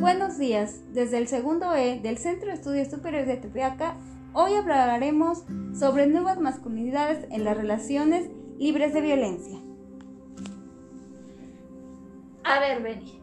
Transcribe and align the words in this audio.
Buenos 0.00 0.38
días, 0.38 0.80
desde 0.94 1.18
el 1.18 1.28
segundo 1.28 1.74
E 1.74 2.00
del 2.00 2.16
Centro 2.16 2.48
de 2.48 2.54
Estudios 2.54 2.88
Superiores 2.88 3.28
de 3.28 3.36
Tepeaca, 3.36 3.98
hoy 4.32 4.54
hablaremos 4.54 5.44
sobre 5.78 6.06
nuevas 6.06 6.40
masculinidades 6.40 7.26
en 7.30 7.44
las 7.44 7.54
relaciones 7.54 8.30
libres 8.58 8.94
de 8.94 9.02
violencia. 9.02 9.58
A 12.44 12.60
ver, 12.60 12.82
Benny, 12.82 13.20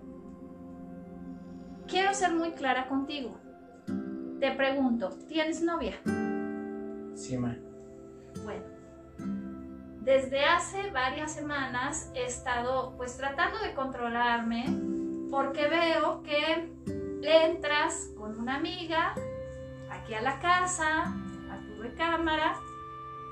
quiero 1.87 2.13
ser 2.13 2.35
muy 2.35 2.51
clara 2.51 2.87
contigo. 2.87 3.35
Te 4.39 4.51
pregunto, 4.51 5.09
¿tienes 5.27 5.63
novia? 5.63 5.95
Sí, 7.15 7.39
ma. 7.39 7.57
Bueno, 8.43 8.65
desde 10.01 10.45
hace 10.45 10.91
varias 10.91 11.31
semanas 11.31 12.11
he 12.13 12.25
estado 12.25 12.95
pues 12.97 13.17
tratando 13.17 13.57
de 13.61 13.73
controlarme 13.73 14.96
porque 15.29 15.67
veo 15.67 16.23
que 16.23 16.71
entras 17.21 18.11
con 18.17 18.39
una 18.39 18.55
amiga 18.55 19.15
aquí 19.89 20.13
a 20.13 20.21
la 20.21 20.39
casa, 20.39 21.13
a 21.51 21.59
tu 21.65 21.81
recámara, 21.81 22.55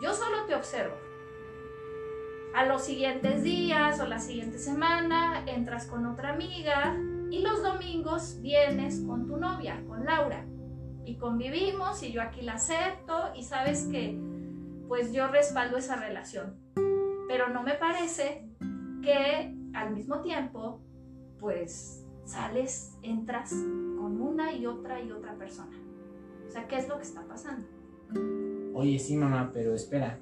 yo 0.02 0.13
solo 0.13 0.45
te 0.45 0.55
observo. 0.55 0.95
A 2.53 2.66
los 2.66 2.84
siguientes 2.84 3.44
días 3.44 4.00
o 4.00 4.05
la 4.05 4.20
siguiente 4.20 4.58
semana 4.58 5.44
entras 5.45 5.88
con 5.88 6.05
otra 6.05 6.34
amiga 6.34 6.98
y 7.30 7.39
los 7.39 7.62
domingos 7.62 8.39
vienes 8.41 9.02
con 9.02 9.27
tu 9.27 9.38
novia, 9.38 9.84
con 9.88 10.05
Laura. 10.05 10.45
Y 11.05 11.17
convivimos 11.17 12.02
y 12.03 12.12
yo 12.12 12.22
aquí 12.22 12.41
la 12.41 12.53
acepto 12.53 13.31
y 13.36 13.44
sabes 13.44 13.88
que 13.91 14.17
pues 14.88 15.12
yo 15.14 15.27
respaldo 15.27 15.77
esa 15.77 15.95
relación. 15.98 16.58
Pero 17.27 17.50
no 17.50 17.64
me 17.64 17.73
parece 17.73 18.48
que 19.03 19.53
al 19.73 19.94
mismo 19.94 20.22
tiempo 20.22 20.84
pues 21.45 22.03
sales, 22.23 22.97
entras 23.03 23.52
con 23.52 24.19
una 24.19 24.52
y 24.52 24.66
otra 24.66 25.00
y 25.00 25.11
otra 25.11 25.36
persona. 25.36 25.78
O 26.47 26.52
sea, 26.52 26.67
¿qué 26.67 26.78
es 26.78 26.89
lo 26.89 26.97
que 26.97 27.03
está 27.03 27.22
pasando? 27.22 27.67
Oye, 28.73 28.97
sí, 28.97 29.16
mamá, 29.16 29.52
pero 29.53 29.75
espera. 29.75 30.17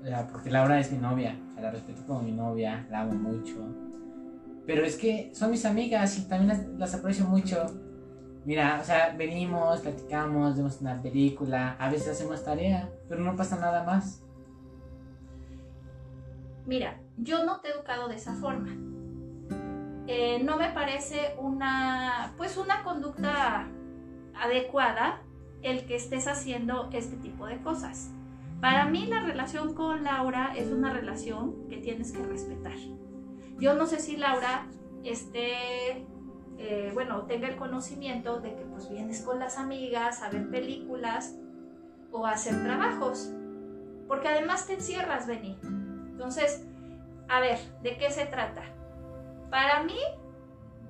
O 0.00 0.04
sea, 0.04 0.28
porque 0.28 0.50
Laura 0.50 0.78
es 0.78 0.92
mi 0.92 0.98
novia. 0.98 1.36
O 1.50 1.54
sea, 1.54 1.62
la 1.64 1.72
respeto 1.72 2.06
como 2.06 2.22
mi 2.22 2.30
novia, 2.30 2.86
la 2.92 3.00
amo 3.00 3.14
mucho. 3.14 3.56
Pero 4.66 4.84
es 4.84 4.96
que 4.96 5.32
son 5.34 5.50
mis 5.50 5.64
amigas 5.64 6.16
y 6.16 6.28
también 6.28 6.78
las, 6.78 6.94
aprecio 6.94 7.24
mucho. 7.24 7.66
Mira, 8.44 8.78
o 8.80 8.84
sea, 8.84 9.16
venimos, 9.18 9.80
platicamos, 9.80 10.56
vemos 10.56 10.80
una 10.80 11.02
película, 11.02 11.74
a 11.80 11.90
veces 11.90 12.10
hacemos 12.10 12.44
tarea, 12.44 12.88
pero 13.08 13.20
no 13.20 13.34
pasa 13.34 13.56
nada 13.56 13.82
más. 13.82 14.22
Mira, 16.66 17.00
yo 17.16 17.44
no 17.44 17.58
te 17.60 17.66
he 17.66 17.72
educado 17.72 18.06
de 18.06 18.14
esa 18.14 18.34
forma. 18.34 18.87
Eh, 20.10 20.40
no 20.42 20.56
me 20.56 20.70
parece 20.70 21.34
una, 21.38 22.32
pues 22.38 22.56
una 22.56 22.82
conducta 22.82 23.68
adecuada 24.34 25.20
el 25.60 25.84
que 25.84 25.96
estés 25.96 26.26
haciendo 26.26 26.88
este 26.92 27.16
tipo 27.16 27.44
de 27.44 27.60
cosas. 27.60 28.10
Para 28.58 28.86
mí 28.86 29.04
la 29.04 29.20
relación 29.20 29.74
con 29.74 30.04
Laura 30.04 30.54
es 30.56 30.72
una 30.72 30.94
relación 30.94 31.68
que 31.68 31.76
tienes 31.76 32.12
que 32.12 32.24
respetar. 32.24 32.72
Yo 33.58 33.74
no 33.74 33.84
sé 33.84 34.00
si 34.00 34.16
Laura 34.16 34.66
esté, 35.04 36.06
eh, 36.56 36.90
bueno, 36.94 37.26
tenga 37.26 37.46
el 37.46 37.56
conocimiento 37.56 38.40
de 38.40 38.54
que 38.54 38.64
pues 38.64 38.88
vienes 38.88 39.20
con 39.20 39.38
las 39.38 39.58
amigas 39.58 40.22
a 40.22 40.30
ver 40.30 40.48
películas 40.48 41.36
o 42.12 42.24
a 42.24 42.30
hacer 42.30 42.62
trabajos, 42.62 43.30
porque 44.06 44.28
además 44.28 44.66
te 44.66 44.72
encierras, 44.72 45.26
Beni. 45.26 45.58
Entonces, 45.62 46.66
a 47.28 47.40
ver, 47.40 47.58
¿de 47.82 47.98
qué 47.98 48.10
se 48.10 48.24
trata? 48.24 48.77
Para 49.50 49.82
mí, 49.82 49.98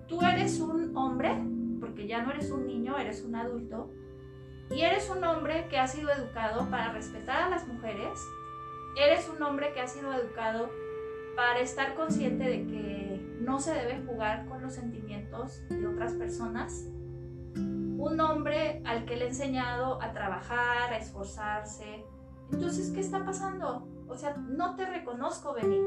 tú 0.09 0.21
eres 0.23 0.61
un 0.61 0.97
hombre, 0.97 1.43
porque 1.81 2.07
ya 2.07 2.23
no 2.23 2.33
eres 2.33 2.51
un 2.51 2.67
niño, 2.67 2.99
eres 2.99 3.25
un 3.25 3.37
adulto, 3.37 3.91
y 4.71 4.83
eres 4.83 5.09
un 5.11 5.25
hombre 5.25 5.67
que 5.69 5.79
ha 5.79 5.87
sido 5.87 6.11
educado 6.11 6.69
para 6.71 6.93
respetar 6.93 7.43
a 7.43 7.49
las 7.49 7.67
mujeres, 7.67 8.21
eres 8.97 9.29
un 9.29 9.43
hombre 9.43 9.73
que 9.73 9.81
ha 9.81 9.87
sido 9.87 10.13
educado 10.13 10.71
para 11.37 11.61
estar 11.61 11.95
consciente 11.95 12.45
de 12.45 12.67
que 12.67 13.37
no 13.41 13.61
se 13.61 13.73
debe 13.73 14.03
jugar 14.05 14.47
con 14.47 14.61
los 14.61 14.75
sentimientos 14.75 15.67
de 15.69 15.87
otras 15.87 16.15
personas, 16.15 16.87
un 17.55 18.21
hombre 18.21 18.83
al 18.85 19.05
que 19.05 19.17
le 19.17 19.25
he 19.25 19.29
enseñado 19.29 20.03
a 20.03 20.13
trabajar, 20.13 20.93
a 20.93 20.99
esforzarse. 20.99 22.05
Entonces, 22.53 22.91
¿qué 22.91 23.01
está 23.01 23.25
pasando? 23.25 23.89
O 24.09 24.17
sea, 24.17 24.37
no 24.37 24.77
te 24.77 24.87
reconozco, 24.87 25.55
Benny. 25.55 25.81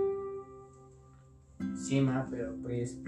Sí, 1.75 2.01
ma, 2.01 2.27
pero 2.29 2.55
pues 2.61 2.99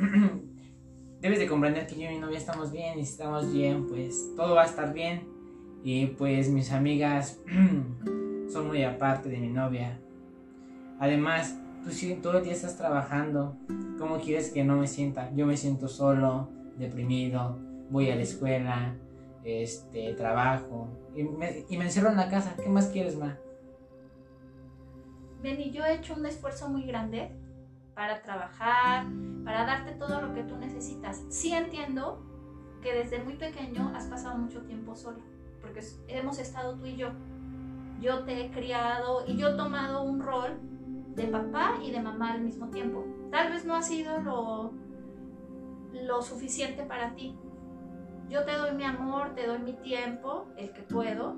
debes 1.22 1.40
de 1.40 1.48
comprender 1.48 1.88
que 1.88 1.96
yo 1.96 2.10
y 2.10 2.14
mi 2.14 2.20
novia 2.20 2.38
estamos 2.38 2.72
bien 2.72 3.00
y 3.00 3.06
si 3.06 3.12
estamos 3.12 3.52
bien, 3.52 3.88
pues 3.88 4.32
todo 4.36 4.56
va 4.56 4.64
a 4.64 4.66
estar 4.66 4.94
bien. 4.94 5.28
Y 5.84 6.08
pues 6.08 6.50
mis 6.50 6.72
amigas 6.72 7.40
son 8.52 8.68
muy 8.68 8.84
aparte 8.84 9.30
de 9.30 9.38
mi 9.38 9.50
novia. 9.50 10.00
Además, 11.00 11.58
tú 11.84 11.92
sí, 11.92 12.18
todo 12.22 12.40
el 12.40 12.44
día 12.44 12.54
estás 12.54 12.78
trabajando. 12.78 13.58
¿Cómo 13.98 14.20
quieres 14.20 14.52
que 14.52 14.64
no 14.64 14.78
me 14.78 14.88
sienta? 14.88 15.32
Yo 15.36 15.46
me 15.46 15.58
siento 15.58 15.88
solo, 15.88 16.50
deprimido, 16.78 17.58
voy 17.90 18.10
a 18.10 18.16
la 18.16 18.22
escuela, 18.22 18.96
este, 19.44 20.14
trabajo 20.14 20.88
y 21.16 21.24
me, 21.24 21.66
y 21.70 21.78
me 21.78 21.86
encierro 21.86 22.10
en 22.10 22.18
la 22.18 22.30
casa. 22.30 22.56
¿Qué 22.62 22.70
más 22.70 22.88
quieres, 22.88 23.18
ma? 23.18 23.38
Benny, 25.42 25.72
yo 25.72 25.84
he 25.84 25.96
hecho 25.96 26.16
un 26.16 26.26
esfuerzo 26.26 26.70
muy 26.70 26.84
grande 26.86 27.32
para 27.96 28.22
trabajar, 28.22 29.06
para 29.44 29.66
darte 29.66 29.92
todo 29.94 30.22
lo 30.22 30.34
que 30.34 30.44
tú 30.44 30.58
necesitas. 30.58 31.24
Sí 31.30 31.54
entiendo 31.54 32.24
que 32.82 32.94
desde 32.94 33.24
muy 33.24 33.36
pequeño 33.36 33.92
has 33.96 34.08
pasado 34.08 34.38
mucho 34.38 34.62
tiempo 34.64 34.96
solo, 34.96 35.20
porque 35.62 35.82
hemos 36.08 36.40
estado 36.40 36.76
tú 36.76 36.86
y 36.86 36.96
yo. 36.96 37.10
Yo 38.00 38.24
te 38.24 38.46
he 38.46 38.52
criado 38.52 39.24
y 39.26 39.38
yo 39.38 39.50
he 39.50 39.56
tomado 39.56 40.04
un 40.04 40.20
rol 40.20 40.60
de 41.16 41.28
papá 41.28 41.78
y 41.82 41.92
de 41.92 42.02
mamá 42.02 42.34
al 42.34 42.42
mismo 42.42 42.70
tiempo. 42.70 43.06
Tal 43.32 43.52
vez 43.52 43.66
no 43.66 43.76
ha 43.76 43.82
sido 43.82 44.20
lo, 44.20 44.74
lo 45.94 46.22
suficiente 46.22 46.84
para 46.84 47.16
ti. 47.16 47.38
Yo 48.30 48.44
te 48.44 48.54
doy 48.54 48.74
mi 48.74 48.84
amor, 48.84 49.36
te 49.36 49.46
doy 49.48 49.60
mi 49.60 49.74
tiempo, 49.74 50.48
el 50.58 50.72
que 50.72 50.82
puedo. 50.82 51.36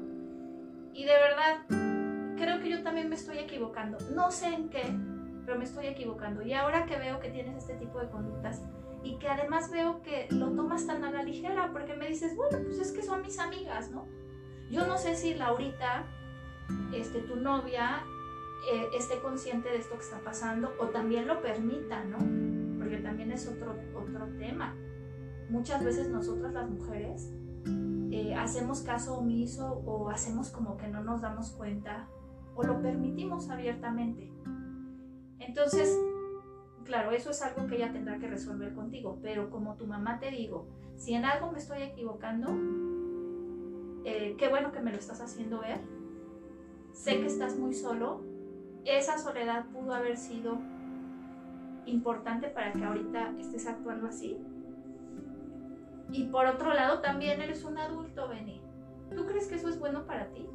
Y 0.93 1.03
de 1.03 1.11
verdad, 1.11 2.35
creo 2.37 2.59
que 2.61 2.69
yo 2.69 2.83
también 2.83 3.09
me 3.09 3.15
estoy 3.15 3.37
equivocando. 3.39 3.97
No 4.15 4.31
sé 4.31 4.47
en 4.47 4.69
qué, 4.69 4.95
pero 5.45 5.57
me 5.57 5.63
estoy 5.63 5.87
equivocando. 5.87 6.41
Y 6.41 6.53
ahora 6.53 6.85
que 6.85 6.97
veo 6.97 7.19
que 7.19 7.29
tienes 7.29 7.55
este 7.55 7.75
tipo 7.75 7.99
de 7.99 8.09
conductas 8.09 8.61
y 9.03 9.17
que 9.17 9.29
además 9.29 9.71
veo 9.71 10.01
que 10.01 10.27
lo 10.31 10.51
tomas 10.51 10.87
tan 10.87 11.03
a 11.03 11.11
la 11.11 11.23
ligera, 11.23 11.69
porque 11.71 11.95
me 11.95 12.07
dices, 12.07 12.35
bueno, 12.35 12.57
pues 12.63 12.79
es 12.79 12.91
que 12.91 13.03
son 13.03 13.21
mis 13.21 13.37
amigas, 13.37 13.91
¿no? 13.91 14.07
Yo 14.71 14.87
no 14.87 14.97
sé 14.97 15.15
si 15.15 15.35
Laurita, 15.35 16.05
este, 16.93 17.19
tu 17.21 17.35
novia, 17.35 18.03
eh, 18.71 18.87
esté 18.97 19.19
consciente 19.19 19.69
de 19.69 19.77
esto 19.77 19.95
que 19.95 20.03
está 20.03 20.19
pasando 20.19 20.73
o 20.79 20.87
también 20.87 21.27
lo 21.27 21.41
permita, 21.41 22.03
¿no? 22.03 22.17
Porque 22.79 22.97
también 22.97 23.31
es 23.31 23.47
otro, 23.47 23.75
otro 23.93 24.25
tema. 24.39 24.75
Muchas 25.49 25.83
veces 25.83 26.09
nosotras 26.09 26.53
las 26.53 26.67
mujeres 26.67 27.31
eh, 28.11 28.33
hacemos 28.33 28.81
caso 28.81 29.19
omiso 29.19 29.83
o 29.85 30.09
hacemos 30.09 30.49
como 30.49 30.77
que 30.77 30.87
no 30.87 31.03
nos 31.03 31.21
damos 31.21 31.51
cuenta 31.51 32.07
o 32.55 32.63
lo 32.63 32.81
permitimos 32.81 33.49
abiertamente. 33.51 34.31
Entonces, 35.47 35.99
claro, 36.83 37.11
eso 37.11 37.29
es 37.29 37.41
algo 37.41 37.67
que 37.67 37.75
ella 37.75 37.91
tendrá 37.91 38.17
que 38.17 38.27
resolver 38.27 38.73
contigo, 38.73 39.19
pero 39.21 39.49
como 39.49 39.75
tu 39.75 39.85
mamá 39.85 40.19
te 40.19 40.31
digo, 40.31 40.67
si 40.95 41.13
en 41.13 41.25
algo 41.25 41.51
me 41.51 41.59
estoy 41.59 41.81
equivocando, 41.83 42.49
eh, 44.05 44.35
qué 44.37 44.47
bueno 44.47 44.71
que 44.71 44.79
me 44.79 44.91
lo 44.91 44.97
estás 44.97 45.21
haciendo 45.21 45.59
ver. 45.59 45.79
Sé 46.91 47.19
que 47.19 47.27
estás 47.27 47.57
muy 47.57 47.73
solo. 47.73 48.21
Esa 48.85 49.17
soledad 49.17 49.65
pudo 49.73 49.93
haber 49.93 50.15
sido 50.15 50.57
importante 51.85 52.47
para 52.47 52.71
que 52.71 52.83
ahorita 52.83 53.33
estés 53.39 53.67
actuando 53.67 54.07
así. 54.07 54.37
Y 56.11 56.25
por 56.25 56.45
otro 56.45 56.73
lado, 56.73 57.01
también 57.01 57.41
eres 57.41 57.63
un 57.63 57.77
adulto, 57.77 58.27
Benny. 58.27 58.61
¿Tú 59.15 59.25
crees 59.25 59.47
que 59.47 59.55
eso 59.55 59.69
es 59.69 59.79
bueno 59.79 60.05
para 60.05 60.27
ti? 60.27 60.47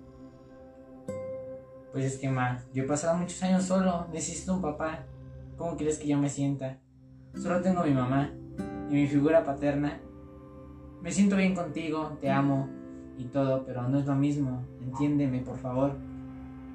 Pues 1.93 2.05
es 2.05 2.19
que, 2.19 2.29
ma, 2.29 2.63
yo 2.73 2.85
he 2.85 2.87
pasado 2.87 3.17
muchos 3.17 3.43
años 3.43 3.65
solo, 3.65 4.07
necesito 4.13 4.55
un 4.55 4.63
papá. 4.63 5.05
¿Cómo 5.57 5.77
quieres 5.77 5.99
que 5.99 6.09
yo 6.09 6.19
me 6.19 6.29
sienta? 6.29 6.79
Solo 7.35 7.61
tengo 7.61 7.83
mi 7.85 7.93
mamá 7.93 8.31
y 8.89 8.95
mi 8.95 9.07
figura 9.07 9.45
paterna. 9.45 9.99
Me 11.03 11.11
siento 11.11 11.37
bien 11.37 11.55
contigo, 11.55 12.17
te 12.21 12.31
amo 12.31 12.69
y 13.19 13.25
todo, 13.25 13.65
pero 13.65 13.89
no 13.89 13.99
es 13.99 14.07
lo 14.07 14.15
mismo. 14.15 14.65
Entiéndeme, 14.81 15.41
por 15.41 15.59
favor. 15.59 15.97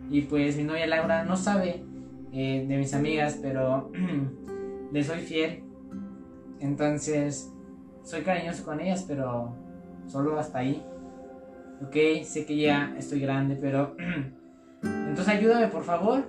Y 0.10 0.22
pues 0.22 0.58
mi 0.58 0.64
novia 0.64 0.88
Laura 0.88 1.24
no 1.24 1.36
sabe 1.36 1.84
eh, 2.32 2.66
de 2.68 2.78
mis 2.78 2.94
amigas, 2.94 3.40
pero 3.42 3.92
le 4.92 5.04
soy 5.04 5.20
fiel. 5.20 5.64
Entonces, 6.60 7.52
soy 8.04 8.22
cariñoso 8.22 8.64
con 8.64 8.80
ellas, 8.80 9.06
pero 9.08 9.56
solo 10.08 10.38
hasta 10.38 10.60
ahí. 10.60 10.86
Ok, 11.82 12.24
sé 12.24 12.46
que 12.46 12.56
ya 12.56 12.96
estoy 12.98 13.20
grande, 13.20 13.58
pero 13.60 13.96
Entonces 14.86 15.34
ayúdame, 15.34 15.68
por 15.68 15.84
favor. 15.84 16.24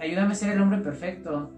Ayúdame 0.00 0.32
a 0.32 0.34
ser 0.34 0.52
el 0.52 0.62
hombre 0.62 0.78
perfecto. 0.78 1.50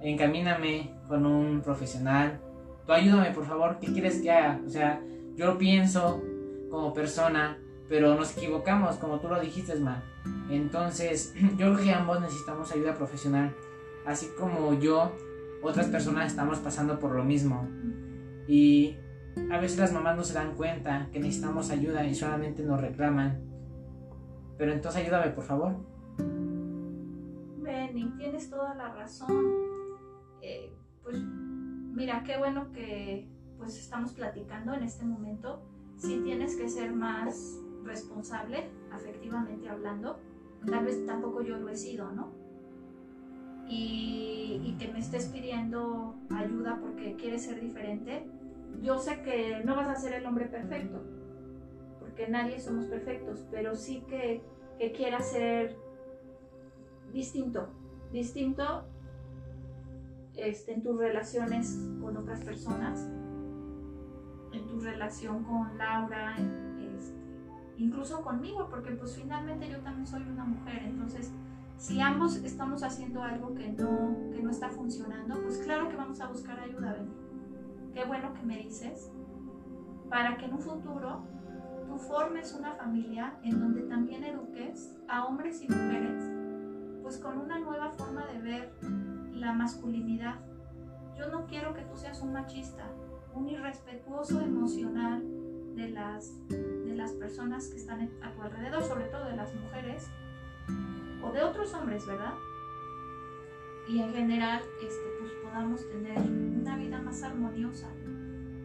Encamíname 0.00 0.92
con 1.08 1.26
un 1.26 1.60
profesional. 1.62 2.40
tú 2.86 2.92
ayúdame, 2.92 3.30
por 3.32 3.44
favor, 3.46 3.78
¿qué 3.80 3.92
quieres 3.92 4.20
que 4.20 4.30
haga? 4.30 4.60
O 4.66 4.70
sea, 4.70 5.00
yo 5.36 5.46
lo 5.46 5.58
pienso 5.58 6.22
como 6.70 6.92
persona, 6.92 7.58
pero 7.88 8.14
nos 8.14 8.36
equivocamos, 8.36 8.96
como 8.96 9.18
tú 9.18 9.28
lo 9.28 9.40
dijiste, 9.40 9.74
Ma. 9.76 10.02
Entonces, 10.50 11.34
yo 11.56 11.72
creo 11.72 11.76
que 11.76 11.92
ambos 11.92 12.20
necesitamos 12.20 12.72
ayuda 12.72 12.94
profesional. 12.94 13.54
Así 14.06 14.28
como 14.38 14.78
yo, 14.78 15.12
otras 15.62 15.86
personas 15.86 16.30
estamos 16.30 16.58
pasando 16.58 16.98
por 16.98 17.12
lo 17.12 17.24
mismo. 17.24 17.68
Y 18.46 18.96
a 19.50 19.58
veces 19.58 19.78
las 19.78 19.92
mamás 19.92 20.16
no 20.16 20.24
se 20.24 20.34
dan 20.34 20.54
cuenta 20.54 21.08
que 21.12 21.20
necesitamos 21.20 21.70
ayuda 21.70 22.06
y 22.06 22.14
solamente 22.14 22.62
nos 22.62 22.80
reclaman. 22.80 23.47
Pero 24.58 24.72
entonces 24.72 25.02
ayúdame, 25.02 25.30
por 25.30 25.44
favor. 25.44 25.76
Benny, 27.62 28.12
tienes 28.18 28.50
toda 28.50 28.74
la 28.74 28.92
razón. 28.92 29.46
Eh, 30.42 30.74
pues 31.02 31.16
mira, 31.18 32.22
qué 32.24 32.36
bueno 32.38 32.72
que 32.72 33.28
pues 33.56 33.78
estamos 33.78 34.12
platicando 34.12 34.74
en 34.74 34.82
este 34.82 35.04
momento. 35.04 35.62
Sí 35.96 36.20
tienes 36.24 36.56
que 36.56 36.68
ser 36.68 36.92
más 36.92 37.60
responsable, 37.84 38.68
afectivamente 38.92 39.68
hablando. 39.68 40.18
Tal 40.66 40.84
vez 40.84 41.06
tampoco 41.06 41.42
yo 41.42 41.56
lo 41.58 41.68
he 41.68 41.76
sido, 41.76 42.10
¿no? 42.12 42.32
Y, 43.68 44.60
y 44.64 44.76
que 44.78 44.88
me 44.92 44.98
estés 44.98 45.26
pidiendo 45.26 46.16
ayuda 46.30 46.78
porque 46.80 47.14
quieres 47.16 47.44
ser 47.44 47.60
diferente. 47.60 48.26
Yo 48.82 48.98
sé 48.98 49.22
que 49.22 49.62
no 49.64 49.76
vas 49.76 49.88
a 49.88 49.94
ser 49.96 50.14
el 50.14 50.26
hombre 50.26 50.46
perfecto, 50.46 51.02
porque 52.18 52.32
nadie 52.32 52.58
somos 52.58 52.86
perfectos, 52.86 53.46
pero 53.48 53.76
sí 53.76 54.02
que, 54.08 54.42
que 54.76 54.90
quieras 54.90 55.30
ser 55.30 55.76
distinto, 57.12 57.68
distinto 58.10 58.86
este, 60.34 60.72
en 60.72 60.82
tus 60.82 60.98
relaciones 60.98 61.78
con 62.00 62.16
otras 62.16 62.42
personas, 62.42 63.08
en 64.52 64.66
tu 64.66 64.80
relación 64.80 65.44
con 65.44 65.78
Laura, 65.78 66.34
este, 66.36 67.14
incluso 67.76 68.20
conmigo, 68.22 68.66
porque 68.68 68.90
pues 68.96 69.14
finalmente 69.14 69.68
yo 69.68 69.78
también 69.78 70.06
soy 70.06 70.22
una 70.22 70.44
mujer, 70.44 70.82
entonces 70.86 71.30
si 71.76 72.00
ambos 72.00 72.34
estamos 72.38 72.82
haciendo 72.82 73.22
algo 73.22 73.54
que 73.54 73.68
no, 73.68 74.16
que 74.32 74.42
no 74.42 74.50
está 74.50 74.70
funcionando, 74.70 75.40
pues 75.40 75.58
claro 75.58 75.88
que 75.88 75.94
vamos 75.94 76.20
a 76.20 76.26
buscar 76.26 76.58
ayuda, 76.58 76.94
Benny. 76.94 77.14
Qué 77.94 78.04
bueno 78.04 78.34
que 78.34 78.42
me 78.42 78.58
dices, 78.58 79.12
para 80.10 80.36
que 80.36 80.46
en 80.46 80.54
un 80.54 80.60
futuro 80.60 81.37
tú 81.98 82.04
formes 82.04 82.54
una 82.54 82.74
familia 82.74 83.34
en 83.42 83.58
donde 83.60 83.82
también 83.82 84.22
eduques 84.24 84.96
a 85.08 85.24
hombres 85.24 85.62
y 85.62 85.68
mujeres, 85.68 86.22
pues 87.02 87.18
con 87.18 87.38
una 87.38 87.58
nueva 87.58 87.90
forma 87.90 88.26
de 88.26 88.40
ver 88.40 88.72
la 89.32 89.52
masculinidad. 89.52 90.36
Yo 91.16 91.28
no 91.28 91.46
quiero 91.46 91.74
que 91.74 91.82
tú 91.82 91.96
seas 91.96 92.20
un 92.20 92.32
machista, 92.32 92.84
un 93.34 93.48
irrespetuoso 93.48 94.40
emocional 94.40 95.22
de 95.74 95.90
las, 95.90 96.48
de 96.48 96.94
las 96.94 97.12
personas 97.12 97.68
que 97.68 97.76
están 97.76 98.10
a 98.22 98.32
tu 98.32 98.42
alrededor, 98.42 98.82
sobre 98.84 99.06
todo 99.06 99.24
de 99.26 99.36
las 99.36 99.52
mujeres 99.54 100.08
o 101.24 101.32
de 101.32 101.42
otros 101.42 101.74
hombres, 101.74 102.06
¿verdad? 102.06 102.34
Y 103.88 104.00
en 104.00 104.12
general, 104.12 104.60
este, 104.82 105.04
pues 105.20 105.32
podamos 105.42 105.88
tener 105.88 106.18
una 106.18 106.76
vida 106.76 107.00
más 107.00 107.22
armoniosa. 107.22 107.88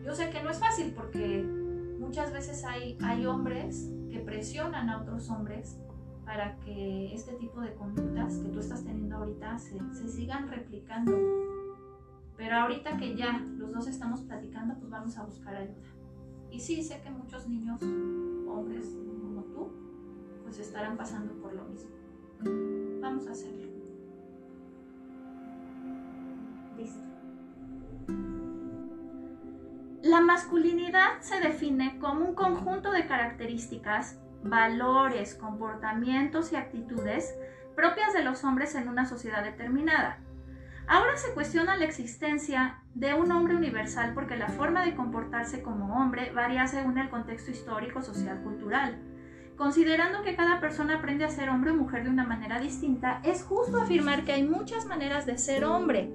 Yo 0.04 0.14
sé 0.14 0.30
que 0.30 0.44
no 0.44 0.50
es 0.50 0.60
fácil 0.60 0.94
porque 0.94 1.63
muchas 2.04 2.34
veces 2.34 2.64
hay, 2.66 2.98
hay 3.02 3.26
hombres 3.26 3.90
que 4.12 4.20
presionan 4.20 4.90
a 4.90 5.02
otros 5.02 5.30
hombres 5.30 5.80
para 6.26 6.58
que 6.60 7.14
este 7.14 7.34
tipo 7.34 7.62
de 7.62 7.74
conductas 7.74 8.38
que 8.38 8.50
tú 8.50 8.60
estás 8.60 8.84
teniendo 8.84 9.18
ahorita 9.18 9.58
se, 9.58 9.80
se 9.94 10.08
sigan 10.08 10.48
replicando. 10.50 11.18
Pero 12.38 12.56
ahorita 12.58 12.98
que 12.98 13.16
ya 13.16 13.40
los 13.58 13.72
dos 13.74 13.88
estamos 13.88 14.22
platicando, 14.22 14.76
pues 14.76 14.90
vamos 14.90 15.18
a 15.18 15.24
buscar 15.24 15.56
ayuda. 15.56 15.76
Y 16.52 16.60
sí, 16.60 16.84
sé 16.84 17.02
que 17.02 17.10
muchos 17.10 17.48
niños, 17.48 17.82
hombres 17.82 18.96
como 19.22 19.44
tú, 19.44 19.72
pues 20.44 20.60
estarán 20.60 20.98
pasando 20.98 21.34
por 21.42 21.54
lo 21.54 21.64
mismo. 21.66 21.90
Vamos 23.02 23.28
a 23.28 23.32
hacerlo. 23.32 23.64
Listo. 26.78 28.43
La 30.04 30.20
masculinidad 30.20 31.22
se 31.22 31.40
define 31.40 31.98
como 31.98 32.26
un 32.26 32.36
conjunto 32.36 32.92
de 32.92 33.08
características 33.08 34.20
valores, 34.44 35.34
comportamientos 35.34 36.52
y 36.52 36.58
actitudes 36.58 37.34
propias 37.74 38.14
de 38.14 38.22
los 38.22 38.44
hombres 38.44 38.76
en 38.76 38.90
una 38.90 39.06
sociedad 39.06 39.46
determinada. 39.46 40.20
Ahora 40.88 41.16
se 41.16 41.34
cuestiona 41.34 41.78
la 41.78 41.86
existencia 41.86 42.82
de 42.94 43.14
un 43.14 43.32
hombre 43.32 43.56
universal 43.56 44.12
porque 44.14 44.36
la 44.36 44.50
forma 44.50 44.84
de 44.84 44.94
comportarse 44.94 45.62
como 45.62 45.96
hombre 45.96 46.34
varía 46.34 46.68
según 46.68 46.98
el 46.98 47.10
contexto 47.10 47.52
histórico, 47.52 48.02
social, 48.02 48.42
cultural. 48.44 48.98
Considerando 49.56 50.22
que 50.22 50.36
cada 50.36 50.60
persona 50.60 50.96
aprende 50.96 51.24
a 51.24 51.30
ser 51.30 51.48
hombre 51.48 51.72
o 51.72 51.76
mujer 51.76 52.04
de 52.04 52.10
una 52.10 52.26
manera 52.26 52.60
distinta, 52.60 53.22
es 53.24 53.42
justo 53.42 53.82
afirmar 53.82 54.26
que 54.26 54.34
hay 54.34 54.44
muchas 54.44 54.86
maneras 54.86 55.26
de 55.26 55.38
ser 55.38 55.64
hombre, 55.64 56.12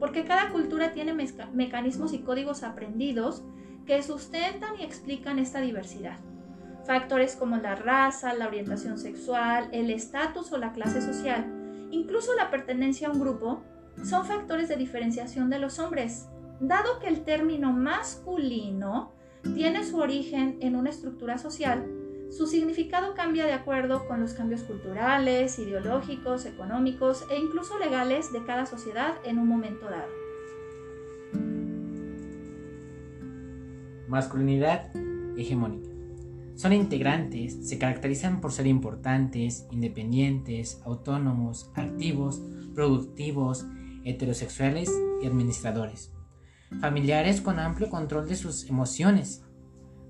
porque 0.00 0.24
cada 0.24 0.48
cultura 0.48 0.94
tiene 0.94 1.14
mecanismos 1.52 2.14
y 2.14 2.20
códigos 2.20 2.62
aprendidos 2.64 3.44
que 3.86 4.02
sustentan 4.02 4.80
y 4.80 4.82
explican 4.82 5.38
esta 5.38 5.60
diversidad. 5.60 6.18
Factores 6.86 7.36
como 7.36 7.58
la 7.58 7.74
raza, 7.74 8.32
la 8.32 8.48
orientación 8.48 8.98
sexual, 8.98 9.68
el 9.72 9.90
estatus 9.90 10.50
o 10.52 10.58
la 10.58 10.72
clase 10.72 11.02
social, 11.02 11.46
incluso 11.90 12.34
la 12.34 12.50
pertenencia 12.50 13.08
a 13.08 13.10
un 13.12 13.20
grupo, 13.20 13.62
son 14.02 14.24
factores 14.24 14.68
de 14.68 14.76
diferenciación 14.76 15.50
de 15.50 15.58
los 15.58 15.78
hombres. 15.78 16.28
Dado 16.60 16.98
que 16.98 17.08
el 17.08 17.22
término 17.22 17.72
masculino 17.72 19.12
tiene 19.54 19.84
su 19.84 19.98
origen 19.98 20.56
en 20.60 20.76
una 20.76 20.90
estructura 20.90 21.36
social, 21.36 21.86
su 22.30 22.46
significado 22.46 23.14
cambia 23.14 23.44
de 23.44 23.52
acuerdo 23.52 24.06
con 24.06 24.20
los 24.20 24.34
cambios 24.34 24.62
culturales, 24.62 25.58
ideológicos, 25.58 26.46
económicos 26.46 27.26
e 27.30 27.38
incluso 27.38 27.78
legales 27.78 28.32
de 28.32 28.44
cada 28.44 28.66
sociedad 28.66 29.14
en 29.24 29.38
un 29.38 29.48
momento 29.48 29.86
dado. 29.90 30.08
Masculinidad 34.08 34.90
hegemónica. 35.36 35.90
Son 36.54 36.72
integrantes, 36.72 37.68
se 37.68 37.78
caracterizan 37.78 38.40
por 38.40 38.52
ser 38.52 38.66
importantes, 38.66 39.66
independientes, 39.70 40.80
autónomos, 40.84 41.70
activos, 41.74 42.42
productivos, 42.74 43.66
heterosexuales 44.04 44.90
y 45.22 45.26
administradores. 45.26 46.12
Familiares 46.80 47.40
con 47.40 47.58
amplio 47.58 47.88
control 47.88 48.28
de 48.28 48.36
sus 48.36 48.68
emociones. 48.68 49.42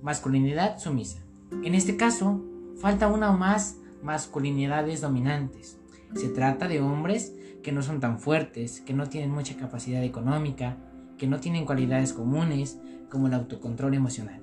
Masculinidad 0.02 0.78
sumisa. 0.78 1.24
En 1.62 1.74
este 1.74 1.96
caso, 1.96 2.42
falta 2.80 3.08
una 3.08 3.30
o 3.30 3.36
más 3.36 3.78
masculinidades 4.02 5.00
dominantes. 5.00 5.78
Se 6.14 6.28
trata 6.28 6.68
de 6.68 6.80
hombres 6.80 7.34
que 7.62 7.72
no 7.72 7.82
son 7.82 8.00
tan 8.00 8.18
fuertes, 8.18 8.80
que 8.80 8.94
no 8.94 9.08
tienen 9.08 9.30
mucha 9.30 9.56
capacidad 9.56 10.02
económica, 10.02 10.78
que 11.18 11.26
no 11.26 11.40
tienen 11.40 11.66
cualidades 11.66 12.12
comunes 12.12 12.78
como 13.10 13.26
el 13.26 13.34
autocontrol 13.34 13.94
emocional 13.94 14.40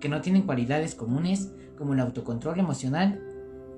que 0.00 0.08
no 0.08 0.20
tienen 0.20 0.42
cualidades 0.42 0.94
comunes 0.94 1.52
como 1.76 1.94
el 1.94 2.00
autocontrol 2.00 2.58
emocional, 2.58 3.22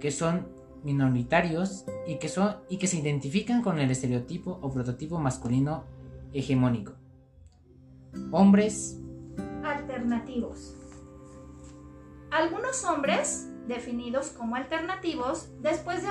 que 0.00 0.10
son 0.10 0.48
minoritarios 0.84 1.84
y 2.06 2.18
que, 2.18 2.28
son, 2.28 2.56
y 2.68 2.78
que 2.78 2.86
se 2.86 2.98
identifican 2.98 3.62
con 3.62 3.78
el 3.78 3.90
estereotipo 3.90 4.58
o 4.62 4.70
prototipo 4.70 5.18
masculino 5.18 5.84
hegemónico. 6.32 6.94
Hombres 8.30 8.98
alternativos. 9.62 10.79
Algunos 12.30 12.84
hombres, 12.84 13.50
definidos 13.66 14.30
como 14.30 14.54
alternativos, 14.54 15.50
después 15.60 16.02
de 16.02 16.08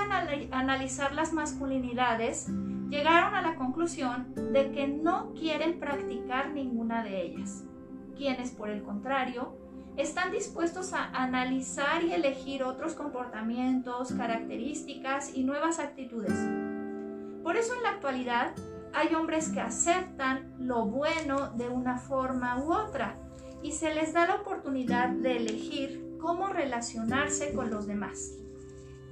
analizar 0.50 1.14
las 1.14 1.32
masculinidades, 1.32 2.48
llegaron 2.90 3.34
a 3.34 3.40
la 3.40 3.54
conclusión 3.54 4.34
de 4.52 4.70
que 4.70 4.86
no 4.86 5.32
quieren 5.32 5.80
practicar 5.80 6.50
ninguna 6.50 7.02
de 7.02 7.22
ellas, 7.22 7.64
quienes 8.16 8.50
por 8.50 8.68
el 8.68 8.82
contrario 8.82 9.56
están 9.96 10.30
dispuestos 10.30 10.92
a 10.92 11.06
analizar 11.06 12.04
y 12.04 12.12
elegir 12.12 12.64
otros 12.64 12.94
comportamientos, 12.94 14.12
características 14.12 15.34
y 15.34 15.44
nuevas 15.44 15.78
actitudes. 15.78 16.34
Por 17.42 17.56
eso 17.56 17.74
en 17.74 17.82
la 17.82 17.90
actualidad 17.90 18.54
hay 18.92 19.14
hombres 19.14 19.48
que 19.48 19.60
aceptan 19.60 20.54
lo 20.58 20.84
bueno 20.84 21.50
de 21.52 21.70
una 21.70 21.96
forma 21.96 22.62
u 22.62 22.74
otra 22.74 23.16
y 23.62 23.72
se 23.72 23.94
les 23.94 24.12
da 24.12 24.26
la 24.26 24.36
oportunidad 24.36 25.08
de 25.08 25.36
elegir 25.36 26.09
cómo 26.20 26.48
relacionarse 26.48 27.52
con 27.52 27.70
los 27.70 27.86
demás. 27.86 28.32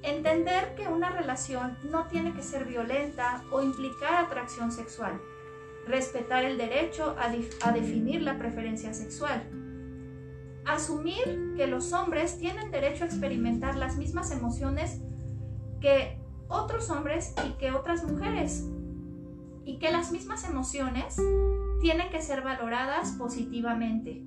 Entender 0.03 0.75
que 0.77 0.89
una 0.89 1.11
relación 1.11 1.77
no 1.91 2.07
tiene 2.07 2.33
que 2.33 2.43
ser 2.43 2.65
violenta 2.65 3.43
o 3.51 3.63
implicar 3.63 4.15
atracción 4.15 4.71
sexual. 4.71 5.21
Respetar 5.87 6.45
el 6.45 6.59
derecho 6.59 7.17
a, 7.19 7.73
definir 7.73 8.23
la 8.23 8.39
preferencia 8.39 8.95
sexual 8.95 9.43
asumir 10.69 11.55
que 11.57 11.67
los 11.67 11.95
hombres 11.95 12.39
tienen 12.39 12.71
derecho 12.71 13.05
a 13.05 13.07
experimentar 13.07 13.75
las 13.75 13.97
mismas 13.97 14.31
emociones 14.31 15.01
que 15.81 16.21
otros 16.49 16.91
hombres 16.91 17.35
y 17.47 17.53
que 17.53 17.73
otras 17.73 18.05
mujeres. 18.05 18.67
Y 19.65 19.79
que 19.79 19.91
las 19.91 20.13
mismas 20.13 20.49
emociones 20.49 21.17
tienen 21.81 22.11
que 22.11 22.23
ser 22.23 22.43
valoradas 22.43 23.13
positivamente, 23.13 24.25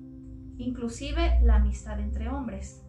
inclusive 0.62 1.40
la 1.42 1.56
amistad 1.56 2.00
entre 2.00 2.28
hombres. 2.28 2.82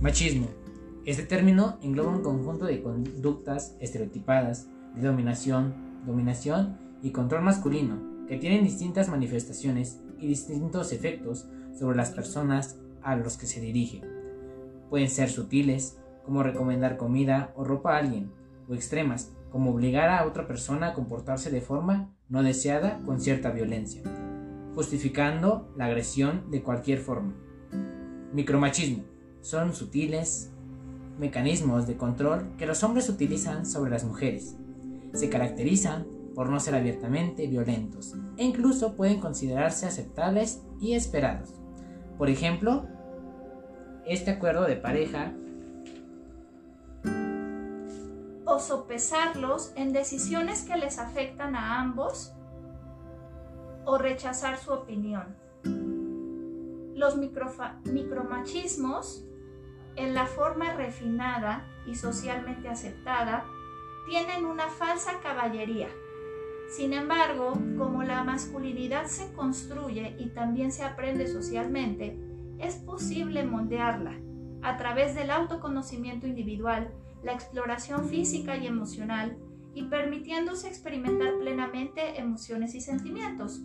Machismo. 0.00 0.48
Este 1.06 1.22
término 1.22 1.78
engloba 1.82 2.10
un 2.10 2.22
conjunto 2.22 2.64
de 2.64 2.82
conductas 2.82 3.76
estereotipadas 3.80 4.68
de 4.94 5.06
dominación, 5.06 5.74
dominación 6.06 6.78
y 7.02 7.10
control 7.10 7.42
masculino 7.42 8.26
que 8.26 8.38
tienen 8.38 8.64
distintas 8.64 9.08
manifestaciones 9.08 10.00
y 10.18 10.28
distintos 10.28 10.92
efectos 10.92 11.46
sobre 11.78 11.96
las 11.96 12.10
personas 12.10 12.78
a 13.02 13.16
los 13.16 13.36
que 13.36 13.46
se 13.46 13.60
dirige. 13.60 14.00
Pueden 14.88 15.10
ser 15.10 15.28
sutiles, 15.28 15.98
como 16.24 16.42
recomendar 16.42 16.96
comida 16.96 17.52
o 17.54 17.64
ropa 17.64 17.94
a 17.94 17.98
alguien, 17.98 18.32
o 18.68 18.74
extremas, 18.74 19.32
como 19.50 19.72
obligar 19.72 20.08
a 20.08 20.26
otra 20.26 20.46
persona 20.46 20.88
a 20.88 20.94
comportarse 20.94 21.50
de 21.50 21.60
forma 21.60 22.14
no 22.34 22.42
deseada 22.42 23.00
con 23.06 23.20
cierta 23.20 23.52
violencia, 23.52 24.02
justificando 24.74 25.72
la 25.76 25.84
agresión 25.84 26.50
de 26.50 26.64
cualquier 26.64 26.98
forma. 26.98 27.32
Micromachismo. 28.32 29.04
Son 29.40 29.72
sutiles 29.72 30.50
mecanismos 31.16 31.86
de 31.86 31.96
control 31.96 32.56
que 32.58 32.66
los 32.66 32.82
hombres 32.82 33.08
utilizan 33.08 33.64
sobre 33.64 33.92
las 33.92 34.02
mujeres. 34.02 34.56
Se 35.12 35.28
caracterizan 35.28 36.08
por 36.34 36.50
no 36.50 36.58
ser 36.58 36.74
abiertamente 36.74 37.46
violentos 37.46 38.14
e 38.36 38.42
incluso 38.42 38.96
pueden 38.96 39.20
considerarse 39.20 39.86
aceptables 39.86 40.60
y 40.80 40.94
esperados. 40.94 41.54
Por 42.18 42.30
ejemplo, 42.30 42.88
este 44.06 44.32
acuerdo 44.32 44.64
de 44.66 44.74
pareja 44.74 45.32
o 48.46 48.58
sopesarlos 48.58 49.72
en 49.76 49.92
decisiones 49.92 50.64
que 50.64 50.76
les 50.76 50.98
afectan 50.98 51.56
a 51.56 51.80
ambos 51.80 52.34
o 53.84 53.98
rechazar 53.98 54.58
su 54.58 54.72
opinión. 54.72 55.36
Los 56.94 57.16
micromachismos, 57.16 59.24
en 59.96 60.14
la 60.14 60.26
forma 60.26 60.72
refinada 60.72 61.66
y 61.86 61.94
socialmente 61.94 62.68
aceptada, 62.68 63.44
tienen 64.08 64.44
una 64.44 64.68
falsa 64.68 65.20
caballería. 65.22 65.88
Sin 66.68 66.92
embargo, 66.92 67.52
como 67.78 68.02
la 68.02 68.24
masculinidad 68.24 69.06
se 69.06 69.32
construye 69.32 70.16
y 70.18 70.30
también 70.30 70.72
se 70.72 70.82
aprende 70.82 71.26
socialmente, 71.26 72.18
es 72.58 72.76
posible 72.76 73.44
moldearla 73.44 74.18
a 74.62 74.76
través 74.78 75.14
del 75.14 75.30
autoconocimiento 75.30 76.26
individual, 76.26 76.90
la 77.24 77.32
exploración 77.32 78.08
física 78.08 78.56
y 78.56 78.66
emocional, 78.66 79.36
y 79.74 79.84
permitiéndose 79.84 80.68
experimentar 80.68 81.38
plenamente 81.38 82.20
emociones 82.20 82.74
y 82.74 82.80
sentimientos. 82.80 83.60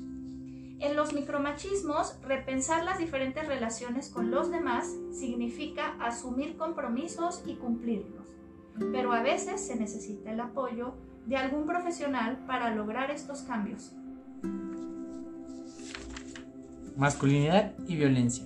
En 0.79 0.95
los 0.95 1.13
micromachismos, 1.13 2.17
repensar 2.21 2.85
las 2.85 2.97
diferentes 2.97 3.45
relaciones 3.47 4.09
con 4.09 4.31
los 4.31 4.49
demás 4.49 4.87
significa 5.11 5.95
asumir 5.99 6.55
compromisos 6.55 7.43
y 7.45 7.55
cumplirlos, 7.55 8.29
pero 8.91 9.11
a 9.11 9.21
veces 9.21 9.59
se 9.59 9.75
necesita 9.75 10.31
el 10.31 10.39
apoyo 10.39 10.93
de 11.25 11.35
algún 11.35 11.65
profesional 11.65 12.45
para 12.47 12.73
lograr 12.73 13.11
estos 13.11 13.41
cambios. 13.41 13.93
Masculinidad 16.95 17.73
y 17.87 17.95
violencia. 17.97 18.45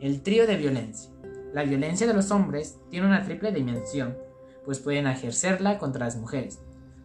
El 0.00 0.22
trío 0.22 0.46
de 0.46 0.56
violencia. 0.56 1.11
La 1.52 1.64
violencia 1.64 2.06
de 2.06 2.14
los 2.14 2.30
hombres 2.30 2.78
tiene 2.90 3.06
una 3.06 3.24
triple 3.24 3.52
dimensión, 3.52 4.16
pues 4.64 4.78
pueden 4.78 5.06
ejercerla 5.06 5.78
contra 5.78 6.06
las 6.06 6.16
mujeres, 6.16 6.60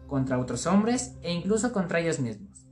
contra 0.06 0.38
otros 0.38 0.66
hombres 0.66 1.14
e 1.22 1.32
incluso 1.32 1.72
contra 1.72 2.00
ellos 2.00 2.18
mismos. 2.18 2.66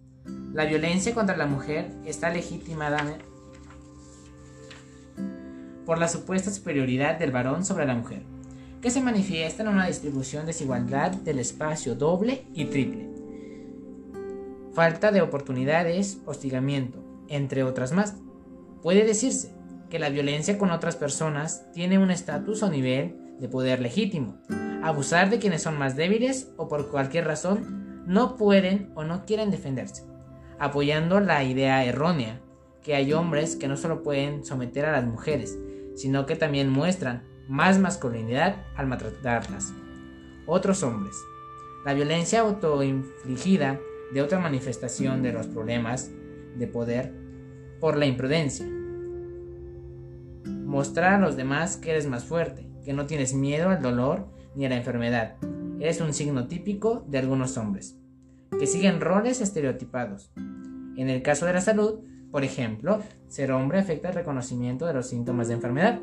La 0.54 0.64
violencia 0.64 1.14
contra 1.14 1.37
la 1.37 1.47
mujer 1.47 1.90
está 2.06 2.30
legitimada 2.30 3.04
por 5.85 5.99
la 5.99 6.09
supuesta 6.09 6.50
superioridad 6.50 7.18
del 7.18 7.30
varón 7.30 7.64
sobre 7.64 7.87
la 7.87 7.95
mujer 7.95 8.23
que 8.80 8.90
se 8.90 9.00
manifiesta 9.00 9.62
en 9.62 9.68
una 9.68 9.87
distribución 9.87 10.47
desigualdad 10.47 11.11
del 11.11 11.40
espacio 11.40 11.95
doble 11.95 12.47
y 12.54 12.66
triple, 12.66 13.09
falta 14.73 15.11
de 15.11 15.23
oportunidades, 15.23 16.18
hostigamiento, 16.25 17.02
entre 17.28 17.64
otras 17.64 17.92
más. 17.92 18.14
Puede 18.83 19.04
decirse 19.04 19.55
que 19.88 19.99
la 19.99 20.09
violencia 20.09 20.59
con 20.59 20.71
otras 20.71 20.97
personas 20.97 21.71
tiene 21.73 21.99
un 21.99 22.11
estatus 22.11 22.62
o 22.62 22.71
nivel 22.71 23.16
de 23.38 23.49
poder 23.49 23.81
legítimo. 23.81 24.38
Abusar 24.83 25.31
de 25.31 25.38
quienes 25.38 25.62
son 25.62 25.78
más 25.78 25.97
débiles 25.97 26.52
o 26.57 26.69
por 26.69 26.90
cualquier 26.90 27.26
razón 27.26 28.05
no 28.07 28.37
pueden 28.37 28.90
o 28.95 29.05
no 29.05 29.25
quieren 29.25 29.50
defenderse, 29.50 30.05
apoyando 30.59 31.21
la 31.21 31.43
idea 31.45 31.85
errónea 31.85 32.40
que 32.83 32.95
hay 32.95 33.12
hombres 33.12 33.57
que 33.57 33.66
no 33.66 33.76
solo 33.76 34.02
pueden 34.02 34.45
someter 34.45 34.87
a 34.87 34.93
las 34.93 35.05
mujeres, 35.05 35.59
sino 35.97 36.25
que 36.25 36.37
también 36.37 36.71
muestran 36.71 37.25
más 37.49 37.78
masculinidad 37.78 38.64
al 38.76 38.87
maltratarlas. 38.87 39.73
Otros 40.47 40.83
hombres. 40.83 41.16
La 41.85 41.95
violencia 41.95 42.40
autoinfligida 42.40 43.81
de 44.12 44.23
otra 44.23 44.38
manifestación 44.38 45.23
de 45.23 45.33
los 45.33 45.49
problemas 45.49 46.11
de 46.57 46.66
poder 46.69 47.12
por 47.81 47.97
la 47.97 48.07
imprudencia. 48.07 48.66
Mostrar 50.66 51.14
a 51.14 51.18
los 51.18 51.37
demás 51.37 51.76
que 51.76 51.92
eres 51.92 52.06
más 52.06 52.25
fuerte, 52.25 52.68
que 52.85 52.92
no 52.92 53.06
tienes 53.06 53.35
miedo 53.35 53.70
al 53.70 53.80
dolor 53.80 54.26
ni 54.56 54.66
a 54.66 54.68
la 54.68 54.76
enfermedad. 54.76 55.37
Eres 55.78 56.00
un 56.00 56.12
signo 56.12 56.49
típico 56.49 57.04
de 57.06 57.18
algunos 57.18 57.56
hombres, 57.56 57.96
que 58.58 58.66
siguen 58.66 59.00
roles 59.00 59.40
estereotipados. 59.40 60.32
En 60.96 61.08
el 61.08 61.23
caso 61.23 61.46
de 61.46 61.52
la 61.52 61.61
salud, 61.61 62.00
por 62.32 62.42
ejemplo, 62.42 63.00
ser 63.28 63.52
hombre 63.52 63.78
afecta 63.78 64.08
el 64.08 64.14
reconocimiento 64.14 64.87
de 64.87 64.94
los 64.94 65.08
síntomas 65.08 65.49
de 65.49 65.54
enfermedad, 65.54 66.00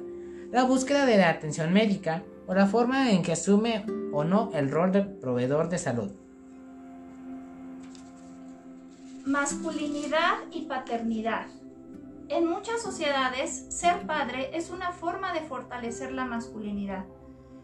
la 0.51 0.63
búsqueda 0.63 1.05
de 1.05 1.17
la 1.17 1.29
atención 1.29 1.73
médica 1.73 2.23
o 2.47 2.53
la 2.53 2.67
forma 2.67 3.11
en 3.11 3.21
que 3.21 3.33
asume 3.33 3.85
o 4.13 4.23
no 4.23 4.49
el 4.53 4.71
rol 4.71 4.91
de 4.91 5.01
proveedor 5.01 5.67
de 5.67 5.77
salud. 5.77 6.11
Masculinidad 9.25 10.39
y 10.51 10.61
paternidad. 10.61 11.47
En 12.29 12.47
muchas 12.47 12.81
sociedades, 12.81 13.65
ser 13.69 14.07
padre 14.07 14.55
es 14.57 14.69
una 14.69 14.91
forma 14.91 15.33
de 15.33 15.41
fortalecer 15.41 16.11
la 16.11 16.25
masculinidad. 16.25 17.05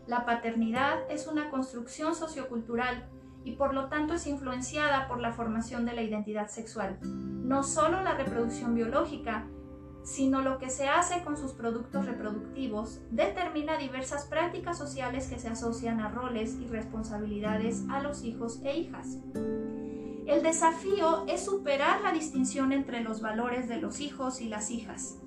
La 0.05 0.25
paternidad 0.25 0.99
es 1.09 1.27
una 1.27 1.49
construcción 1.49 2.13
sociocultural 2.15 3.09
y 3.45 3.53
por 3.53 3.73
lo 3.73 3.87
tanto 3.87 4.15
es 4.15 4.27
influenciada 4.27 5.07
por 5.07 5.19
la 5.19 5.31
formación 5.31 5.85
de 5.85 5.93
la 5.93 6.01
identidad 6.01 6.47
sexual. 6.49 6.99
No 7.01 7.63
solo 7.63 8.01
la 8.01 8.15
reproducción 8.15 8.75
biológica, 8.75 9.47
sino 10.03 10.41
lo 10.41 10.57
que 10.57 10.69
se 10.69 10.87
hace 10.87 11.23
con 11.23 11.37
sus 11.37 11.53
productos 11.53 12.05
reproductivos 12.05 13.01
determina 13.11 13.77
diversas 13.77 14.25
prácticas 14.25 14.77
sociales 14.77 15.27
que 15.27 15.39
se 15.39 15.49
asocian 15.49 15.99
a 15.99 16.09
roles 16.09 16.57
y 16.59 16.67
responsabilidades 16.67 17.85
a 17.89 18.01
los 18.01 18.23
hijos 18.23 18.59
e 18.63 18.77
hijas. 18.77 19.19
El 20.29 20.43
desafío 20.43 21.25
es 21.25 21.43
superar 21.43 22.01
la 22.01 22.11
distinción 22.11 22.71
entre 22.71 23.01
los 23.01 23.19
valores 23.19 23.67
de 23.67 23.81
los 23.81 23.99
hijos 23.99 24.41
y 24.41 24.47
las 24.47 24.69
hijas, 24.69 25.17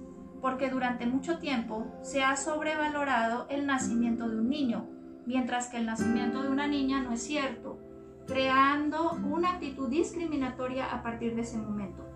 porque 0.40 0.70
durante 0.70 1.06
mucho 1.06 1.40
tiempo 1.40 1.88
se 2.02 2.22
ha 2.22 2.36
sobrevalorado 2.36 3.48
el 3.50 3.66
nacimiento 3.66 4.28
de 4.28 4.38
un 4.38 4.48
niño, 4.48 4.88
mientras 5.26 5.66
que 5.66 5.78
el 5.78 5.86
nacimiento 5.86 6.44
de 6.44 6.50
una 6.50 6.68
niña 6.68 7.02
no 7.02 7.10
es 7.10 7.20
cierto, 7.20 7.80
creando 8.28 9.18
una 9.28 9.54
actitud 9.54 9.88
discriminatoria 9.88 10.86
a 10.92 11.02
partir 11.02 11.34
de 11.34 11.42
ese 11.42 11.58
momento. 11.58 12.08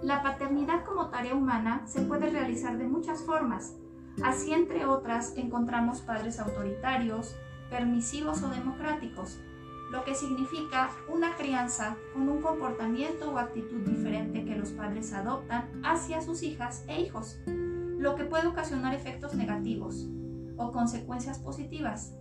La 0.00 0.22
paternidad 0.22 0.82
como 0.86 1.10
tarea 1.10 1.34
humana 1.34 1.82
se 1.84 2.00
puede 2.00 2.30
realizar 2.30 2.78
de 2.78 2.88
muchas 2.88 3.22
formas. 3.22 3.76
Así, 4.24 4.54
entre 4.54 4.86
otras, 4.86 5.34
encontramos 5.36 6.00
padres 6.00 6.40
autoritarios, 6.40 7.36
permisivos 7.68 8.42
o 8.42 8.48
democráticos, 8.48 9.38
lo 9.90 10.04
que 10.04 10.14
significa 10.14 10.90
una 11.08 11.36
crianza 11.36 11.96
con 12.12 12.28
un 12.28 12.40
comportamiento 12.40 13.30
o 13.30 13.38
actitud 13.38 13.80
diferente 13.80 14.44
que 14.44 14.54
los 14.54 14.70
padres 14.70 15.12
adoptan 15.12 15.68
hacia 15.84 16.20
sus 16.20 16.42
hijas 16.42 16.84
e 16.88 17.00
hijos, 17.00 17.40
lo 17.46 18.14
que 18.14 18.24
puede 18.24 18.46
ocasionar 18.46 18.94
efectos 18.94 19.34
negativos 19.34 20.08
o 20.56 20.70
consecuencias 20.70 21.38
positivas. 21.38 22.14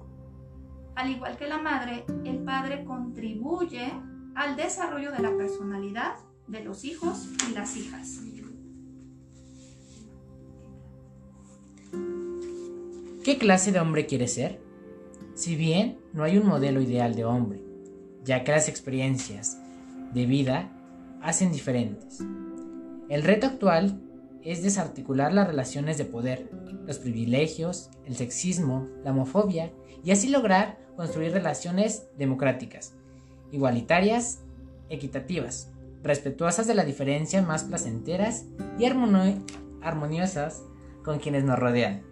Al 0.96 1.12
igual 1.12 1.38
que 1.38 1.48
la 1.48 1.60
madre, 1.60 2.06
el 2.26 2.40
padre 2.40 2.84
contribuye 2.84 3.94
al 4.36 4.56
desarrollo 4.56 5.12
de 5.12 5.20
la 5.20 5.38
personalidad 5.38 6.16
de 6.48 6.64
los 6.64 6.84
hijos 6.84 7.30
y 7.48 7.54
las 7.54 7.78
hijas. 7.78 8.20
¿Qué 13.24 13.38
clase 13.38 13.72
de 13.72 13.80
hombre 13.80 14.08
quiere 14.08 14.28
ser? 14.28 14.69
Si 15.40 15.56
bien 15.56 15.98
no 16.12 16.24
hay 16.26 16.38
un 16.38 16.46
modelo 16.46 16.82
ideal 16.82 17.16
de 17.16 17.24
hombre, 17.24 17.62
ya 18.26 18.44
que 18.44 18.52
las 18.52 18.68
experiencias 18.68 19.58
de 20.14 20.26
vida 20.26 20.70
hacen 21.22 21.54
diferentes. 21.54 22.20
El 23.08 23.24
reto 23.24 23.48
actual 23.48 24.02
es 24.44 24.64
desarticular 24.64 25.32
las 25.32 25.48
relaciones 25.48 25.98
de 25.98 26.04
poder, 26.04 26.52
los 26.86 27.00
privilegios, 27.00 27.90
el 28.06 28.18
sexismo, 28.18 28.90
la 29.06 29.12
homofobia 29.12 29.72
y 30.04 30.12
así 30.12 30.28
lograr 30.28 30.78
construir 30.98 31.32
relaciones 31.32 32.10
democráticas 32.18 32.96
igualitarias, 33.50 34.42
equitativas, 34.90 35.72
respetuosas 36.04 36.68
de 36.68 36.76
la 36.76 36.84
diferencia, 36.84 37.42
más 37.42 37.64
placenteras 37.64 38.44
y 38.78 38.84
armoniosas 38.84 40.64
con 41.02 41.20
quienes 41.20 41.46
nos 41.46 41.58
rodean. 41.58 42.09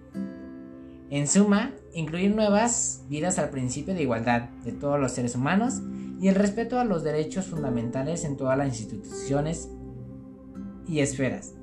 En 1.09 1.27
suma, 1.27 1.73
incluir 1.93 2.35
nuevas 2.35 3.05
vidas 3.07 3.39
al 3.39 3.49
principio 3.49 3.93
de 3.93 4.01
igualdad 4.01 4.49
de 4.65 4.73
todos 4.73 4.99
los 4.99 5.13
seres 5.13 5.35
humanos 5.35 5.81
y 6.19 6.27
el 6.27 6.35
respeto 6.35 6.79
a 6.79 6.83
los 6.83 7.03
derechos 7.03 7.45
fundamentales 7.45 8.25
en 8.25 8.35
todas 8.35 8.57
las 8.57 8.79
instituciones 8.79 9.69
y 10.87 10.99
esferas. 10.99 11.53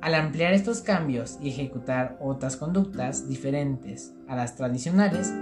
Al 0.00 0.14
ampliar 0.14 0.52
estos 0.52 0.80
cambios 0.80 1.38
y 1.40 1.50
ejecutar 1.50 2.18
otras 2.20 2.56
conductas 2.56 3.28
diferentes 3.28 4.14
a 4.26 4.34
las 4.34 4.56
tradicionales, 4.56 5.32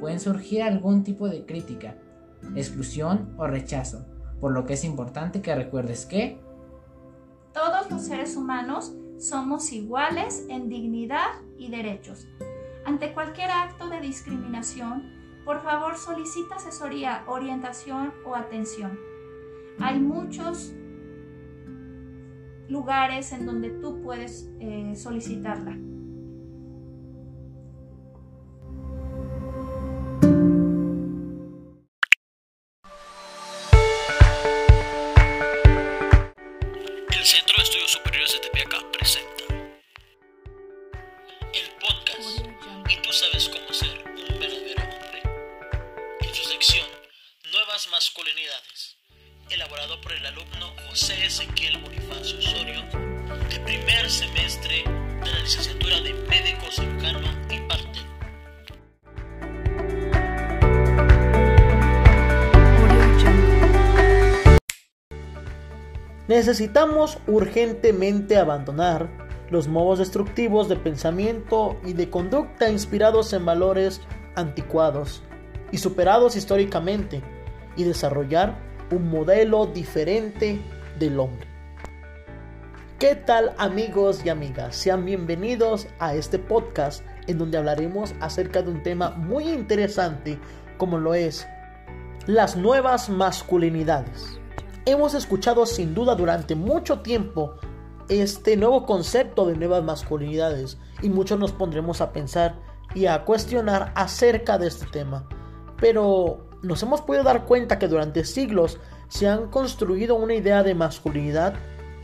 pueden 0.00 0.20
surgir 0.20 0.62
algún 0.62 1.04
tipo 1.04 1.28
de 1.28 1.46
crítica, 1.46 1.96
exclusión 2.54 3.34
o 3.38 3.46
rechazo, 3.46 4.06
por 4.40 4.52
lo 4.52 4.66
que 4.66 4.74
es 4.74 4.84
importante 4.84 5.40
que 5.40 5.54
recuerdes 5.54 6.04
que 6.04 6.40
todos 7.52 7.90
los 7.90 8.02
seres 8.02 8.36
humanos 8.36 8.92
somos 9.20 9.70
iguales 9.72 10.46
en 10.48 10.68
dignidad 10.70 11.28
y 11.58 11.70
derechos. 11.70 12.26
Ante 12.86 13.12
cualquier 13.12 13.50
acto 13.50 13.88
de 13.88 14.00
discriminación, 14.00 15.12
por 15.44 15.60
favor 15.60 15.96
solicita 15.98 16.56
asesoría, 16.56 17.24
orientación 17.26 18.14
o 18.24 18.34
atención. 18.34 18.98
Hay 19.78 20.00
muchos 20.00 20.72
lugares 22.68 23.32
en 23.32 23.44
donde 23.44 23.70
tú 23.70 24.00
puedes 24.02 24.48
eh, 24.58 24.94
solicitarla. 24.96 25.76
Necesitamos 66.50 67.18
urgentemente 67.28 68.36
abandonar 68.36 69.08
los 69.50 69.68
modos 69.68 70.00
destructivos 70.00 70.68
de 70.68 70.74
pensamiento 70.74 71.76
y 71.84 71.92
de 71.92 72.10
conducta 72.10 72.68
inspirados 72.68 73.32
en 73.34 73.46
valores 73.46 74.00
anticuados 74.34 75.22
y 75.70 75.78
superados 75.78 76.34
históricamente 76.34 77.22
y 77.76 77.84
desarrollar 77.84 78.58
un 78.90 79.10
modelo 79.10 79.66
diferente 79.66 80.60
del 80.98 81.20
hombre. 81.20 81.46
¿Qué 82.98 83.14
tal 83.14 83.54
amigos 83.56 84.22
y 84.24 84.28
amigas? 84.28 84.74
Sean 84.74 85.04
bienvenidos 85.04 85.86
a 86.00 86.16
este 86.16 86.40
podcast 86.40 87.04
en 87.28 87.38
donde 87.38 87.58
hablaremos 87.58 88.12
acerca 88.18 88.60
de 88.60 88.72
un 88.72 88.82
tema 88.82 89.10
muy 89.10 89.48
interesante 89.48 90.36
como 90.78 90.98
lo 90.98 91.14
es 91.14 91.46
las 92.26 92.56
nuevas 92.56 93.08
masculinidades. 93.08 94.39
Hemos 94.86 95.12
escuchado 95.12 95.66
sin 95.66 95.94
duda 95.94 96.14
durante 96.14 96.54
mucho 96.54 97.00
tiempo 97.00 97.54
este 98.08 98.56
nuevo 98.56 98.86
concepto 98.86 99.44
de 99.44 99.54
nuevas 99.54 99.84
masculinidades 99.84 100.78
y 101.02 101.10
muchos 101.10 101.38
nos 101.38 101.52
pondremos 101.52 102.00
a 102.00 102.12
pensar 102.12 102.56
y 102.94 103.04
a 103.04 103.24
cuestionar 103.26 103.92
acerca 103.94 104.56
de 104.56 104.68
este 104.68 104.86
tema. 104.86 105.28
Pero 105.78 106.46
nos 106.62 106.82
hemos 106.82 107.02
podido 107.02 107.24
dar 107.24 107.44
cuenta 107.44 107.78
que 107.78 107.88
durante 107.88 108.24
siglos 108.24 108.80
se 109.08 109.28
han 109.28 109.48
construido 109.50 110.14
una 110.14 110.34
idea 110.34 110.62
de 110.62 110.74
masculinidad 110.74 111.54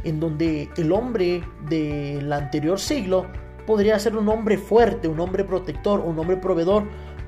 en 0.04 0.20
donde 0.20 0.68
el 0.76 0.92
hombre 0.92 1.42
del 1.70 2.30
anterior 2.30 2.78
siglo 2.78 3.26
podría 3.66 3.98
ser 3.98 4.16
un 4.16 4.28
hombre 4.28 4.58
fuerte, 4.58 5.08
un 5.08 5.18
hombre 5.20 5.44
protector, 5.44 6.00
un 6.00 6.18
hombre 6.18 6.36
proveedor 6.36 6.84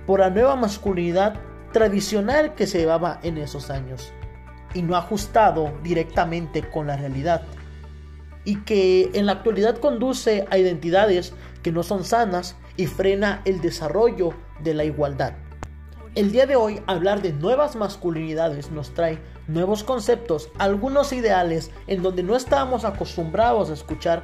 por 0.07 0.21
la 0.21 0.29
nueva 0.29 0.57
masculinidad 0.57 1.41
tradicional 1.73 2.55
que 2.55 2.67
se 2.67 2.79
llevaba 2.79 3.19
en 3.23 3.39
esos 3.39 3.71
años 3.71 4.13
y 4.75 4.83
no 4.83 4.97
ajustado 4.97 5.73
directamente 5.83 6.69
con 6.69 6.87
la 6.87 6.97
realidad 6.97 7.43
y 8.49 8.57
que 8.63 9.11
en 9.13 9.27
la 9.27 9.33
actualidad 9.33 9.77
conduce 9.77 10.47
a 10.51 10.57
identidades 10.57 11.35
que 11.63 11.71
no 11.71 11.83
son 11.83 12.03
sanas 12.03 12.57
y 12.79 12.87
frena 12.87 13.43
el 13.45 13.61
desarrollo 13.61 14.31
de 14.63 14.73
la 14.73 14.85
igualdad. 14.85 15.35
El 16.15 16.33
día 16.33 16.47
de 16.47 16.57
hoy 16.57 16.81
hablar 16.87 17.21
de 17.21 17.35
nuevas 17.35 17.77
masculinidades 17.77 18.71
nos 18.71 18.95
trae 18.95 19.19
nuevos 19.49 19.85
conceptos, 19.85 20.51
algunos 20.59 21.13
ideales 21.13 21.71
en 21.89 22.03
donde 22.03 22.23
no 22.23 22.37
estábamos 22.37 22.87
acostumbrados 22.87 23.69
a 23.69 23.75
escuchar 23.75 24.23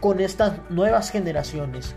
con 0.00 0.18
estas 0.18 0.58
nuevas 0.68 1.12
generaciones. 1.12 1.94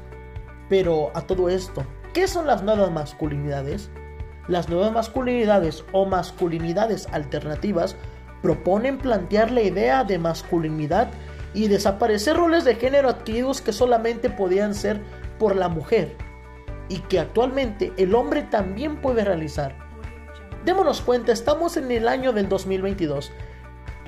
Pero 0.70 1.10
a 1.16 1.22
todo 1.22 1.50
esto, 1.50 1.84
¿qué 2.14 2.28
son 2.28 2.46
las 2.46 2.62
nuevas 2.62 2.92
masculinidades? 2.92 3.90
Las 4.48 4.70
nuevas 4.70 4.94
masculinidades 4.94 5.84
o 5.92 6.06
masculinidades 6.06 7.08
alternativas 7.12 7.96
proponen 8.42 8.98
plantear 8.98 9.52
la 9.52 9.62
idea 9.62 10.04
de 10.04 10.20
masculinidad 10.20 11.10
y 11.54 11.68
desaparecer 11.68 12.38
roles 12.38 12.64
de 12.66 12.76
género 12.76 13.10
adquiridos 13.10 13.62
que 13.62 13.74
solamente 13.74 14.30
podían 14.30 14.74
ser 14.74 15.02
por 15.40 15.56
la 15.56 15.70
mujer 15.70 16.16
y 16.88 17.00
que 17.00 17.20
actualmente 17.20 17.92
el 17.98 18.16
hombre 18.16 18.44
también 18.44 19.02
puede 19.02 19.26
realizar. 19.26 19.76
Démonos 20.64 21.02
cuenta, 21.02 21.32
estamos 21.32 21.78
en 21.78 21.92
el 21.92 22.08
año 22.08 22.32
del 22.32 22.48
2022 22.48 23.32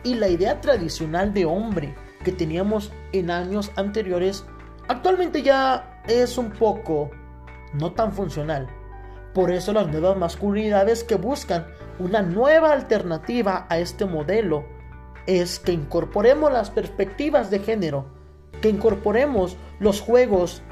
y 0.03 0.15
la 0.15 0.29
idea 0.29 0.61
tradicional 0.61 1.33
de 1.33 1.45
hombre 1.45 1.95
que 2.23 2.31
teníamos 2.31 2.91
en 3.11 3.31
años 3.31 3.71
anteriores 3.75 4.45
actualmente 4.87 5.41
ya 5.41 6.01
es 6.07 6.37
un 6.37 6.51
poco 6.51 7.11
no 7.73 7.91
tan 7.91 8.13
funcional. 8.13 8.67
Por 9.33 9.51
eso 9.51 9.73
las 9.73 9.87
nuevas 9.87 10.17
masculinidades 10.17 11.03
que 11.03 11.15
buscan 11.15 11.67
una 11.99 12.21
nueva 12.21 12.71
alternativa 12.71 13.67
a 13.69 13.77
este 13.77 14.05
modelo 14.05 14.65
es 15.27 15.59
que 15.59 15.71
incorporemos 15.71 16.51
las 16.51 16.71
perspectivas 16.71 17.51
de 17.51 17.59
género, 17.59 18.07
que 18.61 18.69
incorporemos 18.69 19.57
los 19.79 20.01
juegos 20.01 20.63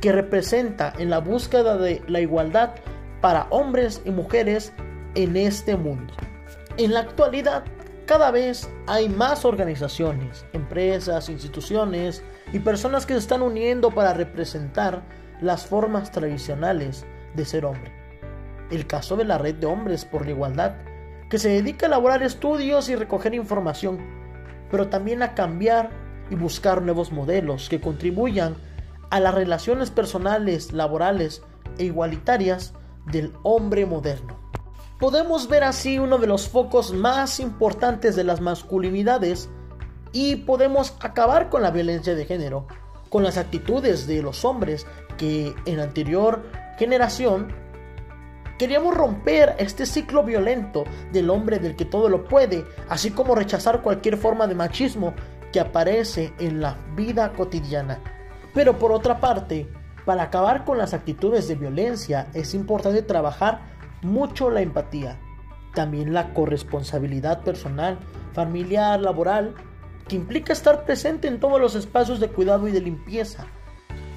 que 0.00 0.12
representa 0.12 0.92
en 0.98 1.10
la 1.10 1.18
búsqueda 1.18 1.76
de 1.76 2.02
la 2.06 2.20
igualdad 2.20 2.74
para 3.20 3.48
hombres 3.50 4.00
y 4.04 4.10
mujeres 4.10 4.72
en 5.14 5.36
este 5.36 5.76
mundo. 5.76 6.14
En 6.76 6.94
la 6.94 7.00
actualidad, 7.00 7.64
cada 8.06 8.30
vez 8.30 8.70
hay 8.86 9.08
más 9.08 9.44
organizaciones, 9.44 10.46
empresas, 10.52 11.28
instituciones 11.28 12.22
y 12.52 12.60
personas 12.60 13.04
que 13.04 13.14
se 13.14 13.18
están 13.18 13.42
uniendo 13.42 13.90
para 13.90 14.14
representar 14.14 15.02
las 15.40 15.66
formas 15.66 16.12
tradicionales 16.12 17.04
de 17.34 17.44
ser 17.44 17.64
hombre. 17.64 17.92
El 18.70 18.86
caso 18.86 19.16
de 19.16 19.24
la 19.24 19.38
Red 19.38 19.56
de 19.56 19.66
Hombres 19.66 20.04
por 20.04 20.24
la 20.24 20.32
Igualdad, 20.32 20.76
que 21.30 21.38
se 21.38 21.48
dedica 21.48 21.86
a 21.86 21.88
elaborar 21.88 22.22
estudios 22.22 22.88
y 22.88 22.96
recoger 22.96 23.34
información, 23.34 23.98
pero 24.70 24.88
también 24.88 25.22
a 25.22 25.34
cambiar 25.34 25.90
y 26.30 26.34
buscar 26.34 26.82
nuevos 26.82 27.12
modelos 27.12 27.68
que 27.68 27.80
contribuyan 27.80 28.56
a 29.10 29.20
las 29.20 29.34
relaciones 29.34 29.90
personales, 29.90 30.72
laborales 30.72 31.42
e 31.78 31.84
igualitarias 31.84 32.74
del 33.06 33.32
hombre 33.42 33.86
moderno. 33.86 34.38
Podemos 34.98 35.48
ver 35.48 35.64
así 35.64 35.98
uno 35.98 36.18
de 36.18 36.26
los 36.26 36.48
focos 36.48 36.92
más 36.92 37.40
importantes 37.40 38.16
de 38.16 38.24
las 38.24 38.40
masculinidades 38.40 39.48
y 40.12 40.36
podemos 40.36 40.96
acabar 41.00 41.50
con 41.50 41.62
la 41.62 41.70
violencia 41.70 42.14
de 42.14 42.24
género, 42.24 42.66
con 43.08 43.22
las 43.22 43.36
actitudes 43.38 44.06
de 44.06 44.22
los 44.22 44.44
hombres 44.44 44.86
que 45.16 45.54
en 45.66 45.80
anterior 45.80 46.42
generación 46.78 47.52
queríamos 48.58 48.94
romper 48.94 49.54
este 49.58 49.86
ciclo 49.86 50.24
violento 50.24 50.84
del 51.12 51.30
hombre 51.30 51.58
del 51.58 51.76
que 51.76 51.84
todo 51.84 52.08
lo 52.08 52.24
puede, 52.24 52.64
así 52.88 53.10
como 53.10 53.34
rechazar 53.34 53.82
cualquier 53.82 54.16
forma 54.16 54.46
de 54.46 54.54
machismo 54.54 55.14
que 55.52 55.60
aparece 55.60 56.32
en 56.38 56.60
la 56.60 56.76
vida 56.94 57.32
cotidiana. 57.32 58.00
Pero 58.52 58.78
por 58.78 58.92
otra 58.92 59.20
parte, 59.20 59.68
para 60.04 60.24
acabar 60.24 60.64
con 60.64 60.78
las 60.78 60.92
actitudes 60.92 61.48
de 61.48 61.54
violencia 61.54 62.28
es 62.34 62.54
importante 62.54 63.02
trabajar 63.02 63.60
mucho 64.02 64.50
la 64.50 64.60
empatía, 64.60 65.18
también 65.74 66.12
la 66.12 66.34
corresponsabilidad 66.34 67.42
personal, 67.42 67.98
familiar, 68.32 69.00
laboral, 69.00 69.54
que 70.08 70.16
implica 70.16 70.52
estar 70.52 70.84
presente 70.84 71.28
en 71.28 71.38
todos 71.38 71.60
los 71.60 71.74
espacios 71.74 72.18
de 72.20 72.28
cuidado 72.28 72.66
y 72.66 72.72
de 72.72 72.80
limpieza. 72.80 73.46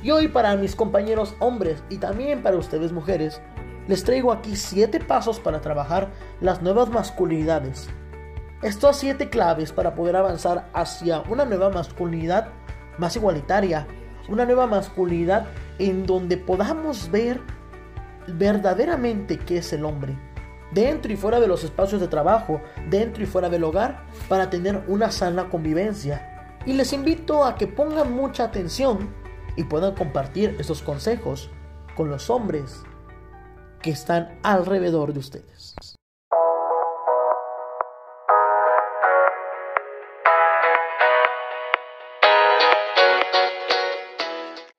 Y 0.04 0.10
hoy 0.10 0.28
para 0.30 0.56
mis 0.56 0.76
compañeros 0.76 1.36
hombres 1.40 1.84
y 1.90 1.98
también 1.98 2.42
para 2.42 2.58
ustedes 2.58 2.92
mujeres, 2.92 3.40
les 3.88 4.04
traigo 4.04 4.32
aquí 4.32 4.56
7 4.56 5.00
pasos 5.02 5.40
para 5.40 5.62
trabajar 5.62 6.10
las 6.40 6.64
nuevas 6.64 6.90
masculinidades. 6.90 7.88
Estas 8.64 8.98
7 8.98 9.30
claves 9.30 9.72
para 9.72 9.94
poder 9.94 10.16
avanzar 10.16 10.70
hacia 10.74 11.22
una 11.30 11.46
nueva 11.46 11.70
masculinidad 11.70 12.50
más 12.98 13.16
igualitaria, 13.16 13.86
una 14.28 14.46
nueva 14.46 14.66
masculinidad 14.66 15.46
en 15.78 16.08
donde 16.08 16.38
podamos 16.38 17.12
ver 17.12 17.40
verdaderamente 18.28 19.38
qué 19.38 19.58
es 19.58 19.72
el 19.72 19.86
hombre, 19.86 20.18
dentro 20.72 21.12
y 21.12 21.16
fuera 21.16 21.40
de 21.40 21.48
los 21.48 21.64
espacios 21.64 22.02
de 22.02 22.08
trabajo, 22.08 22.60
dentro 22.90 23.22
y 23.22 23.28
fuera 23.28 23.50
del 23.50 23.64
hogar, 23.64 24.04
para 24.28 24.50
tener 24.50 24.84
una 24.88 25.12
sana 25.12 25.50
convivencia. 25.50 26.58
Y 26.66 26.74
les 26.74 26.92
invito 26.94 27.44
a 27.46 27.56
que 27.56 27.68
pongan 27.68 28.14
mucha 28.14 28.46
atención 28.46 29.21
y 29.56 29.64
puedan 29.64 29.96
compartir 29.96 30.56
estos 30.60 30.82
consejos 30.82 31.50
con 31.96 32.10
los 32.10 32.30
hombres 32.30 32.84
que 33.82 33.92
están 33.92 34.40
alrededor 34.44 35.14
de 35.14 35.20
ustedes. 35.20 35.76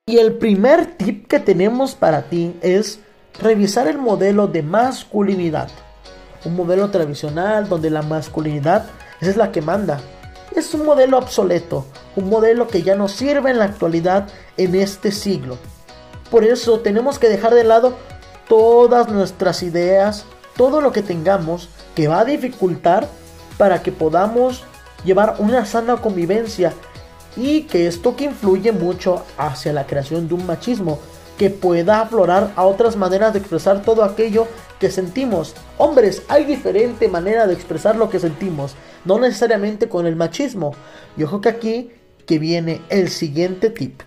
Y 0.07 0.19
el 0.19 0.35
primer 0.35 0.97
tip 0.99 1.27
que 1.27 1.41
tenemos 1.41 1.95
para 1.95 2.25
ti 2.25 2.55
es 2.61 3.01
revisar 3.41 3.89
el 3.89 3.99
modelo 3.99 4.47
de 4.47 4.63
masculinidad. 4.63 5.71
Un 6.45 6.57
modelo 6.57 6.91
tradicional 6.91 7.69
donde 7.69 7.89
la 7.89 8.03
masculinidad 8.03 8.85
es 9.21 9.37
la 9.37 9.53
que 9.53 9.63
manda. 9.63 10.01
Es 10.55 10.75
un 10.75 10.85
modelo 10.85 11.19
obsoleto, 11.19 11.87
un 12.15 12.29
modelo 12.29 12.69
que 12.69 12.83
ya 12.83 12.95
no 12.95 13.09
sirve 13.09 13.51
en 13.51 13.59
la 13.59 13.65
actualidad 13.65 14.29
en 14.57 14.75
este 14.75 15.11
siglo. 15.11 15.57
Por 16.31 16.45
eso 16.45 16.81
tenemos 16.81 17.19
que 17.19 17.29
dejar 17.29 17.55
de 17.55 17.65
lado 17.65 17.95
todas 18.49 19.09
nuestras 19.09 19.62
ideas, 19.62 20.27
todo 20.57 20.81
lo 20.81 20.93
que 20.93 21.03
tengamos 21.03 21.69
que 21.95 22.09
va 22.09 22.21
a 22.21 22.25
dificultar 22.25 23.09
para 23.57 23.83
que 23.83 23.93
podamos 23.93 24.65
llevar 25.05 25.37
una 25.38 25.65
sana 25.65 25.97
convivencia 25.97 26.73
y 27.37 27.62
que 27.62 27.87
esto 27.87 28.15
que 28.15 28.25
influye 28.25 28.73
mucho 28.73 29.25
hacia 29.38 29.73
la 29.73 29.87
creación 29.87 30.29
de 30.29 30.35
un 30.35 30.47
machismo 30.47 31.01
que 31.38 31.51
pueda 31.51 32.01
aflorar 32.01 32.53
a 32.57 32.64
otras 32.64 32.97
maneras 32.97 33.33
de 33.33 33.40
expresar 33.40 33.83
todo 33.83 34.05
aquello 34.05 34.47
que 34.79 34.90
sentimos. 34.90 35.55
Hombres, 35.79 36.23
hay 36.29 36.45
diferente 36.45 37.09
manera 37.09 37.47
de 37.47 37.55
expresar 37.55 37.97
lo 37.97 38.11
que 38.11 38.21
sentimos, 38.21 38.75
no 39.05 39.18
necesariamente 39.18 39.88
con 39.88 40.07
el 40.07 40.16
machismo. 40.16 40.73
Y 41.16 41.23
ojo 41.23 41.40
que 41.40 41.49
aquí 41.49 41.90
que 42.27 42.38
viene 42.38 42.81
el 42.88 43.09
siguiente 43.09 43.71
tip. 43.71 44.03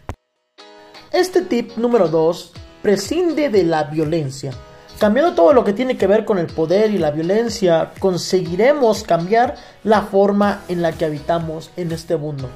Este 1.12 1.42
tip 1.42 1.78
número 1.78 2.08
2 2.08 2.54
prescinde 2.82 3.50
de 3.50 3.64
la 3.64 3.86
violencia. 3.86 4.52
Cambiando 5.00 5.34
todo 5.34 5.52
lo 5.52 5.64
que 5.64 5.74
tiene 5.74 5.98
que 5.98 6.08
ver 6.08 6.24
con 6.24 6.38
el 6.38 6.48
poder 6.48 6.92
y 6.92 6.98
la 6.98 7.12
violencia, 7.12 7.92
conseguiremos 8.00 9.04
cambiar 9.04 9.56
la 9.84 10.04
forma 10.04 10.64
en 10.70 10.82
la 10.82 10.94
que 10.94 11.06
habitamos 11.06 11.70
en 11.76 11.92
este 11.92 12.16
mundo. 12.16 12.50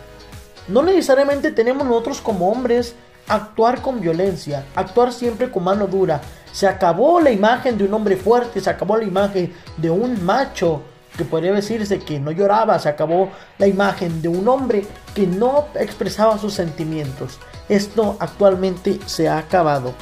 No 0.69 0.83
necesariamente 0.83 1.51
tenemos 1.51 1.85
nosotros 1.85 2.21
como 2.21 2.49
hombres 2.49 2.95
actuar 3.29 3.81
con 3.81 4.01
violencia, 4.01 4.65
actuar 4.75 5.13
siempre 5.13 5.49
con 5.49 5.63
mano 5.63 5.87
dura. 5.87 6.19
Se 6.51 6.67
acabó 6.67 7.21
la 7.21 7.31
imagen 7.31 7.77
de 7.77 7.85
un 7.85 7.93
hombre 7.93 8.17
fuerte, 8.17 8.59
se 8.59 8.69
acabó 8.69 8.97
la 8.97 9.05
imagen 9.05 9.53
de 9.77 9.89
un 9.89 10.25
macho 10.25 10.81
que 11.15 11.23
podría 11.25 11.53
decirse 11.53 11.99
que 11.99 12.19
no 12.19 12.31
lloraba, 12.31 12.79
se 12.79 12.89
acabó 12.89 13.29
la 13.57 13.67
imagen 13.67 14.21
de 14.21 14.29
un 14.29 14.47
hombre 14.47 14.85
que 15.13 15.27
no 15.27 15.67
expresaba 15.75 16.37
sus 16.37 16.53
sentimientos. 16.53 17.39
Esto 17.67 18.17
actualmente 18.19 18.99
se 19.05 19.29
ha 19.29 19.37
acabado. 19.37 19.93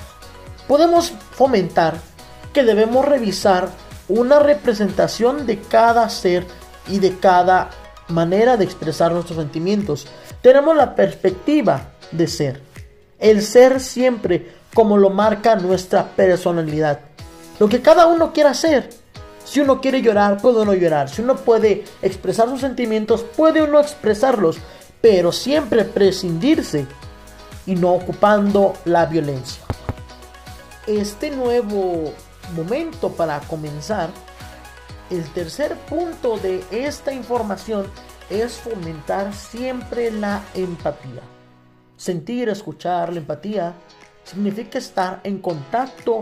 Podemos 0.67 1.11
fomentar 1.31 1.95
que 2.53 2.63
debemos 2.63 3.05
revisar 3.05 3.69
una 4.07 4.39
representación 4.39 5.45
de 5.45 5.59
cada 5.59 6.09
ser 6.09 6.45
y 6.87 6.99
de 6.99 7.17
cada 7.17 7.71
manera 8.07 8.55
de 8.55 8.63
expresar 8.63 9.11
nuestros 9.11 9.37
sentimientos. 9.37 10.07
Tenemos 10.41 10.77
la 10.77 10.95
perspectiva 10.95 11.89
de 12.11 12.27
ser 12.27 12.66
el 13.19 13.41
ser 13.41 13.79
siempre 13.79 14.51
como 14.73 14.97
lo 14.97 15.09
marca 15.09 15.55
nuestra 15.55 16.07
personalidad. 16.15 16.99
Lo 17.59 17.67
que 17.67 17.81
cada 17.81 18.05
uno 18.07 18.33
quiera 18.33 18.51
hacer. 18.51 18.89
Si 19.43 19.61
uno 19.61 19.79
quiere 19.81 20.01
llorar, 20.01 20.41
puede 20.41 20.61
uno 20.61 20.73
llorar. 20.73 21.09
Si 21.09 21.21
uno 21.21 21.35
puede 21.37 21.85
expresar 22.01 22.49
sus 22.49 22.61
sentimientos, 22.61 23.23
puede 23.35 23.63
uno 23.63 23.79
expresarlos. 23.79 24.57
Pero 25.01 25.31
siempre 25.31 25.85
prescindirse 25.85 26.85
y 27.65 27.75
no 27.75 27.93
ocupando 27.93 28.73
la 28.85 29.05
violencia. 29.05 29.63
Este 30.85 31.31
nuevo 31.31 32.13
momento 32.55 33.09
para 33.09 33.39
comenzar, 33.41 34.09
el 35.09 35.23
tercer 35.33 35.75
punto 35.89 36.37
de 36.37 36.63
esta 36.71 37.13
información 37.13 37.87
es 38.29 38.53
fomentar 38.53 39.33
siempre 39.33 40.11
la 40.11 40.43
empatía. 40.53 41.21
Sentir, 41.97 42.47
escuchar, 42.49 43.11
la 43.11 43.19
empatía 43.19 43.73
significa 44.23 44.77
estar 44.77 45.19
en 45.23 45.39
contacto 45.39 46.21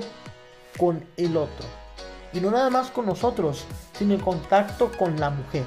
con 0.78 1.06
el 1.18 1.36
otro. 1.36 1.68
Y 2.32 2.40
no 2.40 2.50
nada 2.50 2.70
más 2.70 2.90
con 2.92 3.06
nosotros, 3.06 3.66
sino 3.98 4.14
en 4.14 4.22
contacto 4.22 4.90
con 4.98 5.20
la 5.20 5.30
mujer. 5.30 5.66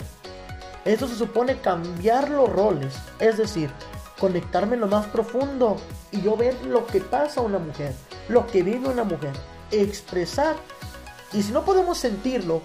Esto 0.86 1.06
se 1.08 1.14
supone 1.14 1.60
cambiar 1.60 2.30
los 2.30 2.48
roles, 2.48 2.94
es 3.18 3.36
decir, 3.36 3.70
conectarme 4.18 4.74
en 4.74 4.80
lo 4.80 4.86
más 4.86 5.06
profundo 5.06 5.76
y 6.10 6.22
yo 6.22 6.38
ver 6.38 6.54
lo 6.64 6.86
que 6.86 7.00
pasa 7.00 7.40
a 7.40 7.44
una 7.44 7.58
mujer, 7.58 7.92
lo 8.30 8.46
que 8.46 8.62
vive 8.62 8.88
una 8.88 9.04
mujer, 9.04 9.32
expresar. 9.70 10.56
Y 11.34 11.42
si 11.42 11.52
no 11.52 11.66
podemos 11.66 11.98
sentirlo, 11.98 12.62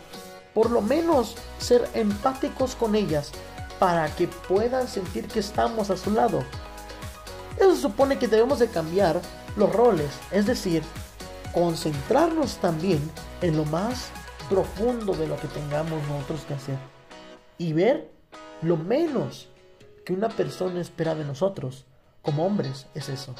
por 0.54 0.72
lo 0.72 0.82
menos 0.82 1.36
ser 1.58 1.90
empáticos 1.94 2.76
con 2.76 2.96
ellas 2.96 3.32
para 3.80 4.08
que 4.16 4.28
puedan 4.28 4.88
sentir 4.88 5.28
que 5.28 5.40
estamos 5.40 5.90
a 5.90 5.98
su 5.98 6.12
lado. 6.12 6.42
Eso 7.58 7.76
supone 7.76 8.18
que 8.18 8.28
debemos 8.28 8.60
de 8.60 8.68
cambiar 8.68 9.22
los 9.56 9.72
roles, 9.72 10.10
es 10.32 10.46
decir, 10.46 10.82
concentrarnos 11.54 12.58
también 12.58 13.00
en 13.42 13.58
lo 13.58 13.66
más 13.66 14.10
profundo 14.50 15.14
de 15.14 15.28
lo 15.28 15.38
que 15.38 15.48
tengamos 15.48 16.02
nosotros 16.08 16.42
que 16.48 16.56
hacer 16.56 16.78
y 17.58 17.74
ver 17.74 18.10
lo 18.62 18.78
menos 18.78 19.50
que 20.06 20.14
una 20.14 20.30
persona 20.30 20.82
espera 20.82 21.16
de 21.16 21.24
nosotros 21.24 21.86
como 22.22 22.46
hombres 22.46 22.88
es 22.96 23.10
eso. 23.10 23.36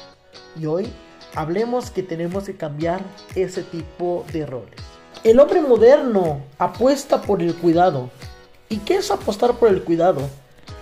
Y 0.58 0.66
hoy 0.66 0.92
hablemos 1.34 1.90
que 1.90 2.02
tenemos 2.02 2.44
que 2.44 2.56
cambiar 2.56 3.02
ese 3.34 3.62
tipo 3.62 4.24
de 4.32 4.46
roles. 4.46 4.80
El 5.24 5.40
hombre 5.40 5.60
moderno 5.60 6.42
apuesta 6.58 7.22
por 7.22 7.42
el 7.42 7.54
cuidado. 7.54 8.10
¿Y 8.68 8.78
qué 8.78 8.96
es 8.96 9.10
apostar 9.10 9.54
por 9.54 9.68
el 9.68 9.82
cuidado? 9.82 10.22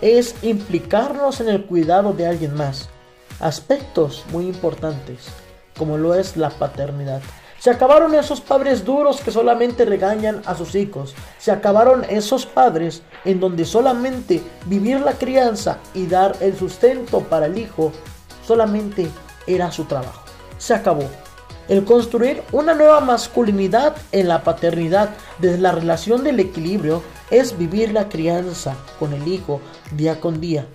Es 0.00 0.34
implicarnos 0.42 1.40
en 1.40 1.48
el 1.48 1.64
cuidado 1.64 2.12
de 2.12 2.26
alguien 2.26 2.54
más 2.54 2.88
aspectos 3.42 4.24
muy 4.32 4.46
importantes, 4.46 5.26
como 5.76 5.98
lo 5.98 6.14
es 6.14 6.36
la 6.36 6.50
paternidad. 6.50 7.20
Se 7.58 7.70
acabaron 7.70 8.14
esos 8.14 8.40
padres 8.40 8.84
duros 8.84 9.20
que 9.20 9.30
solamente 9.30 9.84
regañan 9.84 10.42
a 10.46 10.56
sus 10.56 10.74
hijos. 10.74 11.14
Se 11.38 11.52
acabaron 11.52 12.04
esos 12.08 12.44
padres 12.44 13.02
en 13.24 13.38
donde 13.38 13.64
solamente 13.64 14.42
vivir 14.66 15.00
la 15.00 15.12
crianza 15.12 15.78
y 15.94 16.06
dar 16.06 16.36
el 16.40 16.56
sustento 16.56 17.20
para 17.20 17.46
el 17.46 17.56
hijo 17.56 17.92
solamente 18.44 19.08
era 19.46 19.70
su 19.70 19.84
trabajo. 19.84 20.24
Se 20.58 20.74
acabó. 20.74 21.04
El 21.68 21.84
construir 21.84 22.42
una 22.50 22.74
nueva 22.74 23.00
masculinidad 23.00 23.94
en 24.10 24.26
la 24.26 24.42
paternidad 24.42 25.10
desde 25.38 25.58
la 25.58 25.70
relación 25.70 26.24
del 26.24 26.40
equilibrio 26.40 27.02
es 27.30 27.56
vivir 27.56 27.92
la 27.92 28.08
crianza 28.08 28.76
con 28.98 29.12
el 29.12 29.28
hijo 29.28 29.60
día 29.92 30.18
con 30.18 30.40
día, 30.40 30.66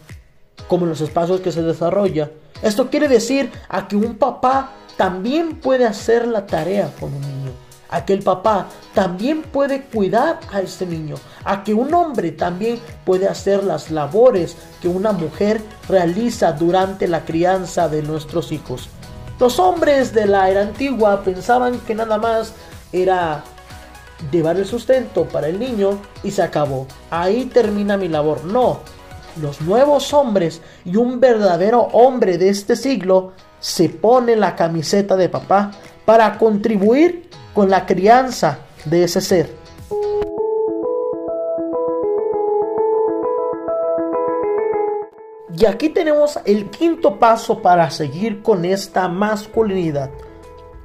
como 0.70 0.86
en 0.86 0.92
los 0.92 1.02
espacios 1.02 1.42
que 1.42 1.52
se 1.52 1.62
desarrolla 1.62 2.32
esto 2.62 2.90
quiere 2.90 3.08
decir 3.08 3.52
a 3.70 3.88
que 3.88 3.96
un 3.96 4.16
papá 4.16 4.72
también 4.98 5.58
puede 5.58 5.86
hacer 5.86 6.28
la 6.28 6.46
tarea 6.46 6.92
con 7.00 7.14
un 7.14 7.22
niño. 7.22 7.52
A 7.90 8.04
que 8.04 8.14
el 8.14 8.24
papá 8.24 8.68
también 8.94 9.44
puede 9.44 9.84
cuidar 9.84 10.40
a 10.52 10.60
este 10.60 10.86
niño. 10.86 11.16
A 11.46 11.64
que 11.64 11.74
un 11.74 11.94
hombre 11.94 12.32
también 12.32 12.80
puede 13.06 13.28
hacer 13.28 13.64
las 13.64 13.92
labores 13.92 14.58
que 14.82 14.90
una 14.90 15.14
mujer 15.14 15.62
realiza 15.88 16.52
durante 16.52 17.08
la 17.08 17.24
crianza 17.24 17.88
de 17.88 18.02
nuestros 18.02 18.52
hijos. 18.52 18.90
Los 19.40 19.60
hombres 19.60 20.14
de 20.14 20.26
la 20.26 20.50
era 20.50 20.62
antigua 20.62 21.22
pensaban 21.24 21.80
que 21.80 21.96
nada 21.96 22.18
más 22.18 22.54
era 22.92 23.44
llevar 24.32 24.58
el 24.58 24.66
sustento 24.66 25.26
para 25.26 25.48
el 25.48 25.60
niño 25.60 26.00
y 26.24 26.32
se 26.32 26.42
acabó. 26.42 26.88
Ahí 27.12 27.46
termina 27.46 27.98
mi 27.98 28.08
labor. 28.08 28.44
No, 28.46 28.80
los 29.42 29.62
nuevos 29.62 30.14
hombres 30.14 30.62
y 30.86 30.96
un 30.96 31.20
verdadero 31.20 31.82
hombre 31.94 32.38
de 32.38 32.50
este 32.50 32.76
siglo 32.76 33.34
se 33.60 33.90
pone 33.90 34.36
la 34.36 34.56
camiseta 34.56 35.16
de 35.16 35.30
papá 35.30 35.72
para 36.06 36.38
contribuir 36.38 37.30
con 37.54 37.70
la 37.70 37.86
crianza 37.86 38.60
de 38.86 39.04
ese 39.04 39.22
ser. 39.22 39.68
Y 45.60 45.66
aquí 45.66 45.90
tenemos 45.90 46.40
el 46.46 46.70
quinto 46.70 47.18
paso 47.18 47.64
para 47.64 47.90
seguir 47.90 48.44
con 48.44 48.64
esta 48.64 49.08
masculinidad 49.08 50.12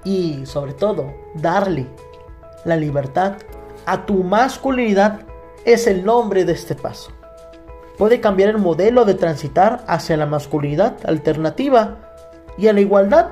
y 0.03 0.47
sobre 0.47 0.73
todo 0.73 1.13
darle 1.35 1.87
la 2.65 2.77
libertad 2.77 3.35
a 3.85 4.07
tu 4.07 4.23
masculinidad 4.23 5.21
es 5.65 5.87
el 5.87 6.05
nombre 6.05 6.45
de 6.45 6.55
este 6.55 6.75
paso. 6.75 7.13
Puede 7.99 8.21
cambiar 8.21 8.51
el 8.51 8.59
modelo 8.59 9.05
de 9.05 9.15
transitar 9.15 9.85
hacia 9.87 10.17
la 10.17 10.27
masculinidad 10.27 10.97
alternativa 11.05 11.99
y 12.59 12.69
a 12.69 12.73
la 12.73 12.81
igualdad, 12.81 13.31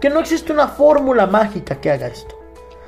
que 0.00 0.10
no 0.10 0.20
existe 0.20 0.52
una 0.52 0.68
fórmula 0.68 1.26
mágica 1.26 1.80
que 1.80 1.90
haga 1.90 2.08
esto. 2.08 2.36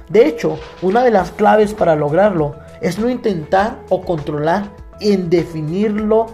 De 0.09 0.27
hecho, 0.27 0.59
una 0.83 1.03
de 1.03 1.11
las 1.11 1.31
claves 1.31 1.75
para 1.75 1.97
lograrlo 1.97 2.57
es 2.81 2.99
no 2.99 3.09
intentar 3.09 3.79
o 3.89 4.03
controlar 4.03 4.65
en 5.01 5.31
definirlo 5.31 6.27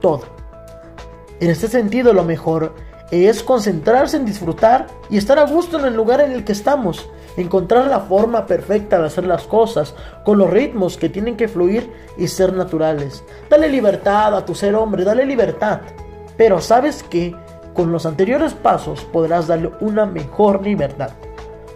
todo. 0.00 0.22
En 1.40 1.50
este 1.50 1.68
sentido, 1.68 2.12
lo 2.12 2.24
mejor 2.24 2.74
es 3.10 3.42
concentrarse 3.42 4.16
en 4.16 4.24
disfrutar 4.24 4.86
y 5.10 5.18
estar 5.18 5.38
a 5.38 5.46
gusto 5.46 5.78
en 5.78 5.86
el 5.86 5.94
lugar 5.94 6.20
en 6.20 6.32
el 6.32 6.44
que 6.44 6.52
estamos, 6.52 7.08
encontrar 7.36 7.86
la 7.86 8.00
forma 8.00 8.46
perfecta 8.46 8.98
de 8.98 9.06
hacer 9.06 9.26
las 9.26 9.44
cosas, 9.46 9.94
con 10.24 10.38
los 10.38 10.50
ritmos 10.50 10.96
que 10.96 11.08
tienen 11.08 11.36
que 11.36 11.48
fluir 11.48 11.92
y 12.16 12.28
ser 12.28 12.52
naturales. 12.52 13.24
Dale 13.48 13.68
libertad 13.68 14.36
a 14.36 14.44
tu 14.44 14.54
ser 14.54 14.74
hombre, 14.74 15.04
dale 15.04 15.24
libertad. 15.24 15.80
Pero 16.36 16.60
sabes 16.60 17.02
que 17.02 17.34
con 17.74 17.92
los 17.92 18.06
anteriores 18.06 18.54
pasos 18.54 19.04
podrás 19.04 19.46
darle 19.46 19.70
una 19.80 20.06
mejor 20.06 20.62
libertad. 20.62 21.10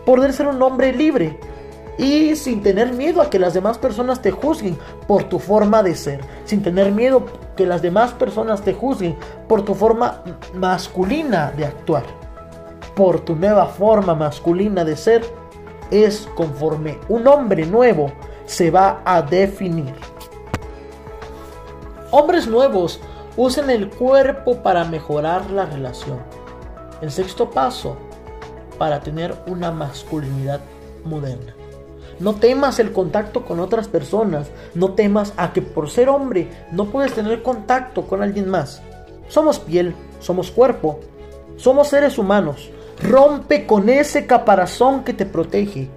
Poder 0.04 0.32
ser 0.32 0.46
un 0.46 0.62
hombre 0.62 0.92
libre, 0.92 1.38
y 1.98 2.36
sin 2.36 2.62
tener 2.62 2.92
miedo 2.92 3.22
a 3.22 3.30
que 3.30 3.38
las 3.38 3.54
demás 3.54 3.78
personas 3.78 4.20
te 4.20 4.30
juzguen 4.30 4.78
por 5.06 5.24
tu 5.24 5.38
forma 5.38 5.82
de 5.82 5.94
ser, 5.94 6.20
sin 6.44 6.62
tener 6.62 6.92
miedo 6.92 7.24
que 7.56 7.66
las 7.66 7.82
demás 7.82 8.12
personas 8.12 8.62
te 8.62 8.74
juzguen 8.74 9.16
por 9.48 9.64
tu 9.64 9.74
forma 9.74 10.22
masculina 10.54 11.52
de 11.56 11.64
actuar, 11.64 12.04
por 12.94 13.20
tu 13.20 13.34
nueva 13.34 13.66
forma 13.66 14.14
masculina 14.14 14.84
de 14.84 14.96
ser, 14.96 15.24
es 15.90 16.28
conforme 16.34 16.98
un 17.08 17.26
hombre 17.28 17.66
nuevo 17.66 18.12
se 18.46 18.70
va 18.70 19.02
a 19.04 19.22
definir. 19.22 19.94
Hombres 22.10 22.46
nuevos 22.46 23.00
usan 23.36 23.70
el 23.70 23.90
cuerpo 23.90 24.62
para 24.62 24.84
mejorar 24.84 25.50
la 25.50 25.66
relación. 25.66 26.18
El 27.00 27.10
sexto 27.10 27.50
paso 27.50 27.96
para 28.78 29.00
tener 29.00 29.34
una 29.46 29.70
masculinidad 29.70 30.60
moderna. 31.04 31.54
No 32.18 32.34
temas 32.36 32.78
el 32.78 32.92
contacto 32.92 33.44
con 33.44 33.60
otras 33.60 33.88
personas. 33.88 34.48
No 34.74 34.92
temas 34.92 35.34
a 35.36 35.52
que 35.52 35.60
por 35.60 35.90
ser 35.90 36.08
hombre 36.08 36.48
no 36.72 36.86
puedes 36.86 37.12
tener 37.12 37.42
contacto 37.42 38.06
con 38.06 38.22
alguien 38.22 38.48
más. 38.48 38.80
Somos 39.28 39.58
piel, 39.58 39.94
somos 40.20 40.50
cuerpo, 40.50 41.00
somos 41.56 41.88
seres 41.88 42.16
humanos. 42.16 42.70
Rompe 43.02 43.66
con 43.66 43.88
ese 43.88 44.26
caparazón 44.26 45.04
que 45.04 45.12
te 45.12 45.26
protege 45.26 45.88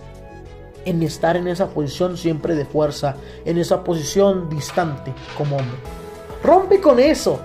en 0.86 1.04
estar 1.04 1.38
en 1.38 1.48
esa 1.48 1.70
posición 1.70 2.18
siempre 2.18 2.56
de 2.56 2.66
fuerza, 2.66 3.16
en 3.46 3.58
esa 3.58 3.84
posición 3.84 4.50
distante 4.50 5.14
como 5.38 5.58
hombre. 5.58 5.78
Rompe 6.44 6.82
con 6.82 7.00
eso 7.00 7.40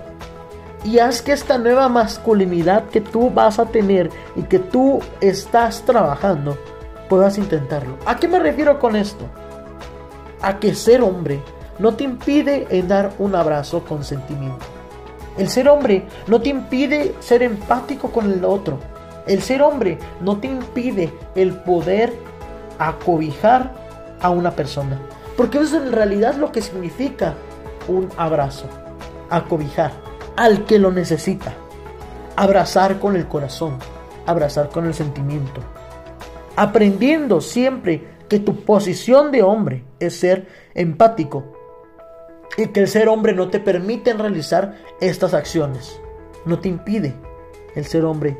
y 0.83 0.99
haz 0.99 1.21
que 1.21 1.31
esta 1.31 1.57
nueva 1.57 1.89
masculinidad 1.89 2.85
que 2.89 3.01
tú 3.01 3.29
vas 3.29 3.59
a 3.59 3.65
tener 3.65 4.09
y 4.35 4.43
que 4.43 4.59
tú 4.59 4.99
estás 5.21 5.81
trabajando 5.83 6.57
puedas 7.09 7.37
intentarlo. 7.37 7.97
¿A 8.05 8.17
qué 8.17 8.27
me 8.27 8.39
refiero 8.39 8.79
con 8.79 8.95
esto? 8.95 9.25
A 10.41 10.59
que 10.59 10.75
ser 10.75 11.01
hombre 11.01 11.41
no 11.79 11.95
te 11.95 12.03
impide 12.03 12.67
en 12.69 12.87
dar 12.87 13.13
un 13.19 13.35
abrazo 13.35 13.83
con 13.83 14.03
sentimiento. 14.03 14.65
El 15.37 15.49
ser 15.49 15.67
hombre 15.67 16.05
no 16.27 16.41
te 16.41 16.49
impide 16.49 17.15
ser 17.19 17.43
empático 17.43 18.11
con 18.11 18.31
el 18.31 18.45
otro. 18.45 18.79
El 19.27 19.41
ser 19.41 19.61
hombre 19.61 19.97
no 20.21 20.37
te 20.37 20.47
impide 20.47 21.11
el 21.35 21.53
poder 21.61 22.13
acobijar 22.77 23.73
a 24.21 24.29
una 24.29 24.51
persona. 24.51 24.99
Porque 25.35 25.57
eso 25.57 25.77
es 25.77 25.83
en 25.83 25.91
realidad 25.91 26.35
lo 26.35 26.51
que 26.51 26.61
significa 26.61 27.33
un 27.87 28.09
abrazo. 28.17 28.65
Acobijar 29.29 29.91
al 30.37 30.65
que 30.65 30.79
lo 30.79 30.91
necesita. 30.91 31.53
Abrazar 32.35 32.99
con 32.99 33.15
el 33.15 33.27
corazón. 33.27 33.77
Abrazar 34.25 34.69
con 34.69 34.85
el 34.85 34.93
sentimiento 34.93 35.61
aprendiendo 36.55 37.41
siempre 37.41 38.15
que 38.29 38.39
tu 38.39 38.63
posición 38.63 39.31
de 39.31 39.43
hombre 39.43 39.83
es 39.99 40.17
ser 40.17 40.47
empático 40.73 41.43
y 42.57 42.67
que 42.67 42.81
el 42.81 42.87
ser 42.87 43.09
hombre 43.09 43.33
no 43.33 43.49
te 43.49 43.59
permite 43.59 44.13
realizar 44.13 44.75
estas 45.01 45.33
acciones. 45.33 45.99
No 46.45 46.59
te 46.59 46.69
impide 46.69 47.13
el 47.75 47.85
ser 47.85 48.05
hombre 48.05 48.37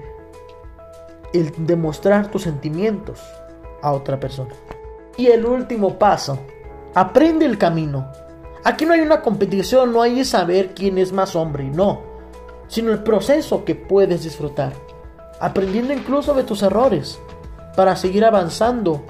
el 1.40 1.54
demostrar 1.66 2.32
tus 2.32 2.44
sentimientos 2.44 3.22
a 3.82 3.92
otra 3.92 4.20
persona. 4.20 4.54
Y 5.18 5.28
el 5.28 5.46
último 5.46 5.98
paso, 5.98 6.40
aprende 6.94 7.46
el 7.46 7.58
camino. 7.58 8.12
Aquí 8.64 8.86
no 8.86 8.94
hay 8.94 9.02
una 9.02 9.22
competición, 9.22 9.94
no 9.94 10.02
hay 10.02 10.26
saber 10.26 10.74
quién 10.74 10.98
es 10.98 11.12
más 11.12 11.36
hombre, 11.36 11.66
no, 11.66 12.02
sino 12.68 12.92
el 12.92 13.04
proceso 13.04 13.64
que 13.64 13.76
puedes 13.76 14.24
disfrutar, 14.24 14.74
aprendiendo 15.40 15.94
incluso 15.94 16.34
de 16.34 16.44
tus 16.44 16.64
errores, 16.64 17.20
para 17.76 17.96
seguir 17.96 18.26
avanzando. 18.26 19.04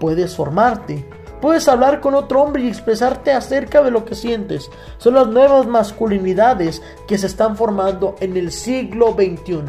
Puedes 0.00 0.36
formarte, 0.36 1.04
puedes 1.40 1.68
hablar 1.68 2.00
con 2.00 2.14
otro 2.14 2.42
hombre 2.42 2.62
y 2.62 2.68
expresarte 2.68 3.32
acerca 3.32 3.82
de 3.82 3.90
lo 3.90 4.04
que 4.04 4.14
sientes. 4.14 4.70
Son 4.98 5.14
las 5.14 5.26
nuevas 5.26 5.66
masculinidades 5.66 6.82
que 7.06 7.18
se 7.18 7.26
están 7.26 7.56
formando 7.56 8.14
en 8.20 8.36
el 8.36 8.52
siglo 8.52 9.12
XXI, 9.12 9.62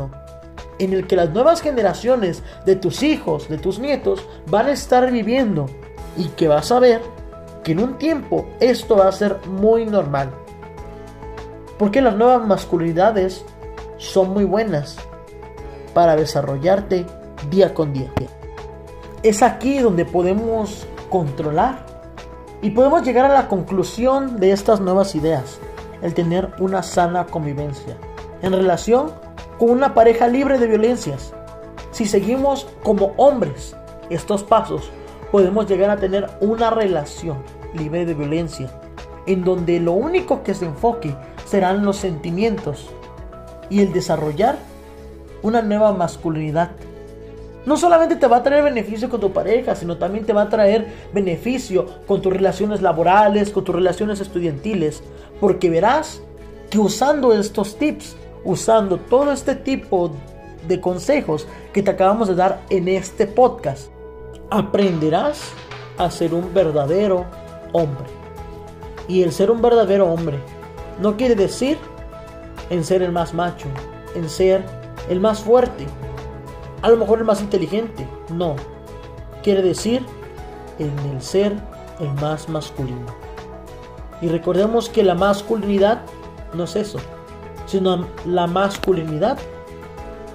en 0.79 0.93
el 0.93 1.07
que 1.07 1.15
las 1.15 1.29
nuevas 1.31 1.61
generaciones 1.61 2.41
de 2.65 2.75
tus 2.75 3.03
hijos, 3.03 3.49
de 3.49 3.57
tus 3.57 3.79
nietos, 3.79 4.25
van 4.49 4.67
a 4.67 4.71
estar 4.71 5.11
viviendo 5.11 5.67
y 6.17 6.29
que 6.29 6.47
vas 6.47 6.71
a 6.71 6.79
ver 6.79 7.01
que 7.63 7.73
en 7.73 7.79
un 7.79 7.97
tiempo 7.97 8.47
esto 8.59 8.97
va 8.97 9.07
a 9.07 9.11
ser 9.11 9.37
muy 9.47 9.85
normal. 9.85 10.31
Porque 11.77 12.01
las 12.01 12.15
nuevas 12.15 12.45
masculinidades 12.47 13.45
son 13.97 14.31
muy 14.31 14.45
buenas 14.45 14.97
para 15.93 16.15
desarrollarte 16.15 17.05
día 17.49 17.73
con 17.73 17.93
día. 17.93 18.11
Es 19.21 19.43
aquí 19.43 19.79
donde 19.79 20.05
podemos 20.05 20.87
controlar 21.09 21.85
y 22.61 22.71
podemos 22.71 23.03
llegar 23.03 23.25
a 23.29 23.33
la 23.33 23.47
conclusión 23.47 24.39
de 24.39 24.51
estas 24.51 24.79
nuevas 24.79 25.15
ideas, 25.15 25.59
el 26.01 26.13
tener 26.13 26.53
una 26.59 26.83
sana 26.83 27.25
convivencia 27.25 27.97
en 28.41 28.53
relación 28.53 29.11
con 29.59 29.69
una 29.69 29.93
pareja 29.93 30.27
libre 30.27 30.57
de 30.57 30.67
violencias. 30.67 31.33
Si 31.91 32.05
seguimos 32.05 32.67
como 32.81 33.13
hombres 33.17 33.75
estos 34.09 34.43
pasos, 34.43 34.89
podemos 35.31 35.67
llegar 35.67 35.91
a 35.91 35.97
tener 35.97 36.27
una 36.39 36.71
relación 36.71 37.37
libre 37.73 38.05
de 38.05 38.15
violencia, 38.15 38.71
en 39.27 39.43
donde 39.43 39.79
lo 39.79 39.91
único 39.91 40.41
que 40.41 40.55
se 40.55 40.65
enfoque 40.65 41.13
serán 41.45 41.85
los 41.85 41.97
sentimientos 41.97 42.89
y 43.69 43.81
el 43.81 43.93
desarrollar 43.93 44.57
una 45.43 45.61
nueva 45.61 45.91
masculinidad 45.93 46.71
no 47.65 47.77
solamente 47.77 48.15
te 48.15 48.27
va 48.27 48.37
a 48.37 48.43
traer 48.43 48.63
beneficio 48.63 49.09
con 49.09 49.19
tu 49.19 49.31
pareja, 49.31 49.75
sino 49.75 49.97
también 49.97 50.25
te 50.25 50.33
va 50.33 50.43
a 50.43 50.49
traer 50.49 50.87
beneficio 51.13 51.85
con 52.07 52.21
tus 52.21 52.33
relaciones 52.33 52.81
laborales, 52.81 53.51
con 53.51 53.63
tus 53.63 53.75
relaciones 53.75 54.19
estudiantiles, 54.21 55.03
porque 55.39 55.69
verás 55.69 56.21
que 56.69 56.79
usando 56.79 57.33
estos 57.33 57.77
tips, 57.77 58.15
usando 58.49 58.97
todo 58.97 59.31
este 59.31 59.53
tipo 59.53 60.11
de 60.67 60.81
consejos 60.81 61.47
que 61.71 61.83
te 61.83 61.91
acabamos 61.91 62.27
de 62.27 62.33
dar 62.33 62.61
en 62.71 62.87
este 62.87 63.27
podcast, 63.27 63.91
aprenderás 64.49 65.51
a 65.99 66.09
ser 66.09 66.33
un 66.33 66.51
verdadero 66.51 67.25
hombre. 67.73 68.07
Y 69.07 69.21
el 69.21 69.31
ser 69.31 69.51
un 69.51 69.61
verdadero 69.61 70.11
hombre 70.11 70.39
no 70.99 71.15
quiere 71.15 71.35
decir 71.35 71.77
en 72.71 72.83
ser 72.83 73.03
el 73.03 73.11
más 73.11 73.35
macho, 73.35 73.67
en 74.15 74.27
ser 74.27 74.65
el 75.09 75.19
más 75.19 75.41
fuerte, 75.41 75.85
a 76.81 76.89
lo 76.89 76.97
mejor 76.97 77.19
el 77.19 77.25
más 77.25 77.41
inteligente. 77.41 78.07
No. 78.33 78.55
Quiere 79.43 79.61
decir 79.61 80.03
en 80.79 80.97
el 81.11 81.21
ser 81.21 81.55
el 81.99 82.11
más 82.15 82.49
masculino. 82.49 83.05
Y 84.23 84.27
recordemos 84.27 84.89
que 84.89 85.03
la 85.03 85.13
masculinidad 85.13 86.01
no 86.55 86.63
es 86.63 86.75
eso, 86.75 86.97
sino 87.69 88.07
la 88.25 88.47
masculinidad 88.47 89.37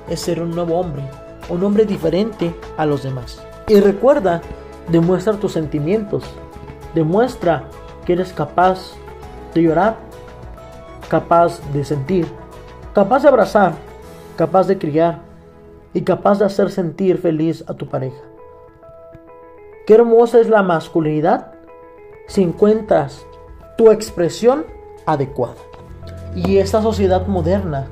es 0.09 0.21
ser 0.21 0.41
un 0.41 0.53
nuevo 0.53 0.79
hombre, 0.79 1.03
un 1.49 1.65
hombre 1.65 1.85
diferente 1.85 2.55
a 2.77 2.87
los 2.87 3.03
demás. 3.03 3.45
Y 3.67 3.81
recuerda, 3.81 4.41
demuestra 4.89 5.35
tus 5.35 5.53
sentimientos, 5.53 6.25
demuestra 6.95 7.65
que 8.07 8.13
eres 8.13 8.33
capaz 8.33 8.93
de 9.53 9.63
llorar, 9.63 9.97
capaz 11.09 11.61
de 11.73 11.85
sentir, 11.85 12.27
capaz 12.95 13.23
de 13.23 13.29
abrazar, 13.29 13.75
capaz 14.37 14.69
de 14.69 14.79
criar, 14.79 15.21
y 15.95 16.03
capaz 16.03 16.41
de 16.41 16.45
hacer 16.45 16.71
sentir 16.71 17.19
feliz 17.19 17.65
a 17.69 17.75
tu 17.75 17.89
pareja. 17.89 18.21
Qué 19.87 19.95
hermosa 19.95 20.41
es 20.41 20.49
la 20.49 20.63
masculinidad 20.63 21.53
si 22.27 22.43
encuentras 22.43 23.25
tu 23.79 23.91
expresión 23.91 24.67
adecuada. 25.07 25.55
Y 26.35 26.59
esta 26.59 26.83
sociedad 26.83 27.27
moderna, 27.27 27.87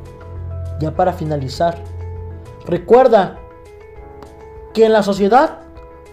ya 0.81 0.91
para 0.93 1.13
finalizar, 1.13 1.79
recuerda 2.67 3.39
que 4.75 4.87
en 4.87 4.93
la 4.93 5.03
sociedad 5.03 5.59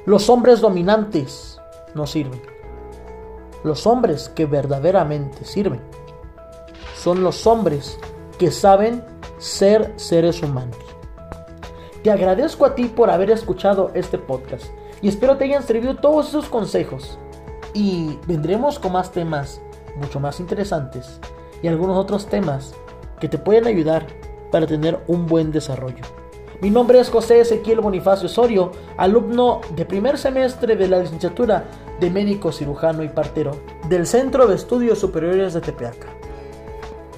Los 0.05 0.29
hombres 0.29 0.61
dominantes 0.61 1.59
no 1.93 2.07
sirven. 2.07 2.41
Los 3.63 3.85
hombres 3.85 4.29
que 4.29 4.45
verdaderamente 4.47 5.45
sirven 5.45 5.81
son 6.95 7.21
los 7.23 7.45
hombres 7.45 7.99
que 8.39 8.49
saben 8.49 9.03
ser 9.37 9.93
seres 9.97 10.41
humanos. 10.41 10.77
Te 12.01 12.09
agradezco 12.09 12.65
a 12.65 12.73
ti 12.73 12.85
por 12.85 13.11
haber 13.11 13.29
escuchado 13.29 13.91
este 13.93 14.17
podcast 14.17 14.65
y 15.01 15.09
espero 15.09 15.37
te 15.37 15.43
hayan 15.43 15.63
servido 15.63 15.95
todos 15.97 16.29
esos 16.29 16.47
consejos. 16.49 17.19
Y 17.73 18.17
vendremos 18.25 18.79
con 18.79 18.93
más 18.93 19.11
temas 19.11 19.61
mucho 19.97 20.19
más 20.19 20.39
interesantes 20.39 21.19
y 21.61 21.67
algunos 21.67 21.97
otros 21.97 22.27
temas 22.27 22.73
que 23.19 23.27
te 23.27 23.37
pueden 23.37 23.67
ayudar 23.67 24.07
para 24.51 24.67
tener 24.67 24.99
un 25.07 25.27
buen 25.27 25.51
desarrollo. 25.51 26.03
Mi 26.61 26.69
nombre 26.69 26.99
es 26.99 27.09
José 27.09 27.39
Ezequiel 27.39 27.79
Bonifacio 27.79 28.25
Osorio, 28.25 28.71
alumno 28.97 29.61
de 29.75 29.85
primer 29.85 30.17
semestre 30.17 30.75
de 30.75 30.87
la 30.89 30.99
licenciatura 30.99 31.65
de 31.99 32.09
médico 32.09 32.51
cirujano 32.51 33.03
y 33.03 33.09
partero 33.09 33.51
del 33.87 34.05
Centro 34.05 34.45
de 34.47 34.55
Estudios 34.55 34.99
Superiores 34.99 35.53
de 35.53 35.61
Tepeaca. 35.61 36.07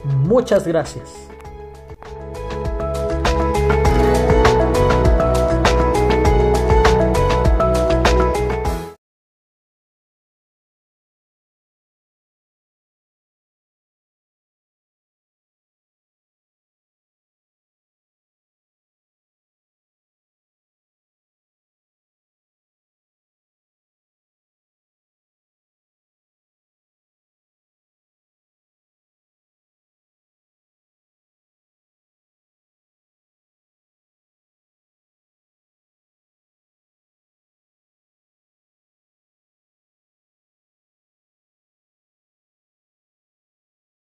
Muchas 0.03 0.67
gracias. 0.67 1.30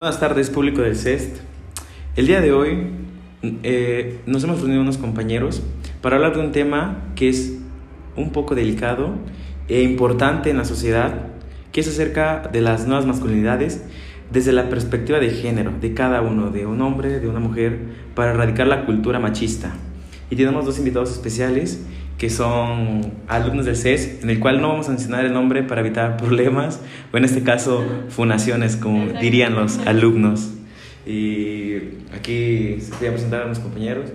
Buenas 0.02 0.18
tardes, 0.18 0.48
público 0.48 0.80
del 0.80 0.96
CEST. 0.96 1.36
El 2.16 2.26
día 2.26 2.40
de 2.40 2.52
hoy 2.52 2.86
eh, 3.42 4.22
nos 4.24 4.42
hemos 4.44 4.60
reunido 4.60 4.80
unos 4.80 4.96
compañeros 4.96 5.62
para 6.00 6.16
hablar 6.16 6.34
de 6.34 6.40
un 6.40 6.52
tema 6.52 7.02
que 7.14 7.28
es 7.28 7.58
un 8.16 8.32
poco 8.32 8.54
delicado 8.54 9.10
e 9.68 9.82
importante 9.82 10.48
en 10.48 10.56
la 10.56 10.64
sociedad, 10.64 11.26
que 11.70 11.82
es 11.82 11.88
acerca 11.88 12.48
de 12.50 12.62
las 12.62 12.86
nuevas 12.86 13.04
masculinidades 13.04 13.84
desde 14.32 14.52
la 14.52 14.70
perspectiva 14.70 15.18
de 15.18 15.32
género 15.32 15.70
de 15.78 15.92
cada 15.92 16.22
uno, 16.22 16.50
de 16.50 16.64
un 16.64 16.80
hombre, 16.80 17.20
de 17.20 17.28
una 17.28 17.40
mujer, 17.40 17.80
para 18.14 18.30
erradicar 18.30 18.68
la 18.68 18.86
cultura 18.86 19.18
machista. 19.18 19.74
Y 20.30 20.36
tenemos 20.36 20.64
dos 20.64 20.78
invitados 20.78 21.12
especiales 21.12 21.84
que 22.20 22.28
son 22.28 23.14
alumnos 23.28 23.64
del 23.64 23.76
CES, 23.76 24.22
en 24.22 24.28
el 24.28 24.40
cual 24.40 24.60
no 24.60 24.68
vamos 24.68 24.88
a 24.88 24.90
mencionar 24.90 25.24
el 25.24 25.32
nombre 25.32 25.62
para 25.62 25.80
evitar 25.80 26.16
problemas, 26.18 26.78
o 27.10 27.16
en 27.16 27.24
este 27.24 27.42
caso, 27.42 27.82
funaciones, 28.10 28.76
como 28.76 29.06
dirían 29.18 29.54
los 29.54 29.78
alumnos. 29.86 30.52
Y 31.06 31.76
aquí 32.14 32.78
se 32.78 32.94
voy 32.98 33.06
a 33.08 33.12
presentar 33.12 33.42
a 33.42 33.46
mis 33.46 33.58
compañeros. 33.58 34.10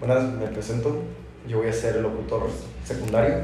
Buenas, 0.00 0.32
me 0.32 0.46
presento. 0.46 1.04
Yo 1.46 1.58
voy 1.58 1.68
a 1.68 1.74
ser 1.74 1.96
el 1.96 2.04
locutor 2.04 2.48
secundario. 2.84 3.36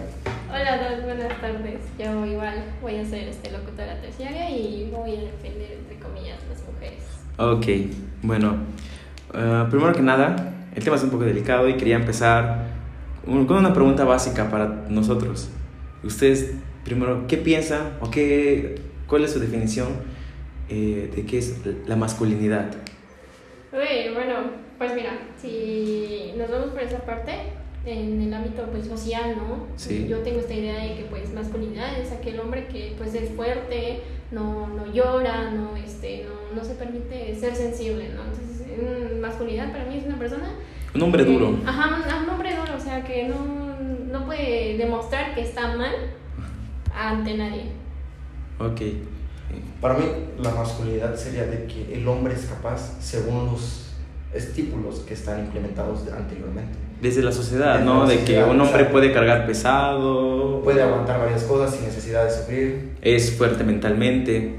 Hola 0.48 0.78
todos, 0.78 1.04
buenas 1.04 1.38
tardes. 1.38 1.80
Yo 1.98 2.24
igual 2.24 2.64
voy 2.80 2.96
a 2.96 3.04
ser 3.04 3.28
este 3.28 3.50
locutora 3.50 4.00
terciaria 4.00 4.48
y 4.48 4.90
voy 4.90 5.16
a 5.16 5.20
defender, 5.20 5.80
entre 5.80 5.98
comillas, 5.98 6.38
las 6.48 6.64
mujeres. 6.66 7.04
Ok, 7.36 7.92
bueno, 8.22 8.56
uh, 9.34 9.68
primero 9.68 9.92
que 9.92 10.00
nada, 10.00 10.54
el 10.74 10.82
tema 10.82 10.96
es 10.96 11.02
un 11.02 11.10
poco 11.10 11.24
delicado 11.24 11.68
y 11.68 11.76
quería 11.76 11.96
empezar 11.96 12.83
con 13.24 13.56
una 13.56 13.72
pregunta 13.72 14.04
básica 14.04 14.50
para 14.50 14.86
nosotros. 14.88 15.48
Ustedes, 16.02 16.52
primero, 16.84 17.26
¿qué 17.26 17.36
piensan 17.36 17.96
o 18.00 18.10
qué, 18.10 18.76
cuál 19.06 19.24
es 19.24 19.32
su 19.32 19.40
definición 19.40 19.88
eh, 20.68 21.10
de 21.14 21.24
qué 21.24 21.38
es 21.38 21.60
la 21.86 21.96
masculinidad? 21.96 22.70
Uy, 23.72 24.12
bueno, 24.14 24.34
pues 24.78 24.94
mira, 24.94 25.18
si 25.40 26.32
nos 26.36 26.50
vamos 26.50 26.68
por 26.68 26.82
esa 26.82 26.98
parte, 26.98 27.32
en 27.86 28.22
el 28.22 28.32
ámbito 28.32 28.64
pues 28.70 28.86
social, 28.86 29.36
¿no? 29.36 29.66
Sí. 29.76 30.06
Yo 30.08 30.18
tengo 30.18 30.40
esta 30.40 30.54
idea 30.54 30.82
de 30.82 30.96
que 30.96 31.04
pues 31.04 31.32
masculinidad 31.34 31.98
es 32.00 32.12
aquel 32.12 32.40
hombre 32.40 32.66
que 32.66 32.94
pues 32.96 33.14
es 33.14 33.30
fuerte, 33.30 34.00
no, 34.30 34.68
no 34.68 34.92
llora, 34.92 35.50
no, 35.50 35.76
este, 35.76 36.24
no, 36.24 36.56
no 36.56 36.64
se 36.64 36.74
permite 36.74 37.34
ser 37.34 37.54
sensible, 37.54 38.08
¿no? 38.08 38.22
Entonces, 38.24 39.18
masculinidad 39.20 39.70
para 39.70 39.84
mí 39.84 39.98
es 39.98 40.06
una 40.06 40.18
persona 40.18 40.50
un 40.94 41.02
hombre 41.02 41.24
duro. 41.24 41.58
Ajá, 41.66 42.22
un 42.22 42.28
hombre 42.28 42.56
duro, 42.56 42.76
o 42.76 42.80
sea, 42.80 43.02
que 43.04 43.28
no, 43.28 43.36
no 44.12 44.26
puede 44.26 44.76
demostrar 44.76 45.34
que 45.34 45.42
está 45.42 45.76
mal 45.76 45.94
ante 46.94 47.36
nadie. 47.36 47.64
Ok. 48.58 48.80
Para 49.80 49.94
mí, 49.94 50.04
la 50.40 50.50
masculinidad 50.50 51.14
sería 51.16 51.44
de 51.44 51.66
que 51.66 51.94
el 51.94 52.06
hombre 52.08 52.34
es 52.34 52.46
capaz, 52.46 52.96
según 53.00 53.46
los 53.46 53.90
estípulos 54.32 55.00
que 55.00 55.14
están 55.14 55.40
implementados 55.40 56.00
anteriormente. 56.08 56.78
Desde 57.00 57.22
la 57.22 57.32
sociedad, 57.32 57.80
¿no? 57.80 58.06
de 58.06 58.24
que 58.24 58.42
un 58.42 58.60
hombre 58.60 58.86
puede 58.86 59.12
cargar 59.12 59.46
pesado. 59.46 60.62
Puede 60.62 60.82
aguantar 60.82 61.20
varias 61.20 61.44
cosas 61.44 61.74
sin 61.74 61.84
necesidad 61.84 62.24
de 62.24 62.30
sufrir. 62.30 62.94
Es 63.02 63.36
fuerte 63.36 63.62
mentalmente, 63.62 64.54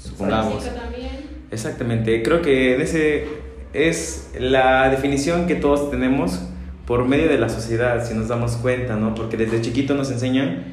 supongamos. 0.00 0.64
también. 0.64 1.26
Exactamente. 1.50 2.22
Creo 2.22 2.42
que 2.42 2.74
en 2.74 2.80
ese 2.82 3.26
es 3.76 4.30
la 4.38 4.88
definición 4.88 5.46
que 5.46 5.54
todos 5.54 5.90
tenemos 5.90 6.40
por 6.86 7.04
medio 7.04 7.28
de 7.28 7.38
la 7.38 7.48
sociedad, 7.48 8.04
si 8.06 8.14
nos 8.14 8.28
damos 8.28 8.56
cuenta, 8.56 8.94
¿no? 8.94 9.14
Porque 9.14 9.36
desde 9.36 9.60
chiquito 9.60 9.94
nos 9.94 10.10
enseñan 10.10 10.64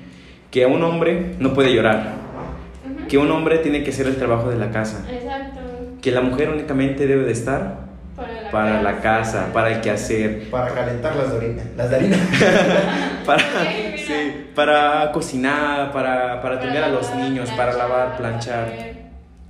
que 0.51 0.65
un 0.65 0.83
hombre 0.83 1.35
no 1.39 1.53
puede 1.53 1.73
llorar, 1.73 2.13
que 3.09 3.17
un 3.17 3.31
hombre 3.31 3.57
tiene 3.57 3.83
que 3.83 3.89
hacer 3.89 4.07
el 4.07 4.17
trabajo 4.17 4.49
de 4.49 4.57
la 4.57 4.71
casa, 4.71 5.03
Exacto. 5.11 5.59
que 6.01 6.11
la 6.11 6.21
mujer 6.21 6.49
únicamente 6.49 7.07
debe 7.07 7.23
de 7.23 7.31
estar 7.31 7.83
para 8.51 8.83
la, 8.83 9.01
casa, 9.01 9.49
para 9.51 9.71
el 9.71 9.81
quehacer, 9.81 10.51
para 10.51 10.71
calentar 10.75 11.15
las 11.15 11.31
dorinas, 11.31 11.65
las 11.75 11.89
darinas, 11.89 12.19
para, 13.25 13.43
sí, 13.97 14.47
para 14.53 15.11
cocinar, 15.11 15.91
para, 15.91 16.39
para 16.39 16.57
atender 16.57 16.83
a 16.83 16.89
los 16.89 17.15
niños, 17.15 17.49
para 17.57 17.73
lavar, 17.73 18.17
planchar. 18.17 18.71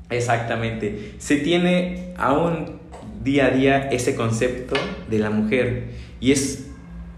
Exactamente. 0.09 1.15
Se 1.17 1.37
tiene 1.37 2.13
aún 2.17 2.82
día 3.23 3.47
a 3.47 3.49
día 3.51 3.89
ese 3.89 4.15
concepto 4.15 4.75
de 5.09 5.19
la 5.19 5.29
mujer. 5.29 5.85
Y 6.19 6.31
es 6.31 6.67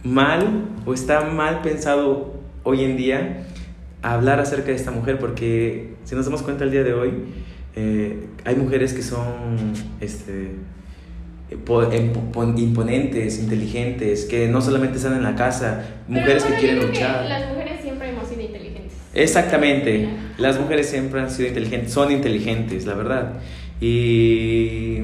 mal 0.04 0.65
o 0.86 0.94
está 0.94 1.22
mal 1.22 1.62
pensado 1.62 2.36
hoy 2.63 2.84
en 2.84 2.98
día 2.98 3.46
hablar 4.02 4.39
acerca 4.39 4.68
de 4.68 4.76
esta 4.76 4.91
mujer 4.91 5.18
porque 5.18 5.96
si 6.04 6.15
nos 6.15 6.26
damos 6.26 6.44
cuenta 6.44 6.63
el 6.63 6.72
día 6.72 6.84
de 6.84 6.94
hoy, 6.94 7.12
eh, 7.76 8.28
hay 8.46 8.56
mujeres 8.56 8.94
que 8.94 9.02
son 9.02 9.74
este, 10.00 10.52
imponentes, 11.52 13.39
inteligentes, 13.39 14.26
que 14.26 14.48
no 14.48 14.62
solamente 14.62 14.98
están 14.98 15.15
en 15.15 15.24
la 15.24 15.36
casa, 15.36 15.84
mujeres 16.08 16.44
que 16.44 16.56
quieren 16.56 16.86
luchar. 16.86 17.26
las 17.26 17.50
mujeres 17.50 17.82
siempre 17.82 18.10
hemos 18.10 18.28
sido 18.28 18.41
inteligentes. 18.41 18.94
Exactamente, 19.13 20.10
las 20.38 20.60
mujeres 20.60 20.88
siempre 20.88 21.22
han 21.22 21.32
sido 21.32 21.50
inteligentes, 21.50 21.91
son 21.91 22.12
inteligentes, 22.12 22.86
la 22.86 22.94
verdad. 22.94 23.34
Y 23.82 25.00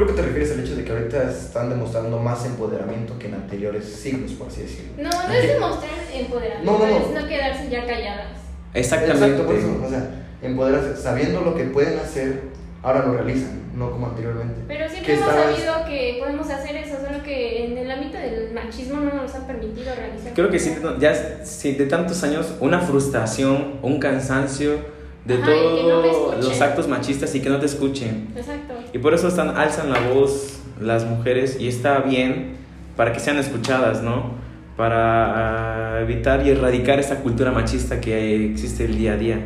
Creo 0.00 0.16
que 0.16 0.22
te 0.22 0.26
refieres 0.26 0.52
al 0.52 0.60
hecho 0.60 0.76
de 0.76 0.82
que 0.82 0.92
ahorita 0.92 1.30
están 1.30 1.68
demostrando 1.68 2.18
más 2.18 2.46
empoderamiento 2.46 3.18
que 3.18 3.26
en 3.26 3.34
anteriores 3.34 3.84
siglos, 3.84 4.32
por 4.32 4.48
así 4.48 4.62
decirlo. 4.62 4.92
No, 4.96 5.10
no 5.10 5.30
es 5.30 5.46
demostrar 5.46 5.90
empoderamiento, 6.14 6.72
no, 6.72 6.78
no, 6.78 6.86
no. 6.86 6.96
es 6.96 7.22
no 7.22 7.28
quedarse 7.28 7.68
ya 7.68 7.86
calladas. 7.86 8.28
Exactamente. 8.72 9.26
Exacto, 9.26 9.46
por 9.46 9.56
eso, 9.56 9.82
o 9.84 9.90
sea, 9.90 10.24
empoderarse, 10.40 11.02
sabiendo 11.02 11.42
lo 11.42 11.54
que 11.54 11.64
pueden 11.64 11.98
hacer, 11.98 12.44
ahora 12.82 13.04
lo 13.04 13.12
realizan, 13.12 13.60
no 13.74 13.90
como 13.90 14.06
anteriormente. 14.06 14.62
Pero 14.66 14.88
siempre 14.88 15.16
hemos 15.16 15.28
sabido 15.28 15.84
que 15.86 16.16
podemos 16.18 16.48
hacer 16.48 16.76
eso, 16.76 16.96
solo 17.06 17.22
que 17.22 17.66
en 17.66 17.76
el 17.76 17.90
ámbito 17.90 18.16
del 18.16 18.54
machismo 18.54 19.02
no 19.02 19.12
nos 19.12 19.34
han 19.34 19.46
permitido 19.46 19.94
realizar. 19.94 20.32
Creo 20.32 20.48
que 20.48 20.58
sí, 20.58 20.78
ya 20.98 21.44
sí, 21.44 21.72
de 21.74 21.84
tantos 21.84 22.24
años, 22.24 22.54
una 22.60 22.80
frustración, 22.80 23.80
un 23.82 23.98
cansancio 23.98 24.78
de 25.26 25.36
todos 25.36 26.42
los 26.42 26.60
actos 26.62 26.88
machistas 26.88 27.34
y 27.34 27.42
que 27.42 27.50
no 27.50 27.60
te 27.60 27.66
escuchen. 27.66 28.32
Exacto. 28.34 28.79
Y 28.92 28.98
por 28.98 29.14
eso 29.14 29.28
están, 29.28 29.56
alzan 29.56 29.90
la 29.90 30.00
voz 30.00 30.60
las 30.80 31.04
mujeres 31.04 31.58
y 31.60 31.68
está 31.68 31.98
bien 31.98 32.56
para 32.96 33.12
que 33.12 33.20
sean 33.20 33.38
escuchadas, 33.38 34.02
¿no? 34.02 34.34
Para 34.76 35.96
ah, 35.96 36.00
evitar 36.00 36.46
y 36.46 36.50
erradicar 36.50 36.98
esa 36.98 37.16
cultura 37.16 37.50
machista 37.50 38.00
que 38.00 38.50
existe 38.50 38.84
el 38.84 38.96
día 38.96 39.12
a 39.12 39.16
día. 39.16 39.38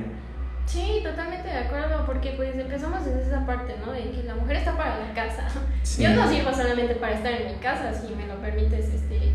Sí, 0.66 1.00
totalmente 1.02 1.48
de 1.48 1.58
acuerdo, 1.58 2.06
porque 2.06 2.32
pues 2.36 2.54
empezamos 2.56 3.04
desde 3.04 3.22
esa 3.22 3.44
parte, 3.44 3.74
¿no? 3.84 3.92
De 3.92 4.10
que 4.10 4.22
la 4.24 4.34
mujer 4.34 4.56
está 4.56 4.76
para 4.76 4.98
la 4.98 5.12
casa. 5.12 5.48
Yo 5.98 6.10
no 6.10 6.28
sirvo 6.28 6.52
solamente 6.52 6.94
para 6.94 7.14
estar 7.14 7.32
en 7.32 7.52
mi 7.52 7.58
casa, 7.60 7.92
si 7.92 8.14
me 8.14 8.26
lo 8.26 8.36
permites 8.40 8.86
este, 8.94 9.34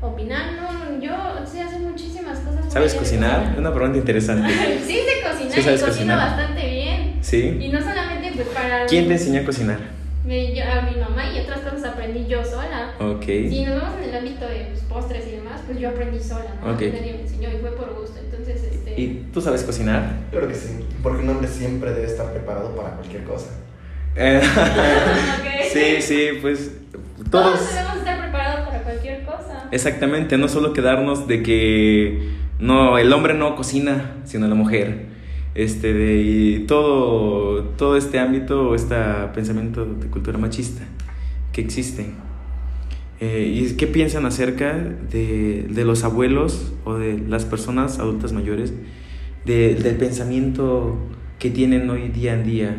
opinar. 0.00 0.52
No, 0.52 1.00
yo 1.00 1.12
sé 1.46 1.62
hacer 1.62 1.80
muchísimas 1.80 2.38
cosas. 2.40 2.72
¿Sabes 2.72 2.94
cocinar? 2.94 3.38
cocina. 3.40 3.54
Una 3.58 3.72
pregunta 3.74 3.98
interesante. 3.98 4.48
sí 4.86 4.94
sé 4.94 5.28
cocinar 5.28 5.52
Sí 5.54 5.62
sabes 5.62 5.80
y 5.80 5.84
cocino 5.84 6.14
cocinar. 6.14 6.18
bastante 6.18 6.70
bien. 6.70 7.18
¿Sí? 7.22 7.58
Y 7.60 7.68
no 7.68 7.78
solamente 7.80 8.32
pues 8.34 8.48
para... 8.48 8.86
¿Quién 8.86 9.06
te 9.08 9.14
enseñó 9.14 9.40
a 9.40 9.44
cocinar? 9.44 9.78
Me- 10.24 10.54
yo- 10.54 10.64
a 10.64 10.82
mi 10.82 11.00
mamá 11.00 11.32
y 11.32 11.40
otras 11.40 11.60
cosas 11.60 11.84
aprendí 11.84 12.26
yo 12.26 12.44
sola. 12.44 12.92
Ok. 12.98 13.24
Si 13.24 13.64
nos 13.64 13.80
vamos 13.80 13.98
en 14.02 14.08
el 14.10 14.16
ámbito 14.16 14.46
de 14.46 14.66
pues, 14.70 14.80
postres 14.82 15.26
y 15.28 15.30
demás, 15.36 15.60
pues 15.66 15.78
yo 15.78 15.88
aprendí 15.88 16.20
sola, 16.22 16.50
¿no? 16.60 16.72
Ok. 16.72 16.80
Nadie 16.82 17.12
me 17.14 17.20
enseñó 17.22 17.48
y 17.48 17.58
fue 17.60 17.70
por 17.72 17.94
gusto. 17.94 18.18
Entonces, 18.24 18.62
este... 18.64 19.00
¿Y 19.00 19.28
tú 19.32 19.40
sabes 19.40 19.62
cocinar? 19.62 20.10
Claro 20.30 20.48
que 20.48 20.54
sí, 20.54 20.84
porque 21.02 21.22
un 21.22 21.28
hombre 21.30 21.46
siempre 21.48 21.92
debe 21.92 22.06
estar 22.06 22.32
preparado 22.32 22.74
para 22.74 22.90
cualquier 22.90 23.22
cosa. 23.24 23.46
Eh, 24.16 24.40
Ok. 25.38 25.72
sí, 25.72 26.02
sí, 26.02 26.28
pues 26.42 26.70
Todos 27.30 27.30
todos. 27.60 27.68
debemos 27.74 27.96
estar 27.98 28.20
preparados 28.20 28.20
para 28.20 28.25
cualquier 28.86 29.24
cosa. 29.24 29.68
Exactamente, 29.72 30.38
no 30.38 30.48
solo 30.48 30.72
quedarnos 30.72 31.26
de 31.26 31.42
que 31.42 32.30
no, 32.58 32.98
el 32.98 33.12
hombre 33.12 33.34
no 33.34 33.54
cocina, 33.56 34.14
sino 34.24 34.46
la 34.48 34.54
mujer. 34.54 35.06
Este, 35.54 35.92
de, 35.94 36.16
y 36.22 36.58
todo, 36.66 37.62
todo 37.76 37.96
este 37.96 38.18
ámbito, 38.18 38.74
este 38.74 38.94
pensamiento 39.34 39.84
de 39.86 40.06
cultura 40.08 40.38
machista 40.38 40.82
que 41.52 41.62
existe. 41.62 42.06
Eh, 43.20 43.50
¿Y 43.54 43.76
qué 43.76 43.86
piensan 43.86 44.26
acerca 44.26 44.74
de, 44.74 45.66
de 45.70 45.84
los 45.86 46.04
abuelos 46.04 46.74
o 46.84 46.94
de 46.94 47.18
las 47.18 47.46
personas 47.46 47.98
adultas 47.98 48.32
mayores, 48.32 48.74
de- 49.46 49.74
del 49.74 49.96
pensamiento 49.96 50.96
que 51.38 51.48
tienen 51.50 51.88
hoy 51.88 52.08
día 52.08 52.34
en 52.34 52.44
día? 52.44 52.76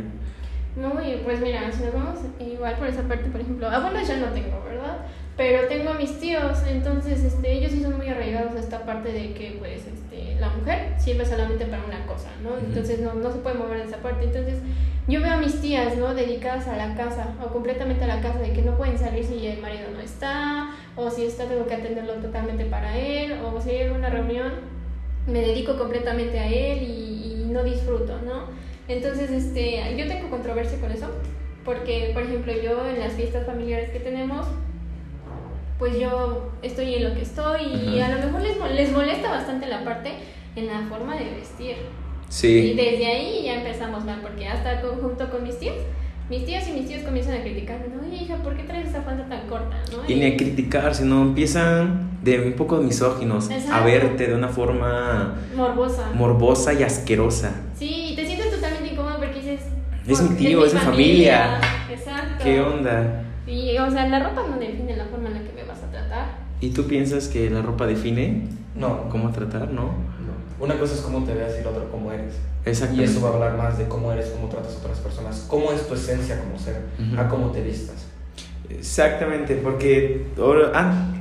No, 0.79 0.89
y 1.03 1.17
pues 1.23 1.41
mira, 1.41 1.71
si 1.71 1.83
nos 1.83 1.93
vamos 1.95 2.19
igual 2.39 2.75
por 2.77 2.87
esa 2.87 3.01
parte, 3.07 3.31
por 3.31 3.41
ejemplo, 3.41 3.67
abuelos 3.67 4.07
ya 4.07 4.17
no 4.19 4.27
tengo, 4.27 4.63
¿verdad? 4.63 5.07
Pero 5.37 5.67
tengo 5.67 5.91
a 5.91 5.93
mis 5.93 6.19
tíos, 6.19 6.57
entonces 6.67 7.23
este, 7.23 7.53
ellos 7.53 7.71
sí 7.71 7.83
son 7.83 7.95
muy 7.95 8.09
arraigados 8.09 8.55
a 8.55 8.59
esta 8.59 8.85
parte 8.85 9.13
de 9.13 9.33
que 9.33 9.55
pues 9.59 9.85
este, 9.85 10.35
la 10.39 10.49
mujer 10.49 10.95
sirve 10.97 11.25
solamente 11.27 11.65
para 11.67 11.83
una 11.85 12.07
cosa, 12.07 12.29
¿no? 12.43 12.57
Entonces 12.57 12.99
no, 12.99 13.13
no 13.13 13.31
se 13.31 13.37
puede 13.37 13.55
mover 13.55 13.81
en 13.81 13.87
esa 13.87 13.97
parte. 13.97 14.23
Entonces 14.23 14.55
yo 15.07 15.21
veo 15.21 15.31
a 15.31 15.37
mis 15.37 15.61
tías, 15.61 15.95
¿no? 15.95 16.15
Dedicadas 16.15 16.67
a 16.67 16.75
la 16.75 16.95
casa 16.95 17.35
o 17.45 17.49
completamente 17.49 18.03
a 18.03 18.07
la 18.07 18.19
casa, 18.19 18.39
de 18.39 18.51
que 18.51 18.63
no 18.63 18.77
pueden 18.77 18.97
salir 18.97 19.23
si 19.23 19.45
el 19.45 19.59
marido 19.59 19.89
no 19.93 19.99
está, 19.99 20.71
o 20.95 21.11
si 21.11 21.25
está 21.25 21.45
tengo 21.45 21.67
que 21.67 21.75
atenderlo 21.75 22.13
totalmente 22.15 22.65
para 22.65 22.97
él, 22.97 23.33
o 23.43 23.61
si 23.61 23.69
hay 23.69 23.83
alguna 23.83 24.09
reunión, 24.09 24.53
me 25.27 25.41
dedico 25.41 25.77
completamente 25.77 26.39
a 26.39 26.47
él 26.47 26.81
y, 26.81 27.43
y 27.43 27.49
no 27.51 27.63
disfruto, 27.63 28.19
¿no? 28.25 28.45
Entonces, 28.87 29.29
este, 29.29 29.81
yo 29.95 30.07
tengo 30.07 30.29
controversia 30.29 30.79
con 30.79 30.91
eso, 30.91 31.09
porque, 31.63 32.11
por 32.13 32.23
ejemplo, 32.23 32.53
yo 32.53 32.87
en 32.87 32.99
las 32.99 33.13
fiestas 33.13 33.45
familiares 33.45 33.91
que 33.91 33.99
tenemos, 33.99 34.47
pues 35.79 35.99
yo 35.99 36.49
estoy 36.63 36.95
en 36.95 37.03
lo 37.03 37.13
que 37.15 37.21
estoy 37.21 37.61
y 37.65 37.99
Ajá. 37.99 38.13
a 38.13 38.15
lo 38.17 38.25
mejor 38.25 38.41
les, 38.41 38.57
les 38.75 38.91
molesta 38.91 39.29
bastante 39.29 39.67
la 39.67 39.83
parte 39.83 40.11
en 40.55 40.67
la 40.67 40.81
forma 40.89 41.15
de 41.15 41.25
vestir. 41.25 41.75
Y 41.77 42.31
Sí, 42.33 42.73
desde 42.75 43.05
ahí 43.07 43.43
ya 43.45 43.55
empezamos 43.55 44.03
mal, 44.03 44.19
porque 44.21 44.47
hasta 44.47 44.81
con- 44.81 44.99
junto 44.99 45.29
con 45.29 45.43
mis 45.43 45.57
tíos, 45.59 45.75
mis 46.29 46.45
tíos 46.45 46.67
y 46.67 46.71
mis 46.73 46.87
tíos 46.87 47.03
comienzan 47.03 47.35
a 47.35 47.41
criticarme, 47.41 47.85
no, 47.95 48.05
oye 48.05 48.23
hija, 48.23 48.35
¿por 48.37 48.57
qué 48.57 48.63
traes 48.63 48.89
esa 48.89 49.01
falda 49.03 49.29
tan 49.29 49.47
corta? 49.47 49.77
¿no? 49.91 49.99
y 50.11 50.15
ni 50.15 50.25
a 50.25 50.35
criticar, 50.35 50.93
sino 50.93 51.21
empiezan 51.21 52.09
de 52.23 52.41
un 52.41 52.53
poco 52.53 52.77
misóginos 52.77 53.49
a 53.49 53.55
Exacto. 53.55 53.85
verte 53.85 54.27
de 54.27 54.35
una 54.35 54.49
forma 54.49 55.35
Morbosa. 55.55 56.11
morbosa 56.15 56.73
y 56.73 56.83
asquerosa. 56.83 57.51
sí, 57.77 58.09
y 58.11 58.15
te 58.15 58.25
sientes 58.25 58.51
totalmente 58.51 58.93
incómodo 58.93 59.17
porque 59.19 59.35
dices... 59.35 59.61
Es 60.07 60.21
mi 60.21 60.27
"Por- 60.29 60.37
tío, 60.37 60.65
es 60.65 60.73
mi 60.73 60.79
familia". 60.81 61.59
Exacto. 61.89 62.43
¿Qué 62.43 62.59
onda? 62.61 63.23
Y, 63.47 63.77
o 63.77 63.89
sea, 63.89 64.07
la 64.07 64.19
ropa 64.19 64.43
no 64.49 64.57
define 64.57 64.95
la 64.97 65.05
forma 65.05 65.29
en 65.29 65.35
la 65.35 65.39
que 65.41 65.53
me 65.53 65.63
vas 65.63 65.79
a 65.81 65.89
tratar. 65.89 66.25
¿Y 66.59 66.71
tú 66.71 66.85
piensas 66.87 67.27
que 67.27 67.49
la 67.49 67.61
ropa 67.61 67.85
define 67.87 68.47
No, 68.75 69.09
cómo 69.09 69.31
tratar, 69.31 69.69
no? 69.71 69.83
no. 69.83 70.37
Una 70.59 70.77
cosa 70.77 70.95
es 70.95 71.01
cómo 71.01 71.23
te 71.23 71.33
veas 71.33 71.53
y 71.59 71.63
la 71.63 71.69
otra 71.69 71.83
cómo 71.91 72.11
eres. 72.11 72.33
Y 72.65 72.69
Exactamente. 72.69 73.11
eso 73.11 73.21
va 73.21 73.29
a 73.29 73.33
hablar 73.33 73.57
más 73.57 73.77
de 73.77 73.85
cómo 73.87 74.11
eres, 74.11 74.27
cómo 74.29 74.49
tratas 74.49 74.75
a 74.75 74.79
otras 74.79 74.99
personas, 74.99 75.45
cómo 75.47 75.71
es 75.71 75.87
tu 75.87 75.93
esencia 75.93 76.39
como 76.39 76.59
ser, 76.59 76.81
Ujú. 76.99 77.19
a 77.21 77.27
cómo 77.29 77.51
te 77.51 77.61
vistas. 77.61 78.05
Exactamente, 78.69 79.55
porque 79.55 80.25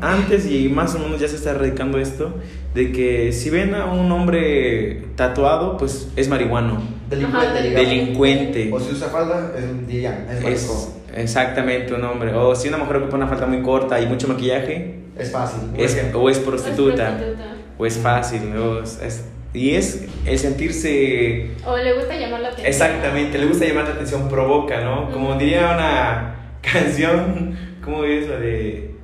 antes 0.01 0.51
y 0.51 0.69
más 0.69 0.95
o 0.97 0.99
menos 0.99 1.21
ya 1.21 1.29
se 1.29 1.37
está 1.37 1.51
erradicando 1.51 1.99
esto 1.99 2.35
de 2.75 2.91
que 2.91 3.33
si 3.33 3.51
ven 3.51 3.75
a 3.75 3.87
un 3.93 4.11
hombre 4.11 5.05
tatuado, 5.15 5.77
pues 5.77 6.09
es 6.17 6.29
marihuano, 6.29 6.83
Delincuente, 7.09 7.47
Ajá, 7.47 7.63
delincuente. 7.79 8.71
O 8.73 8.81
si 8.81 8.93
usa 8.93 9.09
falda, 9.09 9.53
es, 9.57 9.87
dirían, 9.87 10.27
es 10.29 10.45
Es. 10.45 10.96
Exactamente 11.17 11.93
un 11.95 12.05
hombre. 12.05 12.33
O 12.35 12.55
si 12.55 12.69
una 12.69 12.79
mujer 12.79 12.97
ocupa 12.97 13.17
una 13.17 13.27
falda 13.27 13.47
muy 13.47 13.63
corta 13.63 14.01
y 14.01 14.07
mucho 14.07 14.29
maquillaje, 14.29 15.01
Es 15.19 15.33
fácil. 15.33 15.61
es, 15.77 15.97
o 16.15 16.29
es 16.31 16.39
prostituta, 16.39 17.09
Es 17.09 17.15
prostituta. 17.15 17.45
o 17.79 17.87
es 17.87 17.99
fácil, 17.99 18.57
o 18.57 18.83
es- 18.83 19.01
es- 19.03 19.29
y 19.55 19.71
es 19.75 20.07
el 20.27 20.39
sentirse 20.39 21.51
O 21.65 21.77
le 21.79 21.95
gusta 21.95 22.15
llamar 22.17 22.41
la 22.41 22.49
atención. 22.49 22.67
Exactamente, 22.67 23.39
le 23.39 23.47
gusta 23.47 23.65
llamar 23.65 23.85
la 23.85 23.95
atención, 23.95 24.29
provoca, 24.29 24.83
¿no? 24.83 25.11
Como 25.11 25.35
diría 25.37 25.71
una 25.75 26.35
canción, 26.63 27.57
¿cómo 27.83 28.05
es 28.05 28.29
la 28.29 28.37
de 28.39 28.95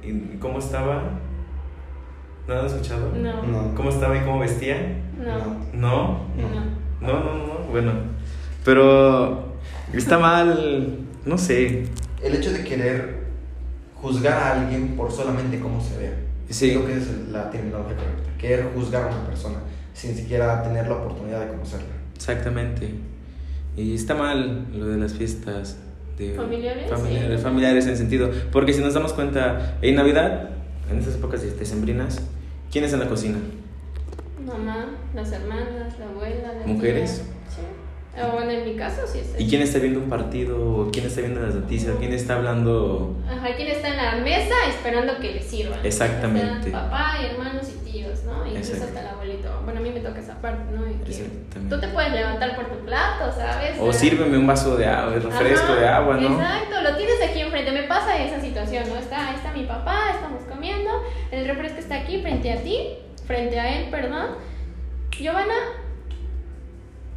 cómo 0.41 0.59
estaba? 0.59 1.03
¿No 2.49 2.55
has 2.55 2.73
escuchado? 2.73 3.13
No. 3.17 3.43
No. 3.45 3.75
¿Cómo 3.75 3.89
estaba 3.89 4.17
y 4.17 4.21
cómo 4.21 4.41
vestía? 4.41 4.77
No. 5.17 5.39
¿No? 5.73 6.21
No. 6.37 6.83
No, 7.01 7.13
no, 7.13 7.25
no, 7.25 7.47
no, 7.47 7.55
bueno. 7.71 7.93
Pero 8.65 9.55
está 9.93 10.19
mal, 10.19 10.99
no 11.25 11.39
sé. 11.39 11.85
El 12.23 12.35
hecho 12.35 12.53
de 12.53 12.63
querer 12.65 13.23
juzgar 14.01 14.33
a 14.35 14.61
alguien 14.63 14.97
por 14.97 15.11
solamente 15.11 15.59
cómo 15.61 15.81
se 15.81 15.99
vea. 15.99 16.15
Sí. 16.49 16.71
Creo 16.71 16.87
que 16.87 16.97
es 16.97 17.09
la 17.31 17.51
terminología 17.51 17.97
correcta. 17.97 18.31
Querer 18.39 18.69
juzgar 18.75 19.05
a 19.05 19.07
una 19.15 19.27
persona 19.27 19.59
sin 19.95 20.15
siquiera 20.15 20.63
tener 20.63 20.87
la 20.89 20.95
oportunidad 20.95 21.41
de 21.41 21.49
conocerla. 21.49 21.87
Exactamente. 22.15 22.91
Y 23.77 23.95
está 23.95 24.15
mal 24.15 24.67
lo 24.75 24.87
de 24.89 24.99
las 24.99 25.15
fiestas 25.15 25.79
de 26.19 26.35
¿Familiares? 26.35 26.91
familiares, 26.91 27.39
Sí. 27.41 27.45
familiares 27.45 27.87
en 27.87 27.97
sentido, 27.97 28.31
porque 28.53 28.73
si 28.75 28.81
nos 28.83 28.93
damos 28.95 29.13
cuenta, 29.15 29.79
en 29.81 29.95
Navidad, 29.95 30.51
en 30.91 30.99
estas 30.99 31.15
épocas 31.15 31.43
decembrinas, 31.59 32.21
¿quién 32.71 32.85
es 32.85 32.93
en 32.93 33.01
la 33.01 33.09
cocina? 33.09 33.39
Mamá, 34.47 34.91
las 35.15 35.33
hermanas, 35.33 35.99
la 35.99 36.07
abuela, 36.07 36.53
la 36.61 36.67
¿Mujeres? 36.67 37.23
O 38.15 38.33
bueno, 38.33 38.51
en 38.51 38.65
mi 38.67 38.77
caso 38.77 39.07
sí 39.07 39.21
es 39.21 39.41
¿Y 39.41 39.49
quién 39.49 39.63
está 39.63 39.79
viendo 39.79 39.99
un 39.99 40.11
partido? 40.11 40.59
¿O 40.59 40.91
quién 40.91 41.07
está 41.07 41.23
viendo 41.23 41.41
las 41.41 41.55
noticias? 41.55 41.97
¿Quién 41.99 42.13
está 42.13 42.37
hablando? 42.37 43.17
Ajá, 43.27 43.55
¿quién 43.57 43.69
está 43.69 43.89
en 43.89 43.97
la 43.97 44.17
mesa 44.23 44.55
esperando 44.69 45.19
que 45.19 45.33
le 45.33 45.43
sirvan? 45.43 45.79
Exactamente. 45.83 46.67
Están 46.67 46.91
papá, 46.91 47.15
hermanos 47.23 47.67
y 47.71 47.91
tíos, 47.91 48.23
¿no? 48.25 48.47
Y 48.47 48.51
incluso 48.51 48.85
hasta 48.85 49.01
el 49.01 49.07
abuelito. 49.07 49.49
Bueno, 49.65 49.81
a 49.81 49.83
mí 49.83 49.91
me 49.91 50.01
toca 50.01 50.21
esa 50.21 50.35
parte, 50.43 50.63
¿no? 50.75 50.85
Exactamente. 50.87 51.75
Tú 51.75 51.81
te 51.81 51.89
puedes 51.89 52.13
levantar 52.13 52.55
por 52.55 52.67
tu 52.67 52.85
plato, 52.85 53.33
¿sabes? 53.35 53.79
O 53.81 53.91
sírveme 53.91 54.37
un 54.37 54.47
vaso 54.47 54.77
de 54.77 54.87
agua, 54.87 55.15
refresco 55.15 55.73
Ajá, 55.73 55.81
de 55.81 55.89
agua, 55.89 56.17
¿no? 56.19 56.35
Exacto, 56.35 56.83
lo 56.83 56.97
tienes 56.97 57.17
aquí 57.27 57.41
enfrente. 57.41 57.73
Me 57.73 57.85
pasa 57.85 58.23
esa 58.23 58.39
situación, 58.43 58.91
¿no? 58.91 58.97
Está, 58.97 59.35
está 59.35 59.53
mi 59.53 59.65
papá, 59.65 60.11
estamos 60.15 60.43
comiendo, 60.43 60.91
el 61.31 61.47
refresco 61.47 61.79
está 61.79 61.97
aquí 61.97 62.21
frente 62.21 62.53
a 62.53 62.63
ti, 62.63 62.89
frente 63.27 63.59
a 63.59 63.79
él, 63.79 63.89
perdón. 63.91 64.37
Giovanna, 65.11 65.55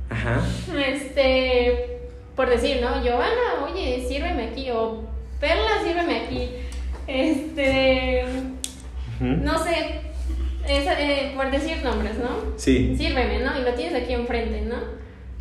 Ajá. 0.09 0.41
este, 0.87 1.99
por 2.35 2.49
decir, 2.49 2.81
¿no? 2.81 3.01
Giovanna, 3.03 3.65
oye, 3.69 4.05
sírveme 4.07 4.49
aquí, 4.49 4.69
o 4.71 5.03
Perla, 5.39 5.83
sírveme 5.83 6.17
aquí. 6.21 6.49
Este, 7.07 8.23
no 9.19 9.63
sé, 9.63 10.01
es, 10.67 10.87
eh, 10.87 11.33
por 11.35 11.51
decir 11.51 11.83
nombres, 11.83 12.17
¿no? 12.17 12.57
Sí. 12.57 12.95
sírveme, 12.97 13.39
¿no? 13.39 13.57
Y 13.59 13.63
lo 13.63 13.73
tienes 13.73 14.01
aquí 14.01 14.13
enfrente, 14.13 14.61
¿no? 14.61 14.75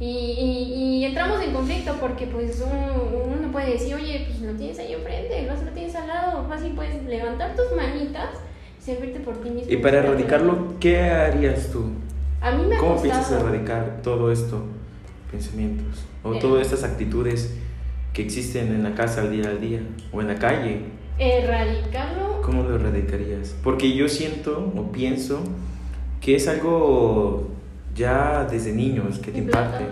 Y, 0.00 0.04
y, 0.06 0.74
y 0.74 1.04
entramos 1.04 1.40
en 1.42 1.52
conflicto 1.52 1.96
porque 2.00 2.26
pues 2.26 2.60
uno, 2.66 3.04
uno 3.26 3.52
puede 3.52 3.72
decir, 3.74 3.94
oye, 3.94 4.26
pues 4.26 4.40
lo 4.40 4.52
tienes 4.58 4.78
ahí 4.80 4.92
enfrente, 4.92 5.42
no 5.42 5.54
lo 5.54 5.70
tienes 5.70 5.94
al 5.94 6.08
lado, 6.08 6.44
fácil 6.48 6.72
puedes 6.72 7.02
levantar 7.04 7.54
tus 7.54 7.76
manitas 7.76 8.30
y 8.78 8.82
servirte 8.82 9.20
por 9.20 9.40
ti 9.40 9.50
mismo. 9.50 9.72
Y 9.72 9.76
para 9.76 9.98
erradicarlo, 9.98 10.74
¿qué 10.80 11.00
harías 11.00 11.70
tú? 11.70 11.92
A 12.44 12.50
mí 12.52 12.66
me 12.66 12.76
¿Cómo 12.76 13.00
piensas 13.00 13.32
erradicar 13.32 14.00
todo 14.02 14.30
esto? 14.30 14.62
Pensamientos. 15.30 16.04
O 16.22 16.34
Eh. 16.34 16.38
todas 16.40 16.66
estas 16.66 16.84
actitudes 16.84 17.54
que 18.12 18.22
existen 18.22 18.68
en 18.68 18.82
la 18.82 18.94
casa 18.94 19.22
al 19.22 19.30
día 19.32 19.48
al 19.48 19.60
día. 19.60 19.80
O 20.12 20.20
en 20.20 20.28
la 20.28 20.34
calle. 20.36 20.82
Erradicarlo, 21.18 22.42
¿Cómo 22.42 22.62
lo 22.64 22.74
erradicarías? 22.76 23.54
Porque 23.64 23.94
yo 23.96 24.08
siento 24.08 24.72
o 24.76 24.92
pienso 24.92 25.40
que 26.20 26.34
es 26.36 26.46
algo 26.48 27.48
ya 27.94 28.46
desde 28.50 28.72
niños 28.72 29.18
que 29.20 29.30
te 29.30 29.38
imparten. 29.38 29.86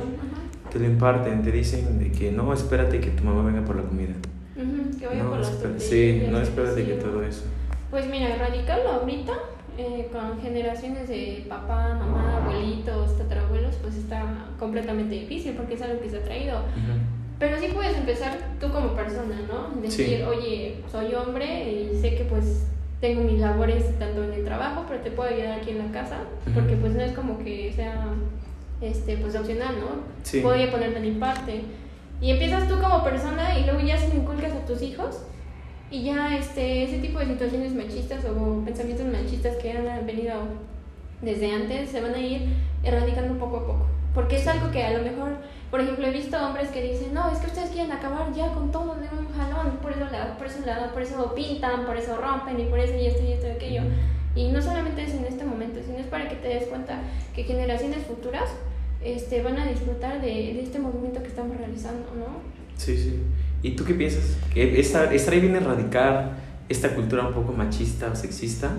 Te 0.71 0.79
lo 0.79 0.85
imparten, 0.87 1.43
te 1.43 1.53
dicen 1.53 1.99
de 1.99 2.11
que 2.13 2.33
no, 2.33 2.53
espérate 2.53 3.01
que 3.01 3.11
tu 3.11 3.25
mamá 3.25 3.43
venga 3.43 3.65
por 3.65 3.77
la 3.77 3.83
comida. 3.83 4.15
Ujú, 4.57 4.99
que 4.99 5.07
vaya 5.07 5.23
No, 5.23 5.31
por 5.31 5.41
espera- 5.41 5.79
sí, 5.79 6.27
no 6.31 6.39
espérate 6.41 6.85
que 6.85 6.93
todo 6.95 7.23
eso. 7.23 7.45
Pues 7.91 8.09
mira, 8.11 8.35
erradicarlo 8.35 8.89
ahorita 8.91 9.33
eh, 9.79 10.09
con 10.13 10.41
generaciones 10.41 11.09
de 11.09 11.45
papá, 11.49 11.95
mamá, 11.99 12.39
abuelitos, 12.45 13.17
tatarabuelos, 13.19 13.77
pues 13.83 13.97
está 13.97 14.23
completamente 14.59 15.15
difícil 15.15 15.55
porque 15.55 15.75
es 15.75 15.83
algo 15.83 16.01
que 16.01 16.11
se 16.11 16.19
ha 16.19 16.23
traído. 16.23 16.59
Ujú. 16.59 16.99
Pero 17.39 17.59
sí 17.59 17.69
puedes 17.75 17.97
empezar 17.97 18.37
tú 18.61 18.71
como 18.71 18.95
persona, 18.95 19.41
¿no? 19.49 19.81
Decir, 19.81 20.07
Sí. 20.19 20.23
oye, 20.23 20.77
soy 20.91 21.15
hombre 21.15 21.71
y 21.73 21.99
sé 22.01 22.15
que 22.15 22.25
pues 22.25 22.67
tengo 23.01 23.23
mis 23.23 23.41
labores 23.41 23.99
tanto 23.99 24.23
en 24.23 24.33
el 24.33 24.45
trabajo, 24.45 24.85
pero 24.89 25.01
te 25.01 25.11
puedo 25.11 25.29
ayudar 25.35 25.59
aquí 25.59 25.71
en 25.71 25.79
la 25.79 25.91
casa, 25.91 26.19
Ujú. 26.47 26.55
porque 26.55 26.77
pues 26.77 26.93
no 26.95 27.01
es 27.03 27.13
como 27.13 27.39
que 27.39 27.73
sea 27.75 28.05
este 28.81 29.17
pues 29.17 29.35
opcional, 29.35 29.75
¿no? 29.81 30.03
Sí. 30.23 30.41
Voy 30.41 30.63
a 30.63 30.71
ponerme 30.71 31.01
de 31.01 31.11
mi 31.11 31.19
parte. 31.19 31.63
Y 32.21 32.31
empiezas 32.31 32.69
tú 32.69 32.79
como 32.81 33.03
persona 33.03 33.59
y 33.59 33.65
luego 33.65 33.81
ya 33.81 33.97
se 33.99 34.09
lo 34.09 34.15
inculcas 34.21 34.53
a 34.53 34.65
tus 34.65 34.81
hijos 34.83 35.23
y 35.93 36.03
ya 36.05 36.37
este 36.37 36.85
ese 36.85 36.99
tipo 36.99 37.19
de 37.21 37.27
situaciones 37.27 37.73
machistas 37.75 38.25
o 38.25 38.63
pensamientos 38.65 39.07
machistas 39.07 39.57
que 39.57 39.73
han 39.73 40.07
venido 40.07 40.35
desde 41.21 41.53
antes 41.53 41.91
se 41.91 42.01
van 42.01 42.15
a 42.15 42.19
ir 42.19 42.43
erradicando 42.83 43.39
poco 43.39 43.57
a 43.59 43.67
poco. 43.67 43.87
Porque 44.15 44.37
es 44.37 44.47
algo 44.47 44.71
que 44.71 44.83
a 44.85 44.91
lo 44.99 45.03
mejor, 45.05 45.37
por 45.71 45.81
ejemplo, 45.81 46.07
he 46.07 46.11
visto 46.11 46.37
hombres 46.37 46.69
que 46.69 46.83
dicen, 46.83 47.15
no, 47.15 47.31
es 47.31 47.39
que 47.39 47.47
ustedes 47.47 47.71
quieren 47.71 47.93
acabar 47.93 48.31
ya 48.35 48.53
con 48.53 48.71
todo 48.71 48.95
de 48.97 49.09
un 49.09 49.27
jalón, 49.35 49.79
por 49.81 49.93
eso, 49.93 50.01
la, 50.13 50.37
por, 50.37 50.47
eso 50.49 50.59
la- 50.67 50.93
por 50.93 51.01
eso 51.03 51.35
pintan, 51.35 51.87
por 51.87 51.97
eso 51.97 52.17
rompen 52.17 52.61
y 52.61 52.65
por 52.65 52.79
eso 52.79 52.95
y 52.95 53.07
esto 53.07 53.23
y 53.23 53.33
esto 53.33 53.47
y 53.49 53.51
aquello. 53.53 53.83
Y 54.35 54.49
no 54.49 54.61
solamente 54.61 55.03
es 55.05 55.15
en 55.15 55.25
este 55.25 55.45
momento, 55.45 55.81
sino 55.85 55.99
es 55.99 56.07
para 56.07 56.29
que 56.29 56.37
te 56.37 56.49
des 56.49 56.65
cuenta 56.65 57.01
que 57.35 57.45
generaciones 57.45 58.05
futuras 58.07 58.51
este, 59.03 59.43
van 59.43 59.59
a 59.59 59.67
disfrutar 59.67 60.21
de, 60.21 60.27
de 60.29 60.63
este 60.63 60.79
movimiento 60.79 61.23
que 61.23 61.29
estamos 61.29 61.57
realizando, 61.57 62.07
¿no? 62.15 62.41
Sí, 62.77 62.97
sí. 62.99 63.19
¿Y 63.63 63.73
tú 63.73 63.85
qué 63.85 63.95
piensas? 63.95 64.25
¿Que 64.53 64.81
esta- 64.81 65.13
¿Estaría 65.13 65.41
bien 65.41 65.57
erradicar 65.57 66.33
esta 66.69 66.95
cultura 66.95 67.27
un 67.29 67.35
poco 67.35 67.53
machista 67.53 68.09
o 68.13 68.17
sexista? 68.17 68.71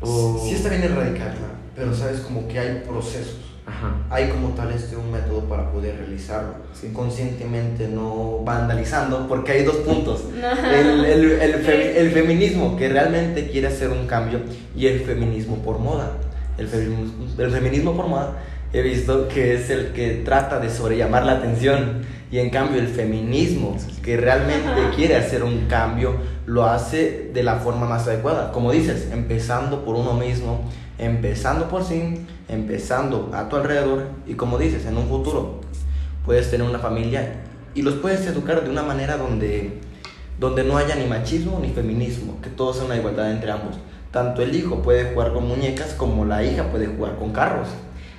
O... 0.00 0.40
Sí 0.46 0.54
está 0.54 0.68
bien 0.70 0.82
erradicarla, 0.82 1.48
pero 1.74 1.94
sabes 1.94 2.20
como 2.20 2.46
que 2.46 2.58
hay 2.58 2.82
procesos. 2.86 3.36
Ajá. 3.66 3.96
Hay 4.08 4.30
como 4.30 4.48
tal 4.54 4.70
este 4.72 4.96
un 4.96 5.10
método 5.12 5.40
para 5.44 5.70
poder 5.70 5.96
realizarlo. 5.98 6.54
Sí. 6.72 6.88
Conscientemente, 6.94 7.86
no 7.88 8.38
vandalizando, 8.42 9.26
porque 9.28 9.52
hay 9.52 9.64
dos 9.64 9.76
puntos. 9.78 10.24
El, 10.72 11.04
el, 11.04 11.30
el, 11.32 11.54
fe- 11.62 12.00
el 12.00 12.10
feminismo 12.12 12.76
que 12.78 12.88
realmente 12.88 13.50
quiere 13.50 13.66
hacer 13.66 13.90
un 13.90 14.06
cambio 14.06 14.40
y 14.74 14.86
el 14.86 15.00
feminismo 15.00 15.56
por 15.56 15.78
moda. 15.80 16.12
El 16.56 16.66
feminismo, 16.66 17.26
el 17.38 17.50
feminismo 17.50 17.94
por 17.94 18.06
moda 18.08 18.38
he 18.72 18.82
visto 18.82 19.28
que 19.28 19.54
es 19.54 19.70
el 19.70 19.92
que 19.92 20.22
trata 20.24 20.58
de 20.60 20.70
sobrellamar 20.70 21.24
la 21.24 21.32
atención 21.32 22.02
y 22.30 22.38
en 22.38 22.50
cambio 22.50 22.80
el 22.80 22.88
feminismo 22.88 23.76
que 24.02 24.16
realmente 24.16 24.68
Ajá. 24.68 24.90
quiere 24.94 25.16
hacer 25.16 25.42
un 25.42 25.66
cambio 25.66 26.16
lo 26.46 26.66
hace 26.66 27.30
de 27.32 27.42
la 27.42 27.56
forma 27.56 27.86
más 27.86 28.06
adecuada. 28.06 28.52
Como 28.52 28.72
dices, 28.72 29.08
empezando 29.12 29.84
por 29.84 29.96
uno 29.96 30.14
mismo, 30.14 30.60
empezando 30.98 31.68
por 31.68 31.84
sí, 31.84 32.26
empezando 32.48 33.30
a 33.32 33.48
tu 33.48 33.56
alrededor 33.56 34.08
y 34.26 34.34
como 34.34 34.58
dices, 34.58 34.84
en 34.86 34.96
un 34.96 35.08
futuro 35.08 35.60
puedes 36.24 36.50
tener 36.50 36.66
una 36.66 36.78
familia 36.78 37.40
y 37.74 37.82
los 37.82 37.94
puedes 37.94 38.26
educar 38.26 38.62
de 38.62 38.70
una 38.70 38.82
manera 38.82 39.16
donde, 39.16 39.78
donde 40.38 40.64
no 40.64 40.76
haya 40.76 40.94
ni 40.96 41.06
machismo 41.06 41.58
ni 41.60 41.70
feminismo, 41.70 42.38
que 42.42 42.50
todo 42.50 42.74
sea 42.74 42.84
una 42.84 42.96
igualdad 42.96 43.30
entre 43.30 43.50
ambos. 43.50 43.76
Tanto 44.10 44.42
el 44.42 44.54
hijo 44.54 44.82
puede 44.82 45.12
jugar 45.12 45.32
con 45.32 45.46
muñecas 45.46 45.94
como 45.94 46.24
la 46.24 46.42
hija 46.42 46.70
puede 46.70 46.86
jugar 46.86 47.16
con 47.16 47.32
carros. 47.32 47.68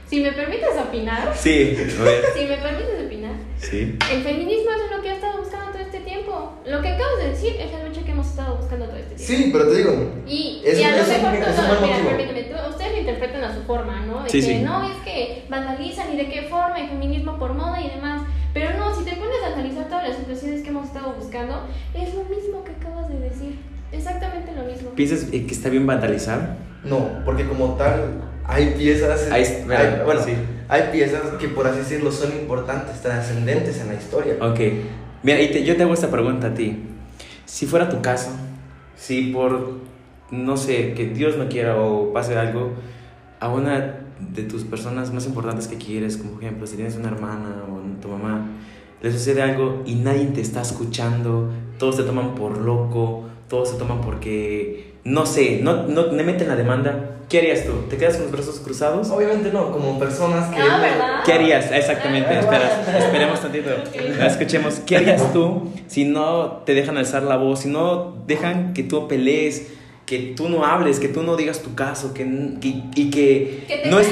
Si 0.10 0.22
me 0.22 0.32
permites 0.32 0.70
opinar, 0.76 1.34
Sí, 1.38 1.78
a 2.00 2.04
ver. 2.04 2.24
si 2.36 2.46
me 2.46 2.58
permites 2.58 3.06
opinar, 3.06 3.34
Sí. 3.60 3.96
el 4.12 4.24
feminismo 4.24 4.72
es 4.72 4.96
lo 4.96 5.04
que 5.04 5.10
he 5.10 5.14
estado 5.14 5.38
buscando 5.40 5.72
todo 5.72 5.82
este 5.84 6.00
tiempo. 6.00 6.54
Lo 6.66 6.82
que 6.82 6.88
acabas 6.88 7.18
de 7.22 7.30
decir 7.30 7.56
es 7.60 7.72
la 7.72 7.88
lucha 7.88 8.02
que 8.04 8.12
hemos 8.12 8.26
estado 8.28 8.58
buscando 8.58 8.86
todo 8.88 8.98
este 8.98 9.14
tiempo. 9.16 9.34
Sí, 9.44 9.50
pero 9.54 9.68
te 9.70 9.76
digo, 9.78 10.12
Y, 10.26 10.64
Es 10.66 10.80
y 10.80 10.84
a 10.84 10.92
lo 10.92 10.98
mejor 10.98 11.34
es 11.36 11.48
un 11.48 11.56
todo, 11.56 11.68
buen 11.80 11.82
mira, 12.00 12.10
permíteme, 12.18 12.44
tú- 12.44 12.70
ustedes 12.72 12.92
lo 12.94 12.98
interpretan 13.00 13.44
a 13.44 13.54
su 13.56 13.62
forma, 13.64 14.00
¿no? 14.08 14.24
De 14.24 14.30
Sí, 14.32 14.40
que 14.40 14.46
sí. 14.48 14.58
no 14.64 14.84
es 14.90 14.96
que 15.06 15.44
vandalizan 15.48 16.12
y 16.14 16.18
de 16.18 16.28
qué 16.30 16.42
forma, 16.44 16.80
y 16.80 16.88
feminismo 16.88 17.38
por 17.38 17.54
moda 17.54 17.80
y 17.80 17.90
demás. 17.90 18.24
Pero 18.52 18.78
no, 18.80 18.96
si 18.96 19.04
te 19.06 19.12
pones 19.16 19.38
a 19.44 19.54
analizar 19.54 19.88
todas 19.90 20.08
las 20.10 20.18
situaciones 20.18 20.64
que 20.64 20.70
hemos 20.70 20.88
estado 20.88 21.14
buscando, 21.14 21.68
es 21.94 22.16
lo 22.16 22.24
mismo 22.24 22.64
que 22.64 22.72
acabas 22.72 23.08
de 23.10 23.20
decir. 23.20 23.60
Exactamente 23.92 24.54
lo 24.56 24.64
mismo. 24.64 24.90
¿Piensas 24.92 25.28
eh, 25.32 25.46
que 25.46 25.54
está 25.54 25.70
bien 25.70 25.86
vandalizar? 25.86 26.58
no, 26.84 27.10
porque 27.26 27.46
como 27.48 27.76
tal 27.76 28.22
hay 28.50 28.74
piezas, 28.78 29.30
hay- 29.32 29.64
bueno, 30.06 30.22
sí. 30.24 30.32
hay 30.68 30.84
piezas 30.92 31.22
que 31.40 31.48
por 31.50 31.68
así 31.68 31.80
decirlo 31.80 32.12
son 32.12 32.32
importantes, 32.32 33.02
trascendentes 33.02 33.80
en 33.80 33.88
la 33.88 33.94
historia. 33.96 34.36
Ok. 34.42 34.60
Mira, 35.24 35.42
y 35.42 35.52
te- 35.52 35.64
yo 35.64 35.76
te 35.76 35.84
hago 35.84 35.94
esta 35.94 36.10
pregunta 36.10 36.48
a 36.48 36.54
ti. 36.54 36.84
Si 37.46 37.66
fuera 37.66 37.90
tu 37.90 38.02
caso, 38.02 38.32
si 38.96 39.32
por, 39.32 39.80
no 40.32 40.58
sé, 40.58 40.94
que 40.94 41.08
Dios 41.08 41.38
no 41.38 41.48
quiera 41.50 41.78
o 41.82 42.12
pase 42.14 42.38
algo, 42.38 42.72
a 43.40 43.50
una 43.50 43.96
de 44.20 44.44
tus 44.44 44.64
personas 44.64 45.14
más 45.14 45.26
importantes 45.26 45.68
que 45.68 45.78
quieres, 45.78 46.18
como 46.18 46.32
por 46.34 46.44
ejemplo, 46.44 46.68
si 46.68 46.76
tienes 46.76 46.96
una 46.96 47.10
hermana 47.10 47.64
o 47.70 48.02
tu 48.02 48.08
mamá, 48.10 48.48
le 49.02 49.12
sucede 49.12 49.42
algo 49.42 49.82
y 49.86 49.96
nadie 49.96 50.26
te 50.26 50.42
está 50.42 50.62
escuchando, 50.62 51.50
todos 51.78 51.96
te 51.98 52.04
toman 52.04 52.36
por 52.36 52.58
loco, 52.58 53.30
todos 53.48 53.70
se 53.70 53.78
toman 53.78 54.02
porque, 54.02 54.89
no 55.04 55.26
sé, 55.26 55.60
no, 55.62 55.84
no 55.88 56.12
me 56.12 56.24
meten 56.24 56.48
la 56.48 56.56
demanda, 56.56 57.12
¿qué 57.30 57.40
harías 57.40 57.66
tú? 57.66 57.72
¿Te 57.90 57.98
quedas 57.98 58.16
con 58.16 58.24
los 58.24 58.32
brazos 58.32 58.60
cruzados? 58.60 59.10
Obviamente 59.10 59.52
no, 59.52 59.72
como 59.72 59.98
personas 60.00 60.54
que... 60.54 60.62
Ah, 60.62 60.80
¿verdad? 60.82 61.24
¿Qué 61.26 61.34
harías? 61.34 61.72
Exactamente, 61.72 62.38
espera, 62.40 62.84
esperemos 62.98 63.40
tantito. 63.42 63.70
Escuchemos, 64.26 64.76
¿qué 64.86 64.98
harías 64.98 65.32
tú 65.34 65.72
si 65.88 66.06
no 66.06 66.64
te 66.66 66.74
dejan 66.74 66.98
alzar 66.98 67.24
la 67.24 67.38
voz, 67.38 67.62
si 67.62 67.70
no 67.70 68.16
dejan 68.28 68.74
que 68.74 68.84
tú 68.84 69.08
pelees, 69.08 69.68
que 70.06 70.34
tú 70.36 70.50
no 70.50 70.66
hables, 70.66 71.00
que 71.00 71.08
tú 71.08 71.24
no 71.24 71.36
digas 71.36 71.60
tu 71.62 71.76
caso, 71.76 72.14
que, 72.14 72.24
que- 72.60 72.84
y 72.96 73.10
que, 73.12 73.64
Que 73.68 73.78
te 73.84 73.90
no 73.92 74.00
es- 74.00 74.10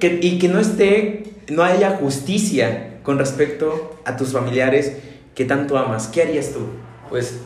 que- 0.00 0.18
y 0.22 0.38
que 0.38 0.48
no 0.48 0.58
esté, 0.58 1.24
no 1.50 1.62
haya 1.62 1.90
justicia 1.90 2.98
con 3.02 3.18
respecto 3.18 3.94
a 4.06 4.16
tus 4.16 4.32
familiares 4.32 4.96
que 5.34 5.44
tanto 5.44 5.76
amas? 5.76 6.06
¿Qué 6.08 6.22
harías 6.22 6.52
tú? 6.52 6.60
Pues, 7.10 7.40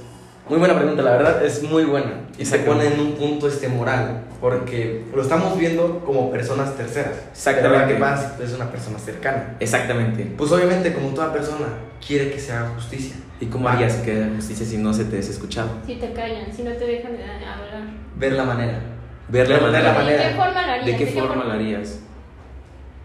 muy 0.49 0.59
buena 0.59 0.75
pregunta, 0.77 1.03
la 1.03 1.11
verdad 1.13 1.45
es 1.45 1.63
muy 1.63 1.85
buena. 1.85 2.13
Y 2.39 2.45
se 2.45 2.59
pone 2.61 2.87
en 2.87 3.01
un 3.01 3.13
punto 3.15 3.49
este 3.49 3.69
moral, 3.69 4.25
porque 4.41 5.05
lo 5.15 5.23
estamos 5.23 5.59
viendo 5.59 6.01
como 6.05 6.31
personas 6.31 6.77
terceras. 6.77 7.15
Exactamente. 7.33 7.85
Pero 7.87 7.95
¿qué 7.95 8.01
pasa? 8.01 8.37
Es 8.43 8.53
una 8.55 8.71
persona 8.71 8.99
cercana. 8.99 9.57
Exactamente. 9.61 10.25
Pues 10.37 10.51
obviamente, 10.53 10.93
como 10.93 11.09
toda 11.11 11.33
persona, 11.33 11.67
quiere 12.07 12.31
que 12.31 12.39
se 12.39 12.53
haga 12.53 12.69
justicia. 12.71 13.17
¿Y 13.41 13.47
cómo 13.47 13.69
harías 13.69 13.95
que 13.97 14.13
haya 14.13 14.31
justicia 14.35 14.67
si 14.67 14.79
no 14.79 14.93
se 14.93 15.05
te 15.05 15.19
es 15.19 15.29
escuchado? 15.29 15.69
Si 15.87 15.95
te 15.97 16.13
callan, 16.13 16.53
si 16.53 16.63
no 16.63 16.73
te 16.73 16.85
dejan 16.87 17.17
de 17.17 17.23
hablar. 17.25 17.83
Ver 18.17 18.33
la 18.33 18.45
manera. 18.45 18.81
Ver 19.29 19.49
la 19.49 19.55
Ver 19.59 19.63
la 19.65 19.69
manera. 19.71 19.93
manera. 19.95 20.23
¿De 20.23 20.29
qué 20.31 20.35
forma 20.37 20.63
lo 20.67 20.73
harías? 20.73 20.87
¿De 20.87 20.97
qué 20.97 21.07
forma 21.07 21.45
lo 21.45 21.53
harías? 21.53 22.01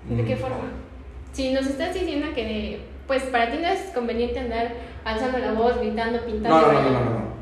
¿De 0.10 0.24
qué 0.26 0.36
Mm. 0.36 0.40
forma? 0.40 0.58
Si 1.34 1.52
nos 1.54 1.66
estás 1.68 1.94
diciendo 1.94 2.28
que, 2.34 2.82
pues 3.08 3.24
para 3.24 3.52
ti 3.52 3.58
no 3.62 3.68
es 3.68 3.82
conveniente 3.94 4.40
andar 4.40 4.74
alzando 5.06 5.38
la 5.40 5.54
voz, 5.54 5.78
gritando, 5.80 6.20
pintando. 6.26 6.62
No, 6.62 6.72
no, 6.74 6.82
no, 6.82 6.90
no, 6.92 7.00
no. 7.10 7.33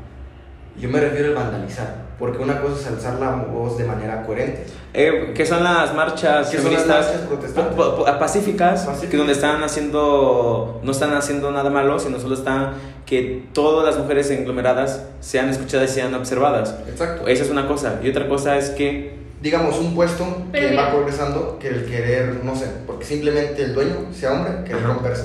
Yo 0.78 0.88
me 0.88 1.00
refiero 1.00 1.28
al 1.28 1.34
vandalizar, 1.34 1.94
porque 2.18 2.38
una 2.42 2.60
cosa 2.60 2.80
es 2.80 2.86
alzar 2.86 3.20
la 3.20 3.30
voz 3.30 3.76
de 3.78 3.84
manera 3.84 4.22
coherente. 4.22 4.64
Eh, 4.94 5.32
que 5.34 5.44
son 5.46 5.62
las 5.62 5.94
marchas 5.94 6.48
Que 6.48 6.58
son 6.58 6.72
las 6.72 6.82
feministas 6.82 7.06
marchas 7.06 7.26
protestantes. 7.28 7.74
pa- 7.76 8.04
pa- 8.04 8.18
pacíficas, 8.18 8.80
Pacíficas. 8.84 9.10
que 9.10 9.16
donde 9.16 9.32
están 9.34 9.62
haciendo, 9.62 10.80
no 10.82 10.92
están 10.92 11.12
haciendo 11.14 11.50
nada 11.50 11.70
malo, 11.70 11.98
sino 11.98 12.18
solo 12.18 12.34
están 12.34 12.74
que 13.06 13.44
todas 13.52 13.84
las 13.84 13.98
mujeres 14.02 14.30
englomeradas 14.30 15.04
sean 15.20 15.48
escuchadas 15.50 15.90
y 15.90 15.94
sean 15.94 16.14
observadas. 16.14 16.74
Exacto. 16.88 17.26
Esa 17.28 17.44
es 17.44 17.50
una 17.50 17.66
cosa. 17.68 18.00
Y 18.02 18.08
otra 18.10 18.28
cosa 18.28 18.56
es 18.56 18.70
que, 18.70 19.20
Digamos, 19.42 19.76
un 19.80 19.92
puesto 19.94 20.24
Pero 20.52 20.66
que 20.66 20.70
mira. 20.70 20.84
va 20.84 20.90
progresando, 20.92 21.58
que 21.58 21.66
el 21.68 21.84
querer, 21.84 22.44
no 22.44 22.54
sé, 22.54 22.66
porque 22.86 23.04
simplemente 23.04 23.62
el 23.64 23.74
dueño 23.74 23.96
sea 24.12 24.34
hombre, 24.34 24.52
querer 24.64 24.84
romperse. 24.84 25.24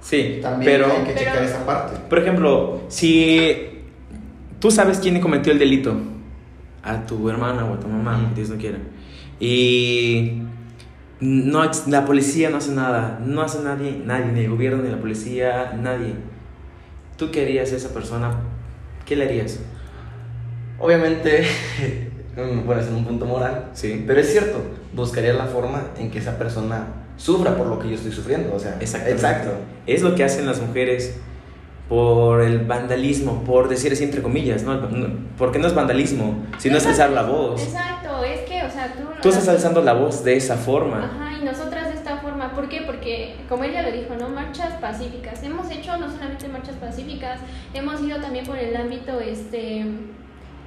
sí, 0.00 0.38
También 0.40 0.72
pero, 0.72 0.86
hay 0.86 1.02
que 1.02 1.12
Pero- 1.14 1.18
checar 1.18 1.42
esa 1.42 1.66
parte. 1.66 1.96
por 2.08 2.18
ejemplo, 2.20 2.80
si 2.86 3.75
tú 4.60 4.70
sabes 4.70 4.98
quién 4.98 5.20
cometió 5.20 5.52
el 5.52 5.58
delito, 5.58 5.96
a 6.82 7.04
tu 7.06 7.28
hermana 7.28 7.64
o 7.64 7.74
a 7.74 7.80
tu 7.80 7.88
mamá. 7.88 8.32
Dios 8.34 8.48
no 8.50 8.56
quiera, 8.56 8.78
y 9.40 10.42
no, 11.20 11.62
la 11.88 12.04
policía 12.04 12.50
no 12.50 12.58
hace 12.58 12.72
nada, 12.72 13.20
no 13.24 13.42
hace 13.42 13.62
nadie, 13.62 14.02
nadie, 14.04 14.32
ni 14.32 14.40
el 14.40 14.50
gobierno, 14.50 14.82
ni 14.82 14.90
la 14.90 14.98
policía, 15.00 15.72
nadie. 15.80 16.14
¿Tú 17.16 17.30
qué 17.30 17.42
harías 17.42 17.72
a 17.72 17.76
esa 17.76 17.92
persona? 17.94 18.34
¿Qué 19.06 19.16
le 19.16 19.24
harías? 19.24 19.60
Obviamente, 20.78 21.46
me 22.36 22.62
pones 22.62 22.86
en 22.88 22.94
un 22.96 23.04
punto 23.04 23.24
moral, 23.24 23.70
Sí. 23.72 24.04
pero 24.06 24.20
es 24.20 24.30
cierto, 24.30 24.58
buscaría 24.94 25.32
la 25.32 25.46
forma 25.46 25.84
en 25.98 26.10
que 26.10 26.18
esa 26.18 26.36
persona 26.38 26.86
sufra 27.16 27.56
por 27.56 27.66
lo 27.66 27.78
que 27.78 27.88
yo 27.88 27.94
estoy 27.94 28.12
sufriendo. 28.12 28.54
O 28.54 28.58
sea, 28.58 28.76
exacto. 28.80 29.52
Es 29.86 30.02
lo 30.02 30.14
que 30.14 30.24
hacen 30.24 30.44
las 30.46 30.60
mujeres 30.60 31.16
por 31.88 32.40
el 32.40 32.60
vandalismo, 32.60 33.44
por 33.44 33.68
decir 33.68 33.92
así 33.92 34.02
entre 34.02 34.20
comillas, 34.20 34.64
¿no? 34.64 34.80
Porque 35.38 35.58
no 35.58 35.68
es 35.68 35.74
vandalismo, 35.74 36.44
sino 36.58 36.78
es 36.78 36.86
alzar 36.86 37.10
la 37.10 37.22
voz. 37.22 37.62
Exacto, 37.62 38.24
es 38.24 38.40
que, 38.40 38.64
o 38.64 38.70
sea, 38.70 38.92
tú. 38.92 39.02
Tú 39.22 39.28
estás 39.28 39.48
alzando 39.48 39.82
la 39.82 39.92
voz 39.92 40.24
de 40.24 40.36
esa 40.36 40.56
forma. 40.56 41.04
Ajá, 41.04 41.38
y 41.40 41.44
nosotras 41.44 41.88
de 41.88 41.94
esta 41.94 42.16
forma, 42.16 42.52
¿por 42.54 42.68
qué? 42.68 42.82
Porque, 42.82 43.36
como 43.48 43.62
ella 43.62 43.82
lo 43.82 43.92
dijo, 43.92 44.14
¿no? 44.18 44.28
Marchas 44.28 44.72
pacíficas. 44.80 45.42
Hemos 45.44 45.70
hecho 45.70 45.96
no 45.96 46.10
solamente 46.10 46.48
marchas 46.48 46.74
pacíficas, 46.76 47.40
hemos 47.72 48.00
ido 48.02 48.20
también 48.20 48.44
por 48.44 48.58
el 48.58 48.74
ámbito, 48.76 49.20
este, 49.20 49.84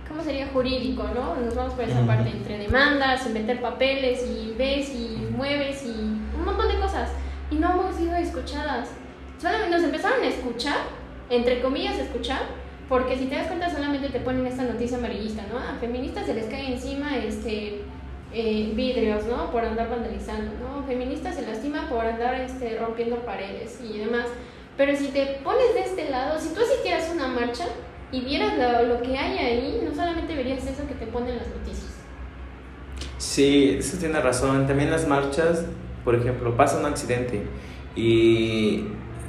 ¿cómo 0.07 0.23
sería? 0.23 0.47
Jurídico, 0.53 1.03
¿no? 1.13 1.35
Nos 1.35 1.53
vamos 1.53 1.73
por 1.73 1.83
esa 1.83 2.01
parte, 2.05 2.29
entre 2.29 2.59
demandas, 2.59 3.27
y 3.27 3.33
meter 3.33 3.61
papeles, 3.61 4.25
y 4.25 4.55
ves, 4.57 4.89
y 4.95 5.27
mueves, 5.35 5.83
y 5.83 5.89
un 5.89 6.45
montón 6.45 6.69
de 6.69 6.79
cosas. 6.79 7.09
Y 7.51 7.55
no 7.55 7.71
hemos 7.71 7.95
sido 7.95 8.15
escuchadas. 8.15 8.87
Solamente 9.37 9.75
nos 9.75 9.83
empezaron 9.83 10.21
a 10.23 10.27
escuchar, 10.27 10.77
entre 11.29 11.61
comillas, 11.61 11.97
escuchar, 11.97 12.41
Porque 12.89 13.15
si 13.15 13.25
te 13.25 13.35
das 13.35 13.45
cuenta 13.45 13.69
solamente 13.69 14.09
te 14.09 14.19
ponen 14.19 14.47
esta 14.47 14.63
noticia 14.63 14.97
amarillista, 14.97 15.43
¿no? 15.53 15.59
A 15.59 15.77
feministas 15.79 16.25
se 16.25 16.33
les 16.33 16.45
cae 16.45 16.73
encima 16.73 17.15
este 17.17 17.81
eh, 18.33 18.71
vidrios, 18.75 19.25
¿no? 19.27 19.51
Por 19.51 19.63
andar 19.63 19.89
vandalizando, 19.91 20.51
¿no? 20.59 20.83
Feministas 20.87 21.35
se 21.35 21.45
lastima 21.45 21.87
por 21.87 22.03
andar 22.03 22.33
este, 22.41 22.79
rompiendo 22.79 23.17
paredes 23.17 23.79
y 23.87 23.99
demás. 23.99 24.25
Pero 24.75 24.95
si 24.95 25.09
te 25.09 25.39
pones 25.43 25.75
de 25.75 25.81
este 25.81 26.09
lado, 26.09 26.39
si 26.39 26.49
tú 26.51 26.61
asistieras 26.61 27.09
a 27.09 27.13
una 27.13 27.27
marcha 27.27 27.65
y 28.11 28.21
vieras 28.21 28.57
lo, 28.57 28.95
lo 28.95 29.01
que 29.03 29.15
hay 29.15 29.37
ahí, 29.37 29.81
no 29.87 29.93
solamente 29.93 30.35
verías 30.35 30.65
eso 30.65 30.87
que 30.87 30.95
te 30.95 31.05
ponen 31.05 31.37
las 31.37 31.47
noticias. 31.47 31.93
Sí, 33.19 33.75
eso 33.77 33.97
tiene 33.97 34.19
razón. 34.19 34.65
También 34.65 34.89
las 34.89 35.07
marchas, 35.07 35.65
por 36.03 36.15
ejemplo, 36.15 36.57
pasa 36.57 36.79
un 36.79 36.85
accidente 36.85 37.43
y 37.95 38.85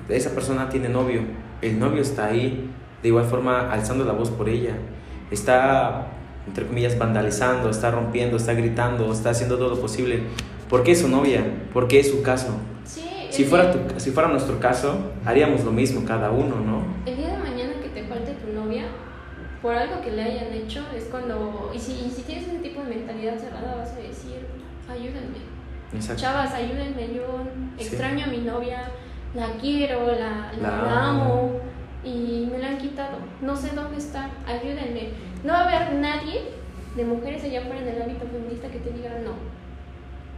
esa 0.09 0.30
persona 0.30 0.70
tiene 0.70 0.88
novio. 0.88 1.22
El 1.63 1.79
novio 1.79 2.03
está 2.03 2.27
ahí, 2.27 2.71
de 3.03 3.09
igual 3.09 3.25
forma, 3.25 3.71
alzando 3.73 4.05
la 4.05 4.13
voz 4.13 4.31
por 4.31 4.49
ella. 4.49 4.75
Está, 5.31 6.07
entre 6.47 6.67
comillas, 6.67 6.99
vandalizando, 6.99 7.71
está 7.71 7.91
rompiendo, 7.91 8.37
está 8.37 8.55
gritando, 8.55 9.13
está 9.13 9.31
haciendo 9.31 9.57
todo 9.59 9.71
lo 9.71 9.81
posible. 9.81 10.23
¿Por 10.69 10.83
qué 10.83 10.93
es 10.93 11.01
su 11.01 11.09
novia? 11.09 11.45
¿Por 11.73 11.89
qué 11.89 12.01
es 12.01 12.11
su 12.11 12.23
caso? 12.23 12.49
Sí, 12.85 13.05
Si 13.31 13.45
fuera, 13.45 13.71
tu- 13.73 14.01
si 14.01 14.11
fuera 14.11 14.29
nuestro 14.29 14.59
caso, 14.59 14.99
haríamos 15.25 15.65
lo 15.65 15.71
mismo 15.73 16.05
cada 16.05 16.31
uno, 16.31 16.57
¿no? 16.57 16.83
El 17.07 17.17
día 17.17 17.29
de 17.29 17.39
mañana 17.39 17.73
que 17.83 17.89
te 17.91 18.03
falte 18.05 18.33
tu 18.35 18.53
novia, 18.53 18.85
por 19.63 19.75
algo 19.75 20.01
que 20.01 20.11
le 20.13 20.23
hayan 20.23 20.53
hecho, 20.53 20.85
es 20.97 21.05
cuando. 21.05 21.71
Y 21.75 21.79
si, 21.79 21.93
y 22.07 22.11
si 22.11 22.23
tienes 22.23 22.49
ese 22.49 22.59
tipo 22.59 22.83
de 22.83 22.89
mentalidad 22.89 23.37
cerrada, 23.39 23.77
vas 23.77 23.93
a 23.93 23.97
decir: 23.97 24.39
ayúdenme. 24.91 25.39
Exacto. 25.95 26.23
Chavas, 26.23 26.55
ayúdenme, 26.55 27.15
yo 27.15 27.45
Sí. 27.79 27.85
extraño 27.87 28.25
a 28.25 28.29
mi 28.29 28.39
novia, 28.39 28.83
la 29.35 29.47
quiero, 29.61 30.07
la, 30.07 30.53
la, 30.61 30.83
La 30.83 31.09
amo. 31.09 31.61
y 32.05 32.49
me 32.51 32.59
la 32.59 32.68
han 32.68 32.78
quitado. 32.78 33.18
No 33.41 33.55
sé 33.57 33.74
dónde 33.74 33.99
está, 33.99 34.31
ayúdenme. 34.47 35.11
No 35.45 35.53
va 35.53 35.61
a 35.61 35.76
haber 35.76 35.95
nadie 35.95 36.43
de 36.97 37.05
mujeres 37.05 37.45
allá 37.45 37.61
afuera 37.61 37.81
en 37.81 37.89
el 37.89 38.03
ámbito 38.03 38.26
feminista 38.26 38.68
que 38.68 38.78
te 38.78 38.91
diga 38.91 39.11
no. 39.24 39.33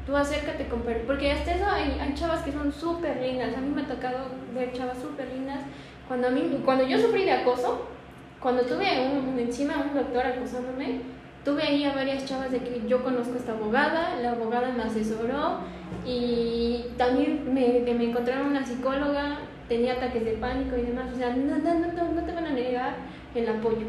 Tú 0.07 0.17
acércate 0.17 0.67
con 0.67 0.83
Porque 1.07 1.31
hasta 1.31 1.55
eso 1.55 1.65
hay, 1.67 1.97
hay 2.01 2.13
chavas 2.15 2.43
que 2.43 2.53
son 2.53 2.73
súper 2.73 3.17
lindas. 3.23 3.57
A 3.57 3.61
mí 3.61 3.71
me 3.75 3.83
ha 3.83 3.87
tocado 3.87 4.19
ver 4.55 4.73
chavas 4.73 4.99
súper 4.99 5.29
lindas. 5.33 5.61
Cuando, 6.09 6.29
a 6.29 6.31
mí, 6.31 6.61
cuando 6.65 6.85
yo 6.85 6.99
sufrí 6.99 7.25
de 7.25 7.33
acoso, 7.33 7.87
cuando 8.41 8.63
tuve 8.63 8.85
un, 9.09 9.39
encima 9.39 9.75
un 9.89 9.95
doctor 9.95 10.27
acosándome, 10.27 11.01
tuve 11.45 11.63
ahí 11.63 11.85
a 11.85 11.95
varias 11.95 12.25
chavas 12.27 12.51
de 12.51 12.59
que 12.59 12.83
yo 12.89 13.03
conozco 13.05 13.35
a 13.35 13.39
esta 13.39 13.53
abogada, 13.53 14.17
la 14.21 14.33
abogada 14.33 14.73
me 14.73 14.83
asesoró 14.83 15.59
y 16.07 16.87
también 16.97 17.53
me, 17.53 17.81
me 17.95 18.05
encontraron 18.05 18.49
una 18.49 18.65
psicóloga, 18.65 19.39
tenía 19.69 19.95
ataques 19.95 20.25
de 20.25 20.33
pánico 20.33 20.77
y 20.77 20.83
demás. 20.83 21.13
O 21.13 21.17
sea, 21.17 21.35
no, 21.35 21.59
no, 21.59 21.75
no, 21.75 21.93
no, 21.93 22.13
no 22.13 22.25
te 22.25 22.33
van 22.33 22.47
a 22.47 22.53
negar 22.53 22.97
el 23.35 23.49
apoyo. 23.49 23.87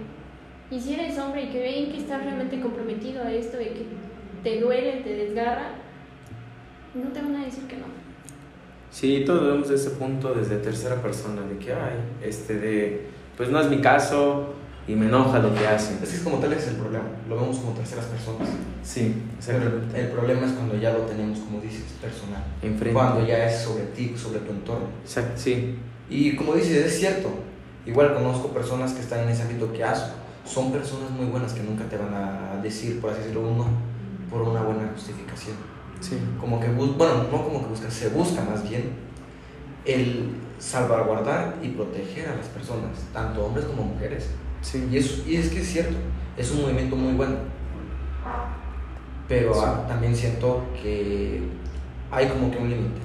Y 0.71 0.79
si 0.79 0.93
eres 0.93 1.17
hombre 1.19 1.43
y 1.43 1.47
que 1.47 1.59
ven 1.59 1.91
que 1.91 1.97
estás 1.97 2.23
realmente 2.23 2.59
comprometido 2.59 3.23
a 3.23 3.31
esto 3.31 3.61
y 3.61 3.65
que 3.65 3.85
te 4.43 4.59
duele, 4.59 5.01
te 5.03 5.15
desgarra, 5.15 5.71
no 6.93 7.09
te 7.11 7.21
van 7.21 7.35
a 7.35 7.45
decir 7.45 7.65
que 7.65 7.77
no. 7.77 7.85
Sí, 8.89 9.23
todos 9.25 9.47
vemos 9.47 9.69
ese 9.69 9.91
punto 9.91 10.33
desde 10.33 10.57
tercera 10.57 11.01
persona, 11.01 11.41
de 11.41 11.57
que, 11.57 11.73
ay, 11.73 11.97
este, 12.23 12.59
de, 12.59 13.07
pues 13.35 13.49
no 13.49 13.59
es 13.59 13.67
mi 13.67 13.81
caso 13.81 14.53
y 14.87 14.95
me 14.95 15.05
enoja 15.05 15.39
lo 15.39 15.53
que 15.53 15.65
hacen. 15.65 15.99
Es 16.01 16.09
que 16.09 16.15
es 16.17 16.21
como 16.21 16.37
tal 16.37 16.53
es 16.53 16.67
el 16.67 16.75
problema, 16.75 17.05
lo 17.29 17.35
vemos 17.39 17.57
como 17.57 17.71
terceras 17.71 18.05
personas. 18.05 18.49
Sí, 18.83 19.23
Pero 19.45 19.57
exactamente. 19.57 20.01
el 20.01 20.07
problema 20.09 20.45
es 20.45 20.53
cuando 20.53 20.75
ya 20.77 20.91
lo 20.91 20.99
tenemos, 20.99 21.39
como 21.39 21.61
dices, 21.61 21.83
personal. 22.01 22.43
Enfrente. 22.61 22.93
Cuando 22.93 23.25
ya 23.25 23.45
es 23.47 23.61
sobre 23.61 23.85
ti, 23.85 24.13
sobre 24.17 24.39
tu 24.39 24.51
entorno. 24.51 24.87
Exacto, 25.03 25.33
sí. 25.37 25.77
Y 26.09 26.35
como 26.35 26.53
dices, 26.55 26.85
es 26.85 26.99
cierto. 26.99 27.29
Igual 27.85 28.13
conozco 28.13 28.49
personas 28.49 28.93
que 28.93 29.01
están 29.01 29.21
en 29.21 29.29
ese 29.29 29.43
ámbito 29.43 29.71
que 29.71 29.83
hacen. 29.83 30.09
Son 30.45 30.71
personas 30.71 31.11
muy 31.11 31.25
buenas 31.27 31.53
que 31.53 31.63
nunca 31.63 31.85
te 31.85 31.97
van 31.97 32.13
a 32.13 32.59
decir, 32.61 32.99
por 32.99 33.11
así 33.11 33.19
decirlo, 33.19 33.47
un 33.47 33.57
no, 33.57 33.67
por 34.29 34.41
una 34.41 34.61
buena 34.61 34.89
justificación. 34.93 35.55
Sí. 36.01 36.17
Como 36.39 36.59
que, 36.59 36.67
bueno, 36.67 37.23
no 37.31 37.43
como 37.43 37.61
que 37.61 37.67
buscan, 37.67 37.89
se 37.91 38.09
busca 38.09 38.41
más 38.43 38.67
bien 38.67 38.91
el 39.85 40.31
salvaguardar 40.59 41.55
y 41.61 41.69
proteger 41.69 42.29
a 42.29 42.35
las 42.35 42.47
personas, 42.47 42.91
tanto 43.13 43.45
hombres 43.45 43.65
como 43.65 43.83
mujeres. 43.83 44.27
Sí. 44.63 44.87
Y, 44.91 44.97
eso, 44.97 45.23
y 45.27 45.35
es 45.35 45.49
que 45.49 45.59
es 45.59 45.67
cierto, 45.67 45.95
es 46.35 46.49
un 46.51 46.63
movimiento 46.63 46.95
muy 46.95 47.13
bueno. 47.13 47.35
Pero 49.27 49.53
ah, 49.61 49.85
también 49.87 50.15
siento 50.15 50.63
que 50.81 51.43
hay 52.09 52.27
como 52.27 52.49
que 52.49 52.57
un 52.57 52.69
límite. 52.69 53.01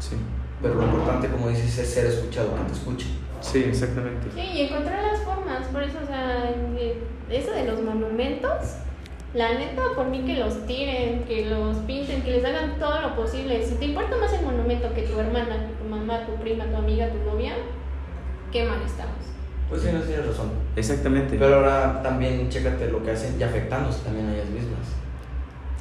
Sí. 0.00 0.16
Pero 0.60 0.74
lo 0.74 0.84
importante, 0.84 1.28
como 1.28 1.48
dices, 1.48 1.78
es 1.78 1.88
ser 1.88 2.06
escuchado, 2.06 2.54
que 2.56 2.62
te 2.64 2.72
escuchen. 2.72 3.08
Sí, 3.40 3.64
exactamente. 3.64 4.28
Sí, 4.34 4.40
y 4.40 4.60
encontrar 4.62 5.02
las 5.02 5.22
formas, 5.22 5.66
por 5.68 5.82
eso, 5.82 5.98
o 6.02 6.06
sea, 6.06 6.50
eh, 6.78 7.02
eso 7.28 7.50
de 7.50 7.64
los 7.64 7.82
monumentos, 7.82 8.76
la 9.34 9.54
neta, 9.54 9.82
por 9.96 10.06
mí 10.06 10.22
que 10.24 10.36
los 10.36 10.66
tiren, 10.66 11.24
que 11.24 11.46
los 11.46 11.78
pinten, 11.78 12.22
que 12.22 12.32
les 12.32 12.44
hagan 12.44 12.78
todo 12.78 13.00
lo 13.00 13.16
posible. 13.16 13.64
Si 13.64 13.74
te 13.76 13.86
importa 13.86 14.16
más 14.16 14.32
el 14.34 14.44
monumento 14.44 14.92
que 14.94 15.02
tu 15.02 15.18
hermana, 15.18 15.66
que 15.66 15.74
tu 15.82 15.88
mamá, 15.88 16.26
tu 16.26 16.34
prima, 16.36 16.66
tu 16.66 16.76
amiga, 16.76 17.10
tu 17.10 17.18
novia, 17.28 17.54
qué 18.52 18.64
mal 18.64 18.80
estamos. 18.82 19.31
Pues 19.72 19.84
sí, 19.84 19.88
no 19.90 20.00
tienes 20.00 20.26
razón. 20.26 20.50
Exactamente. 20.76 21.34
Pero 21.38 21.54
ahora 21.54 22.02
también 22.02 22.46
chécate 22.50 22.90
lo 22.90 23.02
que 23.02 23.12
hacen 23.12 23.40
y 23.40 23.42
afectándose 23.42 24.02
también 24.04 24.28
a 24.28 24.34
ellas 24.34 24.50
mismas. 24.50 24.80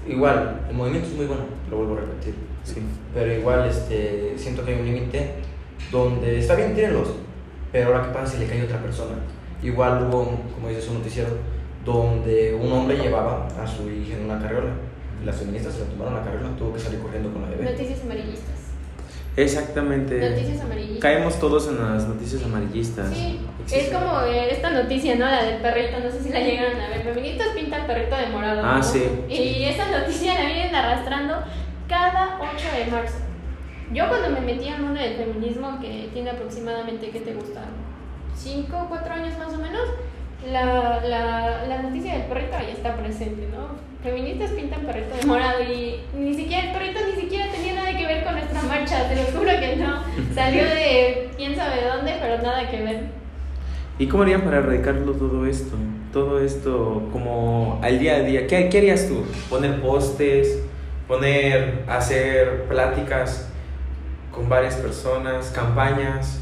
Igual, 0.08 0.62
el 0.70 0.74
movimiento 0.74 1.10
es 1.10 1.16
muy 1.16 1.26
bueno, 1.26 1.44
lo 1.70 1.76
vuelvo 1.76 1.98
a 1.98 2.00
repetir. 2.00 2.36
Sí. 2.64 2.82
Pero 3.14 3.34
igual 3.34 3.68
este, 3.68 4.34
siento 4.38 4.64
que 4.64 4.72
hay 4.72 4.80
un 4.80 4.86
límite 4.86 5.34
donde 5.92 6.40
está 6.40 6.56
bien, 6.56 6.74
tírenlos. 6.74 7.10
Pero 7.74 7.88
ahora, 7.88 8.08
¿qué 8.08 8.14
pasa 8.14 8.32
si 8.32 8.38
le 8.40 8.48
cae 8.48 8.62
a 8.62 8.64
otra 8.64 8.82
persona? 8.82 9.16
Igual 9.62 10.08
hubo, 10.08 10.40
como 10.56 10.70
dices, 10.70 10.88
un 10.88 11.00
noticiero 11.00 11.32
donde 11.84 12.58
un 12.62 12.72
hombre 12.72 12.96
llevaba 12.96 13.46
a 13.48 13.68
su 13.68 13.90
hija 13.90 14.16
en 14.16 14.24
una 14.24 14.40
carriola. 14.40 14.72
Y 15.22 15.26
las 15.26 15.36
feministas 15.36 15.74
se 15.74 15.82
la 15.82 15.88
tomaron 15.88 16.14
la 16.14 16.24
carriola, 16.24 16.56
tuvo 16.58 16.72
que 16.74 16.80
salir 16.80 17.02
corriendo 17.02 17.30
con 17.34 17.42
la 17.42 17.50
bebé. 17.50 17.66
Noticias 17.66 18.02
amarillistas. 18.04 18.61
Exactamente. 19.38 20.30
Noticias 20.30 20.62
amarillistas. 20.62 21.00
Caemos 21.00 21.40
todos 21.40 21.68
en 21.68 21.80
las 21.80 22.08
noticias 22.08 22.44
amarillistas. 22.44 23.14
Sí, 23.14 23.40
es 23.66 23.74
Existen. 23.74 24.00
como 24.00 24.22
esta 24.22 24.70
noticia, 24.72 25.16
¿no? 25.16 25.26
La 25.26 25.44
del 25.44 25.62
perrito, 25.62 26.00
no 26.00 26.12
sé 26.12 26.22
si 26.22 26.30
la 26.30 26.40
llegaron 26.40 26.80
a 26.80 26.90
ver. 26.90 27.04
Feministas 27.04 27.48
pintan 27.56 27.88
perrito 27.88 28.16
de 28.16 28.28
morado. 28.28 28.62
Ah, 28.64 28.78
¿no? 28.78 28.84
sí. 28.84 29.04
Y 29.30 29.64
esa 29.64 30.00
noticia 30.00 30.34
la 30.36 30.46
vienen 30.46 30.76
arrastrando 30.76 31.36
cada 31.88 32.40
8 32.40 32.52
de 32.78 32.92
marzo. 32.92 33.18
Yo 33.94 34.08
cuando 34.08 34.30
me 34.30 34.42
metí 34.42 34.70
al 34.70 34.82
mundo 34.82 35.02
del 35.02 35.16
feminismo, 35.16 35.80
que 35.82 36.10
tiene 36.14 36.30
aproximadamente, 36.30 37.10
¿qué 37.10 37.20
te 37.20 37.34
gusta? 37.34 37.64
5 38.36 38.78
o 38.78 38.90
4 38.90 39.14
años 39.14 39.38
más 39.38 39.54
o 39.54 39.58
menos, 39.58 39.82
la, 40.50 41.02
la, 41.06 41.66
la 41.68 41.82
noticia 41.82 42.14
del 42.14 42.24
perrito 42.24 42.56
ahí 42.58 42.72
está 42.72 42.96
presente, 42.96 43.48
¿no? 43.52 43.80
Feministas 44.04 44.52
pintan 44.52 44.82
perrito 44.82 45.16
de 45.16 45.26
morado 45.28 45.62
y 45.62 46.02
ni 46.16 46.34
siquiera 46.34 46.66
el 46.66 46.72
perrito 46.72 47.00
ni 47.14 47.22
siquiera 47.22 47.52
tenía 47.52 47.76
nada 47.76 47.96
que 47.96 48.06
ver 48.06 48.24
con 48.24 48.34
nuestra 48.34 48.62
marcha, 48.64 49.08
te 49.08 49.16
lo 49.16 49.24
juro 49.24 49.52
que 49.60 49.76
no. 49.76 50.02
Salió 50.34 50.64
de 50.64 51.30
quién 51.38 51.56
sabe 51.56 51.84
dónde, 51.86 52.16
pero 52.20 52.42
nada 52.42 52.68
que 52.70 52.82
ver. 52.82 53.04
¿Y 54.00 54.08
cómo 54.08 54.24
harían 54.24 54.42
para 54.42 54.58
erradicarlo 54.58 55.12
todo 55.14 55.46
esto? 55.46 55.76
Todo 56.12 56.44
esto 56.44 57.08
como 57.12 57.80
al 57.84 58.00
día 58.00 58.16
a 58.16 58.20
día. 58.22 58.48
¿Qué, 58.48 58.68
qué 58.70 58.80
harías 58.80 59.08
tú? 59.08 59.24
¿Poner 59.50 59.80
postes? 59.80 60.64
¿Poner, 61.08 61.84
hacer 61.88 62.64
pláticas 62.64 63.50
con 64.34 64.50
varias 64.50 64.76
personas? 64.78 65.52
¿Campañas? 65.52 66.42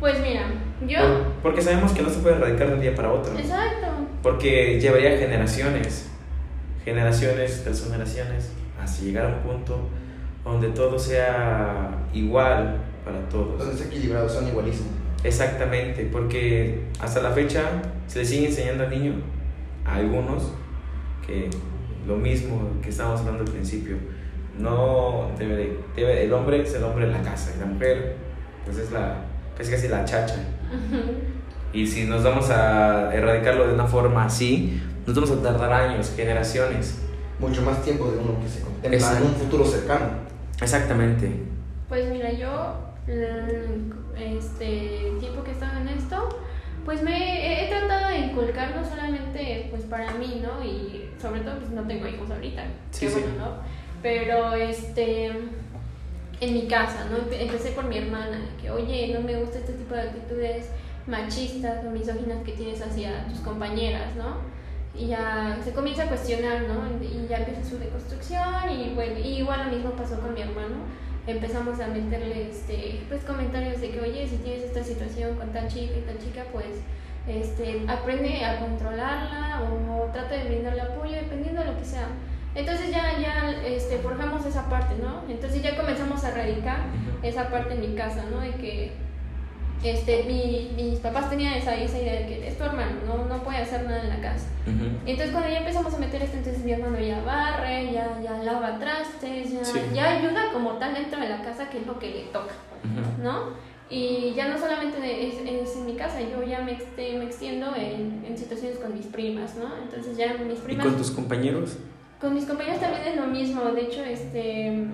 Pues 0.00 0.18
mira, 0.20 0.46
yo... 0.86 0.98
Por- 0.98 1.32
porque 1.42 1.62
sabemos 1.62 1.92
que 1.92 2.02
no 2.02 2.08
se 2.08 2.20
puede 2.20 2.36
erradicar 2.36 2.68
de 2.68 2.74
un 2.74 2.80
día 2.80 2.94
para 2.94 3.12
otro. 3.12 3.36
Exacto. 3.38 3.86
Porque 4.22 4.80
llevaría 4.80 5.16
generaciones, 5.18 6.08
generaciones 6.84 7.62
tras 7.62 7.82
generaciones, 7.84 8.52
hasta 8.82 9.02
llegar 9.04 9.26
a 9.26 9.28
un 9.28 9.42
punto 9.42 9.78
donde 10.44 10.68
todo 10.70 10.98
sea 10.98 11.90
igual 12.14 12.78
para 13.04 13.20
todos. 13.28 13.58
Donde 13.58 13.74
está 13.74 13.86
equilibrado, 13.86 14.28
son 14.28 14.48
igualismo. 14.48 14.86
Exactamente, 15.22 16.08
porque 16.10 16.84
hasta 16.98 17.20
la 17.20 17.30
fecha 17.32 17.62
se 18.06 18.20
le 18.20 18.24
sigue 18.24 18.46
enseñando 18.48 18.84
al 18.84 18.90
niño, 18.90 19.12
a 19.84 19.96
algunos, 19.96 20.52
que 21.26 21.50
lo 22.06 22.16
mismo 22.16 22.70
que 22.82 22.88
estábamos 22.88 23.20
hablando 23.20 23.44
al 23.44 23.50
principio, 23.50 23.96
no 24.58 25.30
debe, 25.38 25.56
de- 25.56 25.78
debe- 25.94 26.24
el 26.24 26.32
hombre 26.32 26.62
es 26.62 26.74
el 26.74 26.84
hombre 26.84 27.04
en 27.04 27.12
la 27.12 27.22
casa 27.22 27.52
y 27.54 27.60
la 27.60 27.66
mujer 27.66 28.16
pues 28.64 28.78
es 28.78 28.90
la, 28.92 29.16
casi 29.60 29.70
casi 29.72 29.88
la 29.88 30.04
chacha. 30.06 30.36
Y 31.72 31.86
si 31.86 32.04
nos 32.04 32.24
vamos 32.24 32.48
a 32.50 33.14
erradicarlo 33.14 33.66
de 33.68 33.74
una 33.74 33.86
forma 33.86 34.24
así, 34.24 34.80
nos 35.06 35.14
vamos 35.14 35.30
a 35.30 35.42
tardar 35.42 35.72
años, 35.72 36.12
generaciones. 36.16 36.98
Mucho 37.38 37.62
más 37.62 37.82
tiempo 37.82 38.10
de 38.10 38.18
uno 38.18 38.38
que 38.42 38.48
se 38.48 38.60
contempla 38.62 39.18
en 39.18 39.22
un 39.24 39.34
futuro 39.34 39.64
cercano. 39.64 40.06
Exactamente. 40.60 41.30
Pues 41.88 42.10
mira, 42.10 42.32
yo 42.32 42.76
el 43.06 43.92
este 44.18 45.12
tiempo 45.18 45.42
que 45.44 45.50
he 45.50 45.54
estado 45.54 45.80
en 45.80 45.88
esto, 45.88 46.28
pues 46.84 47.02
me 47.02 47.12
he, 47.12 47.64
he 47.66 47.68
tratado 47.68 48.08
de 48.08 48.18
inculcar 48.18 48.74
no 48.76 48.84
solamente 48.88 49.66
pues 49.70 49.82
para 49.84 50.12
mí, 50.14 50.42
¿no? 50.42 50.62
Y 50.64 51.08
sobre 51.20 51.40
todo 51.40 51.58
pues 51.58 51.70
no 51.70 51.82
tengo 51.82 52.06
hijos 52.06 52.30
ahorita, 52.30 52.62
Sí, 52.90 53.06
qué 53.06 53.08
sí. 53.12 53.20
bueno, 53.20 53.36
¿no? 53.38 53.54
Pero 54.02 54.54
este 54.54 55.32
en 56.40 56.54
mi 56.54 56.66
casa, 56.66 57.06
¿no? 57.10 57.18
Empe- 57.18 57.40
Empecé 57.40 57.70
por 57.72 57.84
mi 57.84 57.98
hermana, 57.98 58.40
que 58.60 58.70
oye, 58.70 59.12
no 59.14 59.20
me 59.20 59.36
gusta 59.36 59.58
este 59.58 59.74
tipo 59.74 59.94
de 59.94 60.02
actitudes, 60.02 60.70
machistas 61.06 61.84
o 61.84 61.90
misóginas 61.90 62.42
que 62.44 62.52
tienes 62.52 62.80
hacia 62.82 63.26
tus 63.28 63.40
compañeras, 63.40 64.14
¿no? 64.16 64.36
Y 64.94 65.06
ya 65.08 65.58
se 65.64 65.72
comienza 65.72 66.04
a 66.04 66.06
cuestionar, 66.08 66.62
¿no? 66.62 66.86
Y 67.02 67.26
ya 67.28 67.38
empieza 67.38 67.62
su 67.64 67.78
deconstrucción 67.78 68.68
y 68.70 68.92
bueno, 68.94 69.18
igual 69.18 69.66
lo 69.66 69.76
mismo 69.76 69.90
pasó 69.92 70.18
con 70.20 70.34
mi 70.34 70.40
hermano. 70.42 70.76
Empezamos 71.26 71.78
a 71.80 71.86
meterle 71.88 72.48
este, 72.50 73.00
pues 73.08 73.22
comentarios 73.24 73.80
de 73.80 73.90
que, 73.90 74.00
oye, 74.00 74.26
si 74.26 74.36
tienes 74.38 74.64
esta 74.64 74.82
situación 74.82 75.36
con 75.36 75.52
tal 75.52 75.68
chica 75.68 75.94
y 75.96 76.00
tal 76.02 76.18
chica, 76.18 76.44
pues 76.52 76.66
este, 77.28 77.82
aprende 77.86 78.44
a 78.44 78.58
controlarla 78.58 79.62
o 79.70 80.10
trata 80.12 80.34
de 80.34 80.44
brindarle 80.44 80.80
apoyo, 80.80 81.12
dependiendo 81.16 81.60
de 81.60 81.66
lo 81.72 81.78
que 81.78 81.84
sea. 81.84 82.08
Entonces 82.54 82.90
ya, 82.90 83.18
ya 83.18 83.50
este, 83.64 83.98
forjamos 83.98 84.44
esa 84.44 84.68
parte, 84.68 84.94
¿no? 85.02 85.22
Entonces 85.30 85.62
ya 85.62 85.76
comenzamos 85.76 86.24
a 86.24 86.30
erradicar 86.30 86.80
esa 87.22 87.48
parte 87.48 87.74
en 87.74 87.80
mi 87.80 87.94
casa, 87.94 88.24
¿no? 88.30 88.40
De 88.40 88.50
que 88.52 88.92
este, 89.84 90.24
mi, 90.24 90.72
mis 90.76 90.98
papás 90.98 91.30
tenían 91.30 91.54
esa, 91.54 91.74
esa 91.74 91.98
idea 91.98 92.20
de 92.20 92.26
que 92.26 92.48
es 92.48 92.58
tu 92.58 92.64
hermano, 92.64 92.92
no, 93.06 93.24
no 93.24 93.42
puede 93.42 93.58
hacer 93.58 93.84
nada 93.84 94.02
en 94.02 94.08
la 94.10 94.20
casa. 94.20 94.46
Entonces 95.06 95.30
cuando 95.30 95.48
ya 95.48 95.58
empezamos 95.60 95.94
a 95.94 95.98
meter 95.98 96.22
esto, 96.22 96.36
entonces 96.36 96.62
mi 96.64 96.72
hermano 96.72 96.98
ya 97.00 97.20
barre, 97.22 97.90
ya, 97.92 98.20
ya 98.22 98.38
lava 98.42 98.78
trastes, 98.78 99.52
ya, 99.52 99.64
Sí. 99.64 99.80
ya 99.94 100.18
ayuda 100.18 100.52
como 100.52 100.72
tal 100.72 100.92
dentro 100.94 101.18
de 101.20 101.28
la 101.28 101.40
casa, 101.42 101.70
que 101.70 101.78
es 101.78 101.86
lo 101.86 101.98
que 101.98 102.10
le 102.10 102.20
toca, 102.24 102.52
¿no? 103.22 103.70
Y 103.88 104.34
ya 104.36 104.48
no 104.48 104.56
solamente 104.58 104.98
es, 105.28 105.34
es 105.34 105.76
en 105.76 105.86
mi 105.86 105.94
casa, 105.94 106.20
yo 106.20 106.44
ya 106.44 106.60
me, 106.60 106.78
me 107.16 107.24
extiendo 107.24 107.74
en, 107.74 108.22
en 108.24 108.36
situaciones 108.38 108.78
con 108.78 108.94
mis 108.94 109.06
primas, 109.06 109.56
¿no? 109.56 109.66
Entonces 109.82 110.16
ya 110.16 110.34
mis 110.34 110.58
¿Y 110.58 110.62
primas... 110.62 110.86
con 110.86 110.96
tus 110.96 111.10
compañeros? 111.10 111.78
Con 112.20 112.34
mis 112.34 112.44
compañeros 112.44 112.80
también 112.80 113.02
es 113.06 113.16
lo 113.16 113.26
mismo, 113.26 113.62
de 113.72 113.80
hecho, 113.82 114.02
este... 114.04 114.84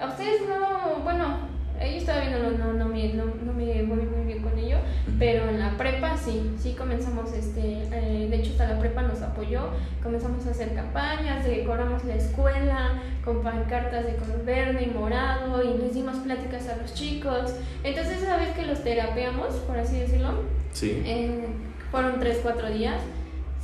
A 0.00 0.06
ustedes 0.08 0.42
no, 0.48 1.02
bueno, 1.04 1.38
ellos 1.80 2.04
todavía 2.04 2.38
no, 2.38 2.50
no, 2.50 2.72
no, 2.74 2.86
me, 2.86 3.12
no, 3.14 3.24
no 3.26 3.52
me 3.52 3.82
voy 3.84 3.98
muy 3.98 4.24
bien 4.26 4.42
con 4.42 4.58
ello, 4.58 4.76
pero 5.18 5.48
en 5.48 5.58
la 5.58 5.76
prepa 5.76 6.16
sí, 6.16 6.54
sí 6.58 6.74
comenzamos, 6.74 7.32
este, 7.32 7.82
eh, 7.92 8.28
de 8.30 8.36
hecho 8.36 8.52
hasta 8.52 8.68
la 8.74 8.78
prepa 8.78 9.02
nos 9.02 9.22
apoyó, 9.22 9.70
comenzamos 10.02 10.46
a 10.46 10.50
hacer 10.50 10.74
campañas, 10.74 11.44
decoramos 11.46 12.04
la 12.04 12.14
escuela 12.16 13.02
con 13.24 13.42
pancartas 13.42 14.04
de 14.06 14.16
color 14.16 14.44
verde 14.44 14.84
y 14.84 14.98
morado 14.98 15.62
y 15.62 15.78
les 15.78 15.94
dimos 15.94 16.16
pláticas 16.18 16.68
a 16.68 16.76
los 16.76 16.92
chicos. 16.94 17.54
Entonces 17.84 18.22
esa 18.22 18.36
vez 18.36 18.50
que 18.50 18.66
los 18.66 18.82
terapeamos, 18.82 19.54
por 19.66 19.78
así 19.78 19.98
decirlo, 19.98 20.30
Sí. 20.72 21.02
eh, 21.06 21.46
fueron 21.90 22.20
3, 22.20 22.40
4 22.42 22.68
días, 22.70 23.00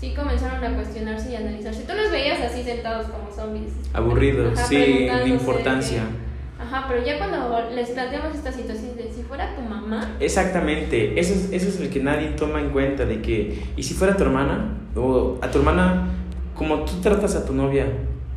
sí 0.03 0.13
comenzaron 0.17 0.65
a 0.65 0.75
cuestionarse 0.75 1.31
y 1.31 1.37
analizarse. 1.37 1.83
Tú 1.85 1.93
los 1.95 2.11
veías 2.11 2.41
así 2.41 2.65
sentados 2.65 3.07
como 3.07 3.31
zombies. 3.33 3.71
Aburridos, 3.93 4.59
Ajá, 4.59 4.67
sí, 4.67 4.75
de 4.77 5.29
importancia. 5.29 6.03
que- 6.03 6.63
Ajá, 6.63 6.87
pero 6.89 7.05
ya 7.07 7.19
cuando 7.19 7.71
les 7.73 7.91
planteamos 7.91 8.35
esta 8.35 8.51
situación 8.51 8.97
de 8.97 9.13
si 9.15 9.23
fuera 9.23 9.55
tu 9.55 9.63
mamá, 9.63 10.17
Exactamente, 10.19 11.19
eso 11.21 11.35
es, 11.35 11.53
eso 11.53 11.69
es 11.69 11.81
el 11.81 11.89
que 11.91 12.01
nadie 12.03 12.31
toma 12.31 12.61
en 12.61 12.71
cuenta 12.71 13.05
de 13.05 13.23
que, 13.23 13.63
¿y 13.77 13.83
si 13.85 13.95
fuera 13.95 14.17
tu 14.17 14.25
hermana? 14.25 14.77
O 14.97 15.39
a 15.41 15.49
tu 15.53 15.59
hermana, 15.59 16.09
como 16.57 16.81
tú 16.85 17.01
tratas 17.01 17.37
a 17.37 17.45
tu 17.47 17.53
novia, 17.53 17.87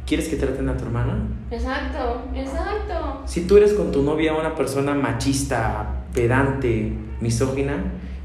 ¿quieres 0.05 0.27
que 0.27 0.35
traten 0.35 0.69
a 0.69 0.77
tu 0.77 0.83
hermana? 0.85 1.17
exacto, 1.49 2.21
exacto. 2.35 3.21
Si 3.25 3.47
tú 3.47 3.57
eres 3.57 3.73
con 3.73 3.91
tu 3.91 4.03
novia 4.03 4.33
una 4.33 4.53
persona 4.55 4.93
machista, 4.93 6.03
pedante, 6.13 6.93
misógina, 7.21 7.75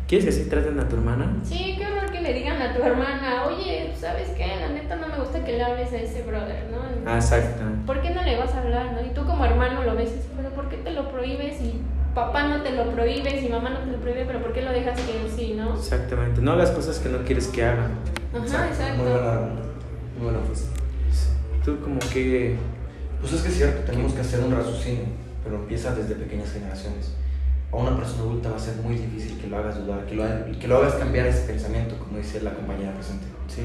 ¿quieres 0.07 0.27
que 0.27 0.31
así 0.43 0.49
traten 0.51 0.79
a 0.79 0.89
tu 0.89 0.97
hermana? 0.97 1.37
Sí, 1.43 1.77
qué 1.79 1.87
horror 1.87 2.00
le 2.31 2.39
digan 2.39 2.63
a 2.63 2.73
tu 2.73 2.83
hermana, 2.83 3.47
oye, 3.47 3.93
¿sabes 3.99 4.31
qué? 4.31 4.47
La 4.47 4.69
neta 4.69 4.97
no 4.97 5.09
me 5.09 5.19
gusta 5.19 5.45
que 5.45 5.53
le 5.53 5.65
hables 5.65 5.93
a 5.93 5.97
ese 5.97 6.23
brother, 6.23 6.67
¿no? 6.71 6.79
Ah, 7.11 7.17
exacto. 7.17 7.65
¿Por 7.87 8.01
qué 8.03 8.11
no 8.11 8.23
le 8.23 8.37
vas 8.37 8.55
a 8.55 8.61
hablar, 8.61 8.93
no? 8.93 9.01
Y 9.05 9.13
tú 9.13 9.25
como 9.25 9.45
hermano 9.45 9.83
lo 9.83 9.97
ves, 9.97 10.13
pero 10.37 10.51
¿por 10.51 10.69
qué 10.69 10.77
te 10.77 10.93
lo 10.93 11.11
prohíbes? 11.11 11.61
Y 11.61 11.81
papá 12.15 12.45
no 12.45 12.63
te 12.63 12.71
lo 12.71 12.91
prohíbes 12.93 13.43
y 13.43 13.49
mamá 13.49 13.71
no 13.71 13.79
te 13.81 13.91
lo 13.91 13.99
prohíbe, 13.99 14.25
pero 14.27 14.41
¿por 14.41 14.53
qué 14.53 14.63
lo 14.63 14.71
dejas 14.71 15.01
que 15.01 15.21
él 15.21 15.31
sí, 15.35 15.55
no? 15.57 15.75
Exactamente, 15.75 16.41
no 16.41 16.53
hagas 16.53 16.71
cosas 16.71 17.01
que 17.01 17.09
no 17.09 17.19
quieres 17.25 17.49
que 17.49 17.65
hagan. 17.65 17.95
Ajá, 18.33 18.69
exacto. 18.69 19.03
Muy 19.03 19.11
buena, 19.11 19.41
muy 20.17 20.25
buena 20.25 20.39
frase. 20.47 20.67
Tú 21.65 21.81
como 21.81 21.99
que... 22.13 22.57
Pues 23.21 23.33
es 23.33 23.43
que 23.43 23.49
es 23.49 23.57
cierto, 23.57 23.83
tenemos 23.91 24.15
que 24.15 24.21
hacer 24.21 24.41
un 24.41 24.53
raciocinio, 24.53 25.05
pero 25.45 25.57
empieza 25.57 25.95
desde 25.95 26.15
pequeñas 26.15 26.53
generaciones. 26.53 27.13
A 27.73 27.77
una 27.77 27.97
persona 27.97 28.23
adulta 28.23 28.51
va 28.51 28.57
a 28.57 28.59
ser 28.59 28.77
muy 28.77 28.97
difícil 28.97 29.39
que 29.39 29.47
lo 29.47 29.59
hagas 29.59 29.79
dudar, 29.79 30.05
que 30.07 30.15
lo, 30.17 30.25
que 30.59 30.67
lo 30.69 30.79
hagas 30.79 30.95
cambiar 30.95 31.27
ese 31.27 31.47
pensamiento, 31.47 31.97
como 31.99 32.19
dice 32.19 32.41
la 32.43 32.53
compañera 32.55 32.93
presente. 32.95 33.27
Sí, 33.49 33.63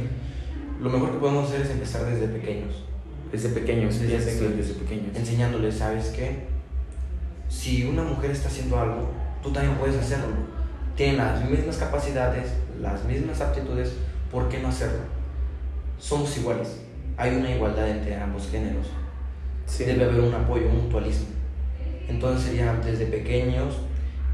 Lo 0.79 0.89
mejor 0.89 1.11
que 1.13 1.17
podemos 1.17 1.49
hacer 1.49 1.61
es 1.61 1.71
empezar 1.71 2.05
desde 2.05 2.27
pequeños, 2.27 2.83
desde 3.31 3.49
pequeños, 3.49 3.99
Desde 3.99 4.07
que 4.07 4.33
pequeños. 4.33 4.57
desde 4.57 4.73
pequeños. 4.75 5.15
enseñándoles, 5.15 5.75
¿sabes 5.75 6.09
qué? 6.09 6.45
Si 7.49 7.85
una 7.85 8.03
mujer 8.03 8.31
está 8.31 8.47
haciendo 8.49 8.79
algo, 8.79 9.09
tú 9.41 9.51
también 9.51 9.75
puedes 9.77 9.95
hacerlo. 9.95 10.27
Tienen 10.95 11.17
las 11.17 11.43
mismas 11.49 11.77
capacidades, 11.77 12.49
las 12.79 13.03
mismas 13.05 13.41
aptitudes, 13.41 13.93
¿por 14.31 14.49
qué 14.49 14.59
no 14.59 14.67
hacerlo? 14.69 14.99
Somos 15.99 16.37
iguales. 16.37 16.79
Hay 17.17 17.35
una 17.35 17.49
igualdad 17.51 17.89
entre 17.89 18.15
ambos 18.15 18.49
géneros. 18.49 18.87
Sí. 19.65 19.83
Debe 19.85 20.05
haber 20.05 20.19
un 20.21 20.33
apoyo, 20.33 20.67
un 20.69 20.83
mutualismo. 20.83 21.27
Entonces 22.07 22.47
sería 22.47 22.73
desde 22.85 23.05
pequeños 23.07 23.77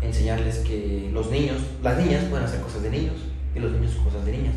enseñarles 0.02 0.60
que 0.60 1.10
los 1.14 1.30
niños, 1.32 1.58
las 1.84 1.98
niñas 1.98 2.24
pueden 2.26 2.46
hacer 2.46 2.62
cosas 2.62 2.84
de 2.84 2.90
niños 2.90 3.16
y 3.56 3.60
los 3.60 3.72
niños 3.72 3.96
cosas 4.04 4.26
de 4.26 4.32
niñas. 4.32 4.56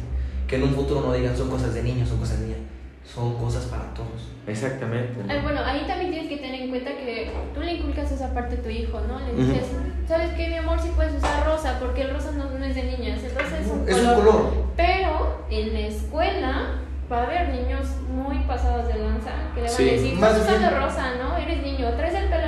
Que 0.48 0.56
en 0.56 0.64
un 0.64 0.74
futuro 0.74 1.00
no 1.00 1.12
digan 1.12 1.36
son 1.36 1.50
cosas 1.50 1.74
de 1.74 1.82
niños, 1.82 2.08
son 2.08 2.18
cosas 2.18 2.40
de 2.40 2.46
niñas. 2.46 2.60
Son 3.04 3.34
cosas 3.36 3.64
para 3.66 3.92
todos. 3.92 4.30
Exactamente. 4.46 5.12
Ay, 5.28 5.40
bueno, 5.42 5.60
ahí 5.62 5.84
también 5.86 6.10
tienes 6.10 6.28
que 6.30 6.38
tener 6.38 6.62
en 6.62 6.70
cuenta 6.70 6.90
que 6.92 7.30
tú 7.54 7.60
le 7.60 7.74
inculcas 7.74 8.10
esa 8.10 8.32
parte 8.32 8.56
a 8.56 8.62
tu 8.62 8.70
hijo, 8.70 8.98
¿no? 9.06 9.20
Le 9.20 9.34
dices, 9.34 9.66
¿sabes 10.08 10.30
qué, 10.32 10.48
mi 10.48 10.56
amor? 10.56 10.80
Sí 10.80 10.88
puedes 10.96 11.14
usar 11.14 11.44
rosa, 11.44 11.78
porque 11.80 12.00
el 12.02 12.14
rosa 12.14 12.32
no, 12.32 12.50
no 12.58 12.64
es 12.64 12.74
de 12.74 12.82
niñas, 12.84 13.22
el 13.22 13.34
rosa 13.34 13.58
es 13.60 13.66
un 13.68 13.86
Es 13.86 13.96
color. 13.96 14.16
un 14.18 14.24
color. 14.24 14.52
Pero 14.76 15.44
en 15.50 15.72
la 15.74 15.80
escuela 15.80 16.80
va 17.12 17.18
a 17.20 17.24
haber 17.24 17.48
niños 17.50 17.86
muy 18.08 18.38
pasados 18.44 18.88
de 18.88 18.94
lanza 18.98 19.32
que 19.54 19.60
le 19.60 19.66
van 19.66 19.76
Sí, 19.76 19.88
a 19.88 19.92
decir, 19.92 20.14
estás 20.14 20.38
usando 20.40 20.70
rosa, 20.70 21.04
¿no? 21.22 21.36
Eres 21.36 21.62
niño, 21.62 21.90
traes 21.98 22.14
el 22.14 22.28
pelo 22.30 22.43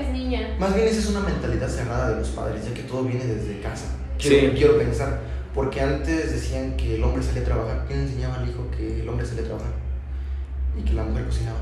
eres 0.00 0.12
niña. 0.12 0.56
Más 0.58 0.74
bien 0.74 0.86
esa 0.88 0.98
es 0.98 1.08
una 1.08 1.20
mentalidad 1.20 1.68
cerrada 1.68 2.10
de 2.10 2.16
los 2.16 2.28
padres, 2.28 2.64
ya 2.64 2.74
que 2.74 2.82
todo 2.82 3.04
viene 3.04 3.24
desde 3.24 3.60
casa. 3.60 3.86
Sí. 4.18 4.28
Quiero, 4.28 4.54
quiero 4.54 4.78
pensar, 4.78 5.20
porque 5.54 5.80
antes 5.80 6.32
decían 6.32 6.76
que 6.76 6.96
el 6.96 7.04
hombre 7.04 7.22
salía 7.22 7.42
a 7.42 7.44
trabajar. 7.44 7.84
¿Quién 7.86 8.00
enseñaba 8.00 8.36
al 8.36 8.48
hijo 8.48 8.66
que 8.76 9.00
el 9.00 9.08
hombre 9.08 9.26
salía 9.26 9.42
a 9.42 9.46
trabajar? 9.46 9.72
Y 10.78 10.82
que 10.82 10.94
la 10.94 11.04
mujer 11.04 11.24
cocinaba. 11.24 11.58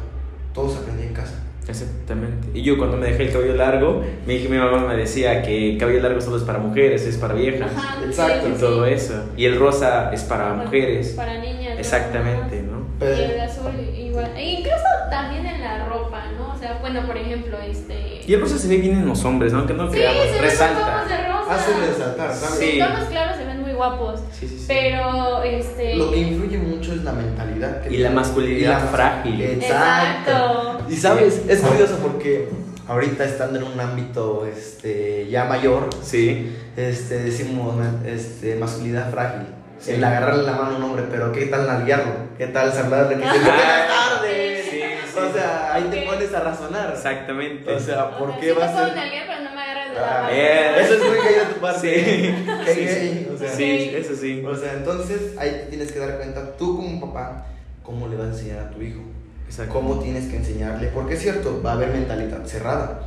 Todos 0.53 0.77
aprendían 0.77 1.09
en 1.09 1.15
casa. 1.15 1.45
Exactamente. 1.69 2.49
Y 2.55 2.63
yo 2.63 2.79
cuando 2.79 2.97
me 2.97 3.09
dejé 3.09 3.25
el 3.25 3.33
cabello 3.33 3.55
largo, 3.55 4.03
me 4.27 4.35
dije, 4.35 4.49
mi 4.49 4.57
mamá 4.57 4.87
me 4.87 4.97
decía 4.97 5.43
que 5.43 5.73
el 5.73 5.79
cabello 5.79 6.01
largo 6.01 6.21
solo 6.21 6.39
es 6.39 6.43
para 6.43 6.59
mujeres, 6.59 7.07
es 7.07 7.19
para 7.19 7.35
viejas. 7.35 7.71
Ajá, 7.77 8.05
Exacto, 8.05 8.47
sí, 8.47 8.53
Y 8.53 8.55
sí, 8.55 8.61
todo 8.61 8.87
eso. 8.87 9.25
Y 9.37 9.45
el 9.45 9.59
rosa 9.59 10.11
es 10.13 10.23
para 10.23 10.55
mujeres. 10.55 11.11
Para 11.11 11.39
niñas. 11.39 11.79
Exactamente, 11.79 12.63
¿no? 12.63 12.79
Y 12.79 13.01
Pero, 13.01 13.15
el 13.15 13.41
azul 13.41 13.71
igual. 13.95 14.33
E 14.37 14.53
incluso 14.61 14.85
también 15.11 15.47
en 15.47 15.61
la 15.61 15.87
ropa, 15.87 16.25
¿no? 16.39 16.55
O 16.55 16.59
sea, 16.59 16.79
bueno, 16.81 17.07
por 17.07 17.17
ejemplo, 17.17 17.59
este... 17.61 17.98
Y 18.29 18.35
el 18.35 18.41
rosa 18.43 18.59
se 18.59 18.69
ve 18.69 18.77
bien 18.77 18.93
en 18.99 19.07
los 19.09 19.25
hombres, 19.25 19.53
¿no? 19.55 19.67
Que 19.67 19.73
no 19.75 19.87
Sí, 19.91 19.97
creamos, 19.97 20.25
se 20.27 20.33
ven 20.33 20.43
resalta. 20.43 20.81
guapos 20.81 21.09
de 21.09 21.17
rosa. 21.29 21.55
hace 21.55 21.87
resaltar, 21.89 22.35
¿sabes? 22.35 22.59
Sí. 22.59 22.79
En 22.79 22.87
tonos 22.87 23.09
claros 23.09 23.37
se 23.39 23.45
ven 23.47 23.63
muy 23.63 23.73
guapos. 23.73 24.21
Sí, 24.39 24.47
sí, 24.49 24.59
sí. 24.59 24.65
Pero, 24.69 25.43
este... 25.43 25.97
Lo 25.97 26.11
que 26.11 26.19
influye 26.19 26.59
mucho 26.59 26.93
es 26.93 27.05
la 27.05 27.13
mentalidad. 27.13 27.81
que 27.83 27.95
Y 27.95 27.97
la 27.99 28.11
masculinidad 28.11 28.79
y 28.81 28.83
la- 28.85 28.91
frágil. 28.91 29.41
Exacto. 29.41 30.79
Y 30.91 30.97
sabes, 30.97 31.43
es 31.49 31.61
curioso 31.61 31.97
porque 32.03 32.49
ahorita 32.87 33.25
estando 33.25 33.59
en 33.59 33.65
un 33.65 33.81
ámbito 33.81 34.47
este, 34.47 35.27
ya 35.31 35.45
mayor, 35.45 35.89
Sí. 36.03 36.55
este, 36.77 37.21
decimos 37.25 37.75
este, 38.05 38.57
masculinidad 38.57 39.11
frágil. 39.11 39.47
Sí. 39.81 39.93
El 39.93 40.05
agarrarle 40.05 40.43
la 40.43 40.53
mano 40.53 40.75
a 40.75 40.77
un 40.77 40.83
hombre, 40.83 41.05
pero 41.11 41.31
¿qué 41.33 41.47
tal 41.47 41.67
nalguearlo? 41.67 42.13
¿Qué 42.37 42.49
tal 42.49 42.73
saludarle? 42.73 43.17
Que 43.17 43.23
dice, 43.23 43.39
buenas 43.39 43.89
tardes. 43.89 44.58
Sí. 45.21 45.27
O 45.31 45.33
sea, 45.33 45.75
ahí 45.75 45.85
te 45.91 46.03
pones 46.03 46.35
a 46.35 46.41
razonar. 46.41 46.91
Exactamente. 46.93 47.75
O 47.75 47.81
sea, 47.81 48.19
¿por 48.19 48.31
O 48.31 48.33
sea, 48.33 48.41
qué 48.41 48.47
sí 48.49 48.53
va 48.53 48.59
te 48.61 48.65
a 48.65 48.73
puedo 48.73 48.87
ser? 48.87 48.97
nalguear, 48.97 49.27
pero 49.27 49.41
no 49.45 49.55
me 49.55 49.63
agarras 49.63 49.91
de 49.93 49.99
Ah, 49.99 50.29
la. 50.31 50.81
Eso 50.81 50.95
es 50.95 51.01
muy 51.01 51.19
gay 51.19 51.35
de 51.35 51.55
tu 51.55 51.61
parte. 51.61 51.81
Sí. 52.67 52.75
Sí, 52.75 52.81
gay. 52.85 53.31
O 53.35 53.39
sea, 53.39 53.49
sí, 53.51 53.91
eso 53.95 54.15
sí. 54.17 54.45
o 54.47 54.55
sea, 54.57 54.73
entonces 54.75 55.37
ahí 55.39 55.51
te 55.51 55.67
tienes 55.71 55.93
que 55.93 55.99
dar 55.99 56.17
cuenta, 56.17 56.57
tú 56.57 56.77
como 56.77 57.01
papá, 57.13 57.47
cómo 57.83 58.09
le 58.09 58.17
vas 58.17 58.27
a 58.27 58.31
enseñar 58.31 58.59
a 58.61 58.71
tu 58.71 58.81
hijo. 58.83 59.01
Exacto. 59.47 59.73
cómo 59.73 59.99
tienes 60.01 60.27
que 60.29 60.37
enseñarle, 60.37 60.89
porque 60.89 61.15
es 61.15 61.23
cierto, 61.23 61.63
va 61.65 61.71
a 61.71 61.75
haber 61.75 61.89
mentalidad 61.89 62.45
cerrada. 62.45 63.01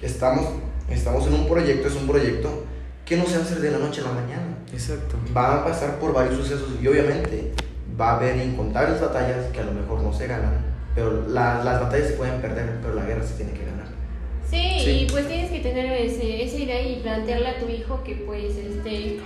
Estamos, 0.00 0.46
estamos 0.88 1.26
en 1.26 1.34
un 1.34 1.48
proyecto, 1.48 1.88
es 1.88 1.94
un 1.96 2.06
proyecto 2.06 2.64
que 3.04 3.16
no 3.16 3.24
se 3.26 3.32
va 3.36 3.38
a 3.42 3.42
hacer 3.44 3.58
de 3.58 3.72
la 3.72 3.78
noche 3.78 4.00
a 4.02 4.04
la 4.04 4.12
mañana. 4.12 4.46
Exacto. 4.72 5.16
Va 5.36 5.54
a 5.56 5.64
pasar 5.64 5.96
por 5.96 6.12
varios 6.12 6.36
sucesos 6.36 6.68
y 6.80 6.86
obviamente 6.86 7.52
va 8.00 8.10
a 8.12 8.16
haber 8.16 8.36
incontables 8.36 9.00
batallas 9.00 9.46
que 9.52 9.58
a 9.60 9.64
lo 9.64 9.72
mejor 9.72 10.00
no 10.00 10.12
se 10.12 10.28
ganan, 10.28 10.54
pero 10.98 11.28
la- 11.28 11.62
las 11.62 11.80
batallas 11.80 12.08
se 12.08 12.14
pueden 12.14 12.40
perder, 12.40 12.78
pero 12.82 12.94
la 12.94 13.04
guerra 13.04 13.22
se 13.24 13.34
tiene 13.34 13.52
que 13.52 13.64
ganar. 13.64 13.86
Sí, 14.50 14.80
Sí. 14.84 14.90
y 14.90 15.06
pues 15.10 15.28
tienes 15.28 15.50
que 15.50 15.60
tener 15.60 15.92
ese, 15.92 16.42
esa 16.42 16.56
idea 16.56 16.82
y 16.82 16.96
plantearle 17.02 17.48
a 17.48 17.58
tu 17.60 17.68
hijo 17.68 18.02
que 18.02 18.14
pues 18.26 18.56
este 18.56 19.20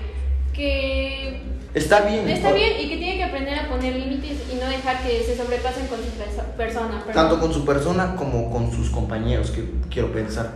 que 0.52 1.40
Está 1.72 2.00
bien. 2.02 2.28
está 2.28 2.50
o- 2.50 2.54
bien 2.54 2.72
y 2.78 2.88
que 2.90 2.96
tiene 2.98 3.16
que 3.16 3.24
aprender 3.24 3.58
a 3.58 3.68
poner 3.70 3.94
límites 3.96 4.36
y 4.52 4.56
no 4.56 4.68
dejar 4.68 5.02
que 5.02 5.22
se 5.22 5.34
sobrepasen 5.34 5.86
con 5.86 5.98
su 5.98 6.10
perso- 6.20 6.44
persona. 6.58 7.02
perdón. 7.06 7.14
Tanto 7.14 7.40
con 7.40 7.54
su 7.54 7.64
persona 7.64 8.14
como 8.16 8.50
con 8.50 8.70
sus 8.70 8.90
compañeros, 8.90 9.50
que 9.50 9.64
quiero 9.90 10.12
pensar. 10.12 10.50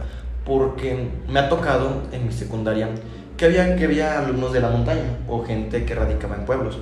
Porque 0.44 1.08
me 1.28 1.40
ha 1.40 1.48
tocado 1.48 2.02
en 2.12 2.26
mi 2.26 2.32
secundaria 2.32 2.90
que 3.38 3.46
había, 3.46 3.74
que 3.76 3.84
había 3.86 4.18
alumnos 4.20 4.52
de 4.52 4.60
la 4.60 4.68
montaña 4.70 5.16
o 5.28 5.42
gente 5.44 5.84
que 5.86 5.94
radicaba 5.94 6.36
en 6.36 6.44
pueblos. 6.44 6.78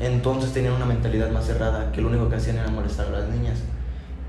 Entonces 0.00 0.52
tenían 0.52 0.72
una 0.72 0.86
mentalidad 0.86 1.30
más 1.30 1.44
cerrada, 1.46 1.92
que 1.92 2.00
lo 2.00 2.08
único 2.08 2.28
que 2.30 2.36
hacían 2.36 2.56
era 2.58 2.68
molestar 2.68 3.06
a 3.08 3.10
las 3.20 3.28
niñas. 3.28 3.58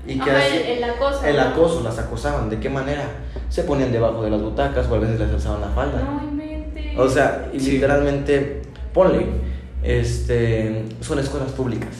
Y 0.06 0.18
que 0.20 0.30
Ajá, 0.30 0.46
el, 0.46 0.78
el 0.78 0.84
acoso. 0.84 1.24
el 1.26 1.36
¿no? 1.36 1.42
acoso, 1.42 1.82
las 1.82 1.98
acosaban. 1.98 2.48
¿De 2.50 2.58
qué 2.60 2.68
manera? 2.68 3.04
Se 3.48 3.62
ponían 3.64 3.90
debajo 3.92 4.22
de 4.22 4.30
las 4.30 4.40
butacas 4.42 4.86
o 4.88 4.94
a 4.94 4.98
veces 4.98 5.18
les 5.18 5.30
alzaban 5.30 5.60
la 5.60 5.68
falda. 5.68 6.00
No 6.02 6.22
inventes. 6.30 6.98
O 6.98 7.08
sea, 7.08 7.48
Sí. 7.56 7.72
literalmente, 7.72 8.62
ponle, 8.94 9.26
este, 9.82 10.84
son 11.00 11.18
escuelas 11.18 11.52
públicas. 11.52 11.90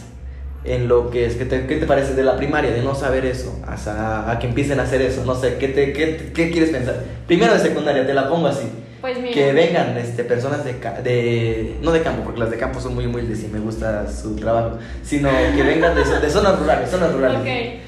En 0.65 0.89
lo 0.89 1.11
que 1.11 1.27
es, 1.27 1.37
¿qué 1.37 1.45
te, 1.45 1.67
qué 1.67 1.77
te 1.77 1.87
parece 1.87 2.15
de 2.15 2.25
la 2.25 2.37
primaria, 2.37 2.73
de 2.73 2.83
no 2.83 2.95
saber 2.97 3.25
eso, 3.25 3.57
hasta 3.69 4.29
a 4.31 4.39
que 4.41 4.49
empiecen 4.49 4.81
a 4.81 4.83
hacer 4.83 5.01
eso? 5.01 5.25
No 5.25 5.35
sé, 5.37 5.59
¿qué, 5.59 5.69
te, 5.69 5.93
qué, 5.93 6.33
qué 6.35 6.51
quieres 6.51 6.71
pensar? 6.71 6.97
Primero 7.29 7.53
de 7.55 7.61
secundaria, 7.61 8.05
te 8.05 8.13
la 8.15 8.29
pongo 8.29 8.49
así. 8.49 8.69
Pues 9.01 9.17
mira. 9.21 9.33
Que 9.33 9.53
vengan 9.53 9.97
este, 9.97 10.25
personas 10.25 10.65
de, 10.65 10.79
ca- 10.79 11.01
de, 11.03 11.77
no 11.83 11.93
de 11.93 12.03
campo, 12.03 12.25
porque 12.25 12.41
las 12.41 12.51
de 12.51 12.57
campo 12.57 12.81
son 12.81 12.97
muy 12.97 13.07
humildes 13.07 13.45
y 13.45 13.47
me 13.47 13.61
gusta 13.61 14.11
su 14.11 14.35
trabajo, 14.35 14.79
sino 15.05 15.29
que 15.55 15.63
vengan 15.63 15.95
de, 15.95 16.03
de 16.03 16.31
zonas 16.31 16.59
rurales, 16.59 16.91
zonas 16.91 17.13
rurales. 17.13 17.39
Ok. 17.41 17.86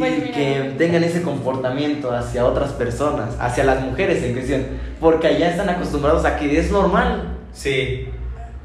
Pues 0.00 0.18
y 0.18 0.20
mira. 0.22 0.34
que 0.34 0.74
tengan 0.78 1.04
ese 1.04 1.22
comportamiento 1.22 2.10
hacia 2.10 2.44
otras 2.46 2.72
personas, 2.72 3.36
hacia 3.38 3.64
las 3.64 3.80
mujeres 3.82 4.22
en 4.22 4.32
cuestión, 4.32 4.66
porque 4.98 5.28
allá 5.28 5.50
están 5.50 5.68
acostumbrados 5.68 6.24
a 6.24 6.36
que 6.38 6.58
es 6.58 6.70
normal. 6.72 7.36
Sí. 7.52 8.08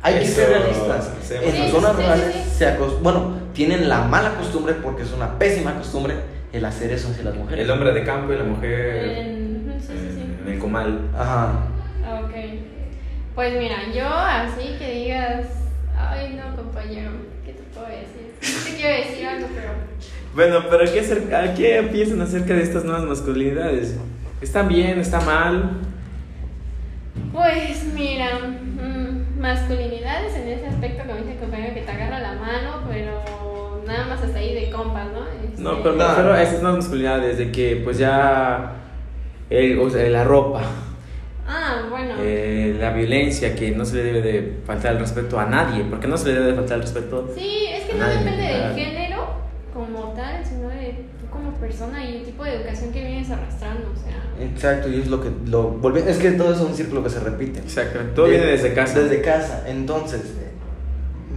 Hay 0.01 0.19
que 0.19 0.27
ser 0.27 0.49
realistas. 0.49 1.11
En 1.29 1.59
las 1.59 1.71
zonas 1.71 1.95
rurales 1.95 2.36
se 2.55 2.77
bueno, 3.01 3.33
tienen 3.53 3.89
la 3.89 4.03
mala 4.03 4.36
costumbre 4.36 4.75
porque 4.75 5.03
es 5.03 5.11
una 5.11 5.38
pésima 5.38 5.75
costumbre 5.75 6.15
el 6.53 6.63
hacer 6.63 6.91
eso 6.91 7.09
hacia 7.09 7.23
las 7.25 7.36
mujeres. 7.36 7.65
El 7.65 7.71
hombre 7.71 7.91
de 7.91 8.03
campo 8.03 8.31
y 8.31 8.38
la 8.38 8.43
mujer 8.43 8.95
En- 9.17 9.75
sí, 9.79 9.88
sí, 9.93 10.09
sí. 10.15 10.21
en 10.45 10.53
el 10.53 10.59
comal. 10.59 10.99
Ajá. 11.17 11.51
Ok. 12.23 12.31
Pues 13.33 13.57
mira, 13.57 13.77
yo 13.93 14.07
así 14.07 14.75
que 14.79 14.91
digas, 14.91 15.47
ay 15.97 16.39
no 16.39 16.55
compañero, 16.55 17.11
¿qué 17.43 17.51
te 17.53 17.63
puedo 17.63 17.88
decir? 17.88 18.31
Sí 18.39 18.71
te 18.71 18.77
quiero 18.77 18.95
decir 18.95 19.25
algo, 19.27 19.47
pero 19.53 19.71
Bueno, 20.36 20.65
pero 20.69 20.83
¿qué, 20.91 20.99
acer- 21.01 21.33
a 21.33 21.53
¿qué 21.53 21.88
piensan 21.91 22.21
acerca 22.21 22.53
de 22.53 22.63
estas 22.63 22.83
nuevas 22.83 23.03
masculinidades? 23.05 23.95
¿Están 24.41 24.67
bien? 24.67 24.99
¿Está 24.99 25.21
mal? 25.21 25.71
pues 27.31 27.83
mira, 27.93 28.39
mm, 28.39 29.39
masculinidades 29.41 30.36
en 30.36 30.47
ese 30.49 30.67
aspecto 30.67 31.03
como 31.03 31.17
dice 31.19 31.33
el 31.33 31.38
compañero 31.39 31.73
que 31.73 31.81
te 31.81 31.91
agarra 31.91 32.19
la 32.19 32.33
mano, 32.33 32.81
pero 32.89 33.81
nada 33.86 34.05
más 34.07 34.21
hasta 34.21 34.39
ahí 34.39 34.53
de 34.53 34.69
compas, 34.69 35.07
¿no? 35.13 35.19
Este, 35.45 35.61
No, 35.61 35.81
pero 35.83 35.95
me 35.95 36.03
No. 36.03 36.07
refiero 36.09 36.33
a 36.33 36.41
esas 36.41 36.61
nuevas 36.61 36.79
masculinidades 36.79 37.38
de 37.38 37.51
que 37.51 37.81
pues 37.83 37.97
ya 37.97 38.73
el- 39.49 39.79
o 39.79 39.89
sea, 39.89 40.07
la 40.09 40.23
ropa, 40.23 40.61
Ah, 41.47 41.83
bueno. 41.89 42.13
eh, 42.19 42.75
la 42.79 42.91
violencia, 42.93 43.53
que 43.55 43.71
no 43.71 43.83
se 43.86 43.95
le 43.97 44.03
debe 44.03 44.21
de 44.21 44.57
faltar 44.65 44.93
el 44.93 44.99
respeto 44.99 45.38
a 45.39 45.45
nadie, 45.45 45.83
porque 45.89 46.07
no 46.07 46.17
se 46.17 46.27
le 46.29 46.33
debe 46.36 46.47
de 46.47 46.53
faltar 46.55 46.75
el 46.77 46.81
respeto. 46.83 47.29
Sí, 47.38 47.65
es 47.69 47.83
que 47.86 47.91
A 47.93 47.95
no 47.95 48.01
nadie, 48.07 48.17
depende 48.19 48.43
del 48.43 48.75
género 48.75 49.05
como 49.76 50.13
tal, 50.13 50.43
sino 50.45 50.69
de 50.69 51.05
tú 51.19 51.28
como 51.30 51.51
persona 51.55 52.01
y 52.09 52.15
el 52.19 52.23
tipo 52.23 52.45
de 52.45 52.55
educación 52.55 52.91
que 52.93 53.05
vienes 53.05 53.30
arrastrando, 53.30 53.91
o 53.93 53.99
sea. 53.99 54.15
Exacto, 54.47 54.88
y 54.89 55.01
es 55.01 55.07
lo 55.09 55.21
que 55.21 55.30
lo 55.47 55.80
volve- 55.82 56.07
es 56.07 56.17
que 56.17 56.32
todo 56.32 56.53
es 56.53 56.61
un 56.61 56.73
círculo 56.73 57.03
que 57.03 57.09
se 57.09 57.19
repite. 57.19 57.59
Exactamente, 57.59 58.13
todo 58.15 58.26
De- 58.26 58.32
viene 58.32 58.45
desde 58.47 58.73
casa. 58.73 58.99
Desde 59.01 59.21
casa. 59.21 59.63
Entonces, 59.67 60.21
eh, 60.21 60.51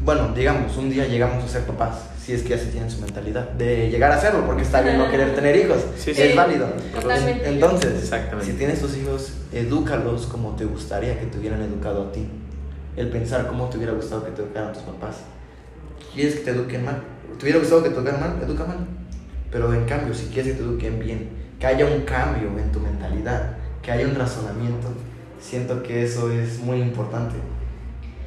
bueno, 0.05 0.29
digamos, 0.37 0.77
un 0.77 0.89
día 0.89 1.07
llegamos 1.07 1.43
a 1.43 1.49
ser 1.49 1.63
papás, 1.63 2.11
si 2.25 2.33
es 2.33 2.43
que 2.45 2.51
ya 2.51 2.59
se 2.59 2.67
tienen 2.67 2.89
su 2.89 3.01
mentalidad 3.01 3.49
de 3.51 3.91
llegar 3.91 4.13
a 4.13 4.21
serlo, 4.21 4.47
porque 4.47 4.63
está 4.63 4.83
bien 4.83 4.99
no 4.99 5.11
querer 5.11 5.35
tener 5.35 5.57
hijos, 5.57 5.85
Sí, 5.97 6.13
es 6.13 6.17
sí. 6.17 6.33
válido. 6.37 6.67
Totalmente. 6.95 7.49
Entonces, 7.49 8.03
Exactamente. 8.05 8.53
si 8.53 8.57
tienes 8.57 8.81
tus 8.81 8.97
hijos, 8.97 9.33
edúcalos 9.53 10.27
como 10.27 10.55
te 10.55 10.65
gustaría 10.65 11.19
que 11.19 11.27
te 11.27 11.39
hubieran 11.39 11.61
educado 11.63 12.05
a 12.09 12.13
ti. 12.13 12.29
El 12.97 13.09
pensar 13.09 13.49
cómo 13.49 13.69
te 13.69 13.79
hubiera 13.79 13.93
gustado 13.95 14.25
que 14.25 14.31
te 14.31 14.43
educaran 14.43 14.73
tus 14.73 14.83
papás. 14.83 15.17
¿Quieres 16.15 16.37
que 16.37 16.41
te 16.41 16.51
eduquen 16.53 16.85
mal? 16.85 17.03
¿Te 17.39 17.45
hubiera 17.45 17.61
gustado 17.61 17.85
que 17.85 17.91
te 17.91 17.95
educaran 17.95 18.21
mal? 18.21 18.43
Educa 18.43 18.65
mal. 18.65 18.79
Pero 19.51 19.73
en 19.73 19.85
cambio, 19.85 20.13
si 20.13 20.27
quieres 20.27 20.53
que 20.53 20.59
te 20.59 20.65
eduquen 20.65 20.99
bien, 20.99 21.29
que 21.61 21.67
haya 21.67 21.87
un 21.87 22.03
cambio 22.03 22.49
en 22.59 22.73
tu 22.73 22.81
mentalidad, 22.81 23.57
que 23.81 23.93
haya 23.93 24.07
un 24.07 24.17
razonamiento, 24.17 24.89
siento 25.41 25.83
que 25.85 26.03
eso 26.03 26.33
es 26.33 26.59
muy 26.59 26.81
importante. 26.81 27.37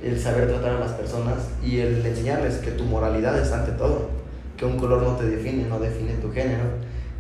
El 0.02 0.18
saber 0.18 0.48
tratar 0.48 0.78
a 0.78 0.80
las 0.80 0.94
personas 0.94 1.50
y 1.64 1.80
el 1.80 2.06
enseñarles 2.06 2.56
que 2.58 2.72
tu 2.72 2.86
moralidad 2.86 3.38
es 3.38 3.52
ante 3.52 3.74
todo. 3.74 4.10
Que 4.56 4.66
un 4.66 4.78
color 4.78 5.04
no 5.04 5.16
te 5.18 5.26
define, 5.26 5.66
no 5.66 5.80
define 5.80 6.14
tu 6.14 6.32
género. 6.32 6.64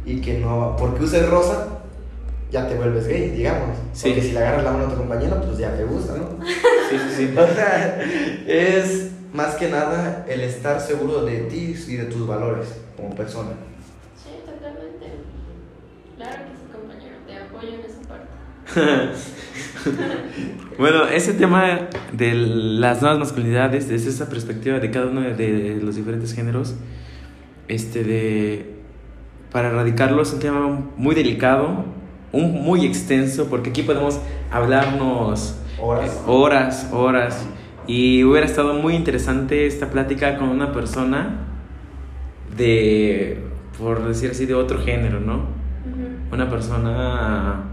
Y 0.05 0.21
que 0.21 0.39
no, 0.39 0.75
porque 0.79 1.03
uses 1.03 1.27
rosa, 1.29 1.81
ya 2.51 2.67
te 2.67 2.75
vuelves 2.75 3.05
gay, 3.05 3.31
digamos. 3.31 3.77
Sí. 3.93 4.09
Porque 4.09 4.21
si 4.27 4.31
le 4.31 4.39
agarras 4.39 4.63
la 4.63 4.71
mano 4.71 4.85
a 4.85 4.89
tu 4.89 4.95
compañero, 4.95 5.41
pues 5.41 5.57
ya 5.57 5.75
te 5.75 5.83
gusta, 5.83 6.13
¿no? 6.13 6.43
Sí, 6.89 6.97
sí, 6.97 7.15
sí. 7.17 7.33
O 7.37 7.53
sea, 7.53 8.01
es 8.47 9.10
más 9.33 9.55
que 9.55 9.69
nada 9.69 10.25
el 10.27 10.41
estar 10.41 10.79
seguro 10.81 11.23
de 11.23 11.39
ti 11.41 11.75
y 11.87 11.95
de 11.95 12.05
tus 12.05 12.27
valores 12.27 12.67
como 12.97 13.15
persona. 13.15 13.51
Sí, 14.21 14.29
totalmente. 14.45 15.07
Claro 16.17 16.37
que 16.45 16.51
sí, 16.57 16.65
compañero, 16.71 17.15
te 17.25 17.37
apoyo 17.37 17.69
en 17.69 17.81
esa 17.81 18.01
parte. 18.07 19.11
Bueno, 20.77 21.05
ese 21.07 21.33
tema 21.33 21.89
de 22.13 22.33
las 22.33 23.01
nuevas 23.01 23.19
masculinidades, 23.19 23.89
desde 23.89 24.09
esa 24.09 24.29
perspectiva 24.29 24.79
de 24.79 24.89
cada 24.89 25.07
uno 25.07 25.21
de 25.21 25.79
los 25.81 25.95
diferentes 25.95 26.33
géneros, 26.33 26.75
este 27.67 28.03
de 28.03 28.75
para 29.51 29.69
erradicarlo 29.69 30.21
es 30.21 30.31
un 30.33 30.39
tema 30.39 30.81
muy 30.95 31.13
delicado, 31.13 31.85
un, 32.31 32.63
muy 32.63 32.85
extenso, 32.85 33.47
porque 33.47 33.69
aquí 33.71 33.83
podemos 33.83 34.19
hablarnos 34.49 35.55
Horas. 35.79 36.09
eh, 36.11 36.19
horas, 36.25 36.89
horas. 36.93 37.45
Y 37.91 38.23
hubiera 38.23 38.45
estado 38.47 38.73
muy 38.75 38.95
interesante 38.95 39.67
esta 39.67 39.87
plática 39.89 40.37
con 40.37 40.47
una 40.47 40.71
persona 40.71 41.39
de, 42.55 43.37
por 43.77 44.07
decir 44.07 44.31
así, 44.31 44.45
de 44.45 44.53
otro 44.53 44.79
género, 44.81 45.19
¿no? 45.19 45.35
Ujú. 45.35 46.31
Una 46.33 46.49
persona 46.49 47.63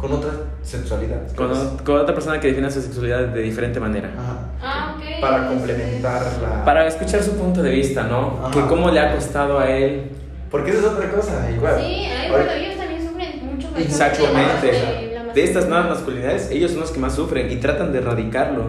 Con 0.00 0.12
otra 0.14 0.30
sexualidad. 0.62 1.32
con, 1.36 1.52
o- 1.52 1.76
con 1.84 1.96
otra 1.98 2.12
persona 2.12 2.40
que 2.40 2.48
define 2.48 2.68
su 2.72 2.82
sexualidad 2.82 3.28
de 3.28 3.42
diferente 3.42 3.78
manera. 3.78 4.10
Ajá. 4.18 4.48
Ah, 4.60 4.94
ok. 4.96 5.20
Para 5.20 5.46
complementar 5.46 6.22
la... 6.42 6.64
Para 6.64 6.86
escuchar 6.88 7.22
su 7.22 7.36
punto 7.36 7.62
de 7.62 7.70
vista, 7.70 8.02
¿no? 8.08 8.40
Ajá. 8.42 8.50
Que 8.50 8.60
cómo 8.68 8.90
le 8.90 8.98
ha 8.98 9.14
costado 9.14 9.60
a 9.60 9.70
él. 9.70 10.10
Porque 10.50 10.70
esa 10.72 10.80
es 10.80 10.86
otra 10.86 11.08
cosa, 11.12 11.48
igual. 11.54 11.76
Sí, 11.78 11.84
ay, 11.84 12.28
Ahora- 12.32 12.44
bueno, 12.46 12.50
ellos 12.60 12.76
también 12.78 13.00
sufren 13.08 13.46
mucho. 13.46 13.70
más 13.70 13.80
Exactamente. 13.80 14.66
de 14.66 15.32
De 15.34 15.44
estas 15.44 15.68
nuevas 15.68 15.88
masculinidad. 15.88 16.32
masculinidades, 16.32 16.50
ellos 16.50 16.70
son 16.72 16.80
los 16.80 16.90
que 16.90 16.98
más 17.00 17.14
sufren 17.14 17.50
y 17.52 17.56
tratan 17.56 17.92
de 17.92 17.98
erradicarlo. 17.98 18.64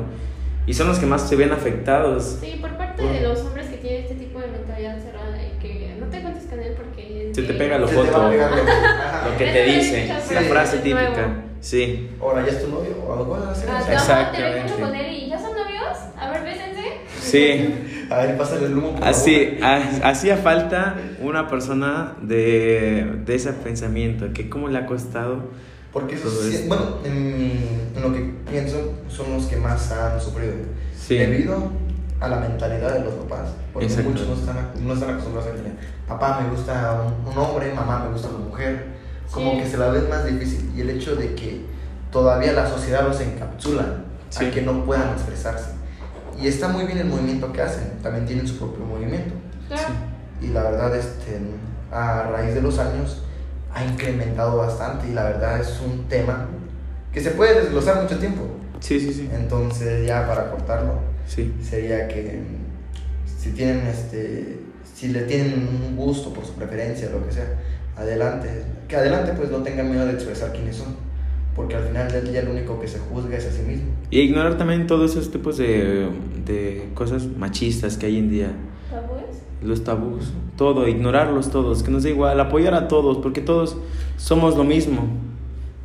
Y 0.68 0.74
son 0.74 0.88
los 0.88 0.98
que 1.00 1.06
más 1.06 1.28
se 1.30 1.36
ven 1.36 1.52
afectados. 1.52 2.38
Sí, 2.42 2.58
por 2.60 2.72
parte 2.78 3.04
de 3.04 3.22
los 3.22 3.40
hombres 3.42 3.68
que 3.68 3.78
tienen 3.78 4.02
este 4.04 4.16
tipo 4.16 4.40
de 4.40 4.48
mentalidad 4.48 4.98
cerrada 5.00 5.38
y 5.44 5.58
que 5.62 5.96
no 6.00 6.08
te 6.08 6.22
cuentes 6.22 6.46
con 6.46 6.60
él 6.60 6.74
porque... 6.76 7.32
Se 7.34 7.44
te 7.44 7.54
pega 7.54 7.78
lo 7.78 7.88
te 7.88 7.94
foto. 7.96 8.32
lo- 8.32 9.38
que 9.38 9.46
te 9.46 9.64
dice, 9.66 10.06
escuchado, 10.06 10.34
la 10.42 10.42
frase 10.50 10.78
típica. 10.78 11.10
nuevo. 11.10 11.34
Sí. 11.60 12.10
Ahora 12.22 12.44
ya 12.46 12.52
es 12.52 12.64
tu 12.64 12.70
novio. 12.72 12.96
¿O 13.08 13.14
algo 13.14 13.36
así? 13.36 13.66
Ah, 13.70 13.84
te 13.86 13.94
Exactamente. 13.94 14.62
mucho 14.64 14.80
con 14.86 14.96
él 14.96 15.14
y 15.14 15.30
¿ya 15.30 15.40
son 15.40 15.52
novios? 15.52 15.98
A 16.18 16.30
ver, 16.32 16.44
bésense. 16.44 16.84
Sí. 17.22 17.76
A 18.10 18.18
ver, 18.18 18.38
pásale 18.38 18.68
el 18.68 18.78
humo. 18.78 19.00
Así, 19.02 19.58
hacía 20.04 20.38
falta 20.38 20.96
una 21.22 21.48
persona 21.48 22.14
de, 22.22 23.14
de 23.26 23.34
ese 23.36 23.52
pensamiento, 23.54 24.28
que 24.32 24.48
cómo 24.48 24.68
le 24.68 24.78
ha 24.78 24.86
costado. 24.86 25.50
Porque 25.96 26.16
eso 26.16 26.30
sí- 26.30 26.56
esto. 26.56 26.68
bueno, 26.68 26.98
en, 27.06 27.90
en 27.96 28.02
lo 28.02 28.12
que 28.14 28.20
pienso, 28.52 28.78
son 29.08 29.32
los 29.34 29.46
que 29.46 29.56
más 29.56 29.90
han 29.94 30.20
sufrido. 30.20 30.54
Sí. 31.00 31.18
Debido 31.18 31.70
a 32.20 32.28
la 32.28 32.36
mentalidad 32.42 32.94
de 32.96 33.06
los 33.06 33.14
papás. 33.14 33.52
Porque 33.72 33.88
Exacto. 33.88 34.10
muchos 34.12 34.28
no 34.28 34.34
están, 34.36 34.58
no 34.86 34.94
están 34.94 35.10
acostumbrados 35.12 35.50
a 35.52 35.56
que 35.56 35.62
papá 36.06 36.42
me 36.42 36.50
gusta 36.50 37.02
un, 37.02 37.32
un 37.32 37.38
hombre, 37.38 37.74
mamá 37.74 38.04
me 38.06 38.12
gusta 38.12 38.28
una 38.28 38.40
mujer. 38.50 38.88
Como 39.32 39.52
Sí. 39.54 39.58
que 39.60 39.70
se 39.70 39.78
la 39.78 39.88
ven 39.88 40.10
más 40.10 40.26
difícil. 40.26 40.70
Y 40.76 40.82
el 40.82 40.90
hecho 40.90 41.16
de 41.16 41.34
que 41.34 41.66
todavía 42.12 42.52
la 42.52 42.68
sociedad 42.70 43.08
los 43.08 43.20
encapsula 43.22 44.02
Sí. 44.30 44.46
a 44.46 44.52
que 44.52 44.62
no 44.64 44.84
puedan 44.84 45.14
expresarse. 45.14 45.72
Y 46.38 46.48
está 46.50 46.68
muy 46.68 46.84
bien 46.84 46.98
el 46.98 47.06
movimiento 47.08 47.54
que 47.54 47.62
hacen. 47.62 47.94
También 48.04 48.26
tienen 48.26 48.46
su 48.46 48.58
propio 48.58 48.84
movimiento. 48.86 49.34
Y 50.42 50.48
la 50.48 50.64
verdad, 50.64 50.94
este, 50.94 51.40
a 51.90 52.24
raíz 52.24 52.54
de 52.54 52.62
los 52.62 52.78
años, 52.80 53.22
ha 53.76 53.86
incrementado 53.86 54.58
bastante. 54.58 55.08
Y 55.10 55.14
la 55.14 55.26
verdad 55.26 55.60
es 55.62 55.80
un 55.86 56.06
tema 56.10 56.48
que 57.14 57.22
se 57.22 57.32
puede 57.32 57.62
desglosar 57.62 58.02
mucho 58.02 58.18
tiempo. 58.18 58.42
Sí, 58.80 59.00
sí, 59.00 59.14
sí. 59.14 59.30
Entonces, 59.34 60.06
ya 60.08 60.28
para 60.28 60.50
cortarlo, 60.50 61.00
Sí. 61.28 61.54
sería 61.62 62.08
que 62.08 62.40
mm, 62.42 63.40
si 63.40 63.52
tienen 63.52 63.86
este 63.88 64.60
si 64.96 65.10
le 65.10 65.22
tienen 65.24 65.68
un 65.88 65.96
gusto 65.96 66.32
por 66.34 66.46
su 66.46 66.54
preferencia 66.54 67.10
lo 67.10 67.26
que 67.26 67.34
sea 67.34 67.48
adelante 67.98 68.48
que 68.88 68.96
adelante 68.96 69.34
pues 69.36 69.50
no 69.52 69.58
tengan 69.64 69.90
miedo 69.92 70.06
de 70.06 70.14
expresar 70.14 70.52
quiénes 70.54 70.76
son 70.78 70.96
porque 71.56 71.76
al 71.76 71.84
final 71.88 72.12
del 72.12 72.32
día 72.32 72.44
lo 72.44 72.52
único 72.52 72.80
que 72.80 72.88
se 72.88 73.00
juzga 73.00 73.38
es 73.38 73.46
a 73.48 73.52
sí 73.52 73.62
mismo 73.64 73.88
Y 74.12 74.20
ignorar 74.22 74.58
también 74.58 74.86
todos 74.88 75.12
esos 75.12 75.32
tipos 75.32 75.58
de, 75.58 76.10
de 76.46 76.90
cosas 76.94 77.26
machistas 77.26 77.98
que 77.98 78.06
hay 78.06 78.20
en 78.20 78.30
día. 78.30 78.52
Los 79.66 79.84
tabús, 79.84 80.32
todo, 80.58 80.88
ignorarlos 80.88 81.50
todos, 81.50 81.82
que 81.82 81.90
nos 81.90 82.04
da 82.04 82.10
igual, 82.10 82.40
apoyar 82.40 82.76
a 82.76 82.88
todos, 82.88 83.18
porque 83.18 83.42
todos 83.42 83.78
somos 84.18 84.56
lo 84.56 84.64
mismo. 84.64 85.02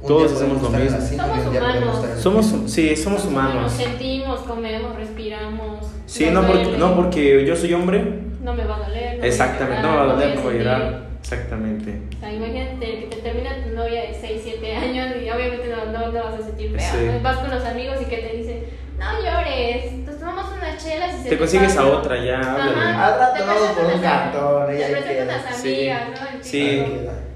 Un 0.02 0.06
Todos 0.06 0.32
hacemos 0.32 0.62
lo 0.62 0.70
mismo. 0.70 0.98
Somos 1.00 1.46
humanos. 1.46 2.04
Somos, 2.18 2.54
sí, 2.66 2.96
somos 2.96 3.24
humanos. 3.24 3.72
Sentimos, 3.72 4.40
comemos, 4.40 4.96
respiramos. 4.96 5.86
Sí, 6.06 6.26
no 6.30 6.46
porque, 6.46 6.76
no 6.78 6.96
porque 6.96 7.46
yo 7.46 7.56
soy 7.56 7.72
hombre. 7.74 8.02
No 8.42 8.54
me 8.54 8.64
va 8.64 8.76
a 8.76 8.88
doler. 8.88 9.18
no 9.18 9.24
Exactamente, 9.24 9.82
no 9.82 9.88
me 9.88 9.94
a 9.94 9.96
va 9.96 10.02
a 10.02 10.14
doler, 10.14 10.36
no 10.36 10.42
voy 10.42 10.54
a 10.54 10.58
llorar. 10.58 11.10
Exactamente. 11.20 12.02
O 12.16 12.20
sea, 12.20 12.32
imagínate 12.32 12.86
que 13.00 13.06
te 13.06 13.16
termina 13.22 13.62
tu 13.62 13.74
novia 13.74 14.02
de 14.02 14.14
6, 14.18 14.40
7 14.42 14.76
años 14.76 15.08
y 15.22 15.30
obviamente 15.30 15.68
no, 15.68 15.92
no, 15.92 16.12
no 16.12 16.24
vas 16.24 16.40
a 16.40 16.42
sentir 16.44 16.70
feo. 16.70 16.80
Sí. 16.80 17.22
Vas 17.22 17.38
con 17.38 17.50
los 17.50 17.64
amigos 17.64 17.96
y 18.00 18.04
que 18.06 18.16
te 18.16 18.36
dicen, 18.36 18.64
no 19.00 19.22
llores, 19.24 19.92
nos 20.06 20.18
tomamos 20.18 20.44
unas 20.56 20.84
chelas 20.84 21.14
y 21.18 21.22
se 21.24 21.28
Te 21.30 21.38
consigues 21.38 21.72
a 21.72 21.82
pasa". 21.82 21.86
otra 21.96 22.24
ya, 22.24 22.40
Te 22.40 23.42
vamos 23.42 23.68
por 23.70 23.84
un 23.86 23.90
a- 23.98 24.02
cartón 24.02 24.66
Te 24.68 24.86
presentas 24.86 25.56
Sí. 25.56 25.68
amigas, 25.90 26.02
¿no? 26.10 26.26
Sí. 26.42 26.82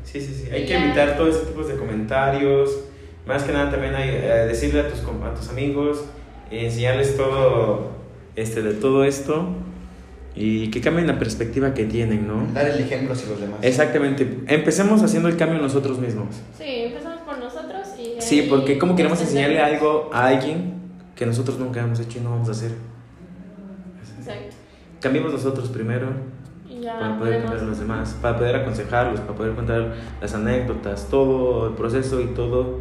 Sí, 0.04 0.20
sí, 0.20 0.34
sí. 0.44 0.50
Hay 0.52 0.62
Y 0.62 0.66
que 0.66 0.72
ya. 0.74 0.84
evitar 0.84 1.16
todo 1.16 1.28
ese 1.28 1.40
tipo 1.46 1.62
de 1.64 1.74
comentarios. 1.76 2.70
Más 3.26 3.42
que 3.42 3.52
nada 3.52 3.70
también 3.70 3.94
hay 3.94 4.10
eh, 4.10 4.44
decirle 4.46 4.80
a 4.80 4.88
tus, 4.88 5.00
a 5.00 5.34
tus 5.34 5.48
amigos, 5.48 6.04
eh, 6.50 6.66
enseñarles 6.66 7.16
todo, 7.16 7.88
este, 8.36 8.60
de 8.62 8.74
todo 8.74 9.02
esto 9.04 9.48
y 10.36 10.70
que 10.70 10.80
cambien 10.82 11.06
la 11.06 11.18
perspectiva 11.18 11.72
que 11.74 11.84
tienen, 11.84 12.28
¿no? 12.28 12.46
Dar 12.52 12.66
el 12.68 12.80
ejemplo 12.80 13.14
hacia 13.14 13.30
los 13.30 13.40
demás. 13.40 13.60
Exactamente. 13.62 14.28
Empecemos 14.46 15.02
haciendo 15.02 15.28
el 15.28 15.36
cambio 15.38 15.58
nosotros 15.58 15.98
mismos. 15.98 16.36
Sí, 16.58 16.64
empezamos 16.86 17.20
por 17.20 17.38
nosotros 17.38 17.88
y... 17.98 18.20
Sí, 18.20 18.42
porque 18.50 18.76
¿cómo 18.78 18.94
queremos 18.96 19.20
enseñarle 19.22 19.60
algo 19.60 20.10
a 20.12 20.26
alguien 20.26 20.74
que 21.14 21.26
nosotros 21.26 21.58
nunca 21.58 21.80
hemos 21.80 22.00
hecho 22.00 22.18
y 22.18 22.22
no 22.22 22.30
vamos 22.30 22.48
a 22.48 22.52
hacer? 22.52 22.72
Exacto. 24.18 24.56
Cambiemos 25.00 25.32
nosotros 25.32 25.68
primero 25.68 26.08
ya 26.80 26.98
para 26.98 27.18
poder 27.18 27.42
cambiar 27.42 27.62
a 27.62 27.66
los 27.66 27.78
demás, 27.78 28.16
para 28.20 28.36
poder 28.36 28.56
aconsejarlos, 28.56 29.20
para 29.20 29.34
poder 29.36 29.54
contar 29.54 29.94
las 30.20 30.34
anécdotas, 30.34 31.08
todo 31.08 31.68
el 31.68 31.74
proceso 31.74 32.20
y 32.20 32.26
todo, 32.28 32.80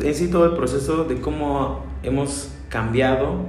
en 0.00 0.14
sí 0.14 0.30
todo 0.30 0.46
el 0.46 0.56
proceso 0.56 1.04
de 1.04 1.20
cómo 1.20 1.84
hemos 2.02 2.50
cambiado, 2.68 3.46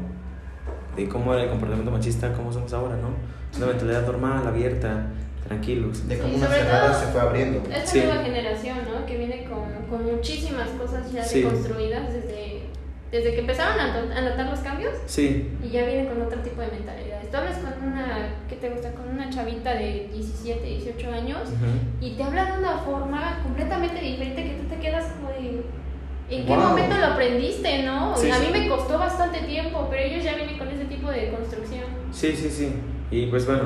de 0.96 1.08
cómo 1.08 1.34
era 1.34 1.44
el 1.44 1.50
comportamiento 1.50 1.92
machista, 1.92 2.34
cómo 2.34 2.52
somos 2.52 2.74
ahora, 2.74 2.96
¿no? 2.98 3.10
Una 3.58 3.68
mentalidad 3.68 4.06
normal, 4.06 4.46
abierta, 4.48 5.08
tranquilos. 5.48 6.08
De 6.08 6.18
cómo 6.20 6.30
Sí, 6.34 6.36
una 6.40 6.48
cerrada 6.48 6.92
todo- 6.92 7.00
se 7.02 7.08
fue 7.08 7.22
abriendo. 7.22 7.60
Esta 7.70 7.86
Sí. 7.88 8.00
nueva 8.02 8.24
generación, 8.24 8.78
¿no? 8.94 9.06
Que 9.06 9.18
viene 9.18 9.46
con, 9.46 9.88
con 9.90 10.06
muchísimas 10.06 10.70
cosas 10.72 11.12
ya 11.12 11.24
Sí. 11.24 11.42
deconstruidas 11.42 12.14
desde, 12.14 12.49
desde 13.12 13.34
que 13.34 13.40
empezaron 13.42 13.80
a, 13.80 13.88
not- 14.02 14.12
a 14.16 14.22
notar 14.22 14.50
los 14.50 14.60
cambios 14.60 14.94
Sí, 15.08 15.50
y 15.64 15.70
ya 15.70 15.86
vienen 15.86 16.08
con 16.08 16.22
otro 16.22 16.40
tipo 16.42 16.62
de 16.62 16.68
mentalidades. 16.68 17.32
Tú 17.32 17.38
hablas 17.38 17.58
con 17.58 17.88
una, 17.92 18.36
¿qué 18.48 18.56
te 18.56 18.70
gusta? 18.70 18.92
Con 18.94 19.10
una 19.10 19.30
chavita 19.30 19.74
de 19.74 20.10
17, 20.14 20.64
18 20.64 21.12
años 21.12 21.40
ujú. 21.46 22.06
y 22.06 22.12
te 22.12 22.24
habla 22.24 22.46
de 22.54 22.60
una 22.60 22.78
forma 22.80 23.40
completamente 23.44 24.00
diferente 24.02 24.44
que 24.44 24.54
tú 24.62 24.68
te 24.68 24.76
quedas 24.80 25.06
como 25.14 25.30
de... 25.30 25.62
¿En 26.32 26.46
qué 26.46 26.56
Wow. 26.56 26.70
momento 26.70 26.96
lo 26.96 27.06
aprendiste, 27.08 27.82
no? 27.84 28.16
Sí, 28.16 28.30
a 28.30 28.36
sí. 28.36 28.46
mí 28.52 28.60
me 28.60 28.70
costó 28.70 29.00
bastante 29.00 29.40
tiempo, 29.40 29.88
pero 29.90 30.04
ellos 30.04 30.24
ya 30.24 30.36
vienen 30.36 30.60
con 30.60 30.68
ese 30.68 30.86
tipo 30.86 31.10
de 31.10 31.32
construcción. 31.32 31.86
sí, 32.12 32.36
sí, 32.36 32.50
sí. 32.52 32.74
Y 33.10 33.26
pues 33.28 33.48
bueno, 33.48 33.64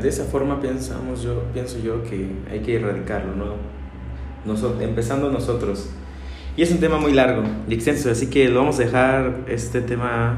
de 0.00 0.08
esa 0.08 0.24
forma 0.24 0.58
pensamos 0.58 1.22
yo, 1.22 1.42
pienso 1.52 1.78
yo 1.80 2.02
que 2.02 2.30
hay 2.50 2.60
que 2.60 2.76
erradicarlo, 2.76 3.34
¿no? 3.34 3.54
Noso- 4.46 4.80
empezando 4.80 5.30
nosotros. 5.30 5.90
Y 6.60 6.62
es 6.62 6.70
un 6.72 6.78
tema 6.78 6.98
muy 6.98 7.14
largo 7.14 7.42
y 7.66 7.72
extenso, 7.72 8.10
así 8.10 8.26
que 8.28 8.46
lo 8.50 8.60
vamos 8.60 8.78
a 8.80 8.82
dejar 8.82 9.32
este 9.48 9.80
tema 9.80 10.36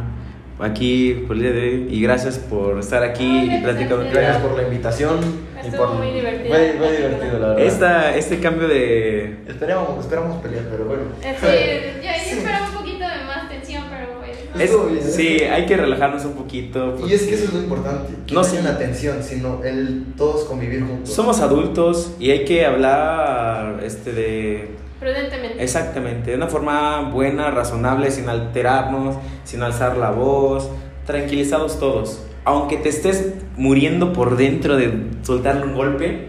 aquí 0.61 1.25
por 1.27 1.35
el 1.35 1.43
día 1.43 1.51
de 1.51 1.61
hoy. 1.63 1.89
Y 1.91 2.01
gracias 2.01 2.39
por 2.39 2.79
estar 2.79 3.03
aquí 3.03 3.25
Ay, 3.25 3.51
y 3.51 3.57
ustedes. 3.57 3.89
Gracias 4.13 4.37
por 4.37 4.57
la 4.57 4.63
invitación. 4.63 5.17
y 5.65 5.67
Estuvo 5.67 5.85
por... 5.85 5.95
muy 5.97 6.13
divertido. 6.13 6.55
Fue, 6.55 6.75
fue 6.79 6.97
divertido, 6.97 7.39
la 7.41 7.49
verdad. 7.49 7.61
Esta, 7.67 8.17
este 8.17 8.39
cambio 8.39 8.69
de... 8.69 9.39
Esperamos, 9.49 9.99
esperamos 9.99 10.41
pelear, 10.41 10.63
pero 10.71 10.85
bueno. 10.85 11.03
Eh, 11.25 11.97
Sí, 12.01 12.07
yo, 12.07 12.37
esperaba 12.39 12.69
un 12.69 12.75
poquito 12.77 12.99
de 13.01 13.25
más 13.27 13.49
tensión, 13.49 13.83
pero 13.91 14.21
pues... 14.21 14.71
no. 14.71 14.97
es- 14.97 15.15
sí, 15.17 15.41
hay 15.43 15.67
que 15.67 15.77
relajarnos 15.77 16.25
un 16.25 16.35
poquito. 16.35 16.99
Y 17.05 17.15
es 17.15 17.23
que 17.25 17.35
eso 17.35 17.47
es 17.47 17.53
lo 17.53 17.63
importante. 17.63 18.13
Que 18.29 18.35
No, 18.37 18.45
sea 18.45 18.63
la 18.63 18.79
tensión, 18.79 19.25
sino 19.25 19.65
el 19.65 20.05
todos 20.17 20.45
convivir 20.45 20.85
juntos. 20.87 21.13
Somos 21.13 21.41
adultos 21.41 22.13
y 22.21 22.31
hay 22.31 22.45
que 22.45 22.65
hablar 22.65 23.81
este 23.83 24.13
de 24.13 24.82
Prudentemente. 25.03 25.61
Exactamente, 25.61 26.31
de 26.31 26.37
una 26.37 26.47
forma 26.47 27.11
buena, 27.11 27.51
razonable, 27.51 28.13
sin 28.13 28.29
alterarnos, 28.29 29.17
sin 29.43 29.61
alzar 29.65 29.97
la 29.97 30.13
voz, 30.13 30.71
tranquilizados 31.07 31.81
todos. 31.81 32.25
Aunque 32.45 32.77
te 32.77 32.89
estés 32.89 33.35
muriendo 33.57 34.13
por 34.13 34.37
dentro 34.37 34.77
de 34.77 35.09
soltarle 35.23 35.65
un 35.65 35.75
golpe, 35.75 36.29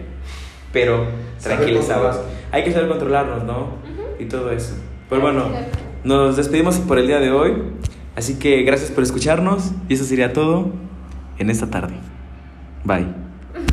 pero 0.72 1.06
tranquilizados. 1.40 2.20
Hay 2.52 2.64
que 2.64 2.72
saber 2.72 2.90
controlarnos, 2.90 3.44
¿no? 3.44 3.68
Y 4.18 4.26
todo 4.26 4.52
eso. 4.52 4.74
Pero 5.08 5.22
bueno, 5.22 5.52
nos 6.04 6.36
despedimos 6.36 6.80
por 6.80 6.98
el 6.98 7.06
día 7.06 7.20
de 7.20 7.32
hoy. 7.32 7.54
Así 8.16 8.40
que 8.40 8.64
gracias 8.64 8.90
por 8.90 9.04
escucharnos 9.04 9.72
y 9.88 9.94
eso 9.94 10.04
sería 10.04 10.34
todo 10.34 10.72
en 11.38 11.52
esta 11.52 11.70
tarde. 11.70 11.94
Bye. 12.84 13.23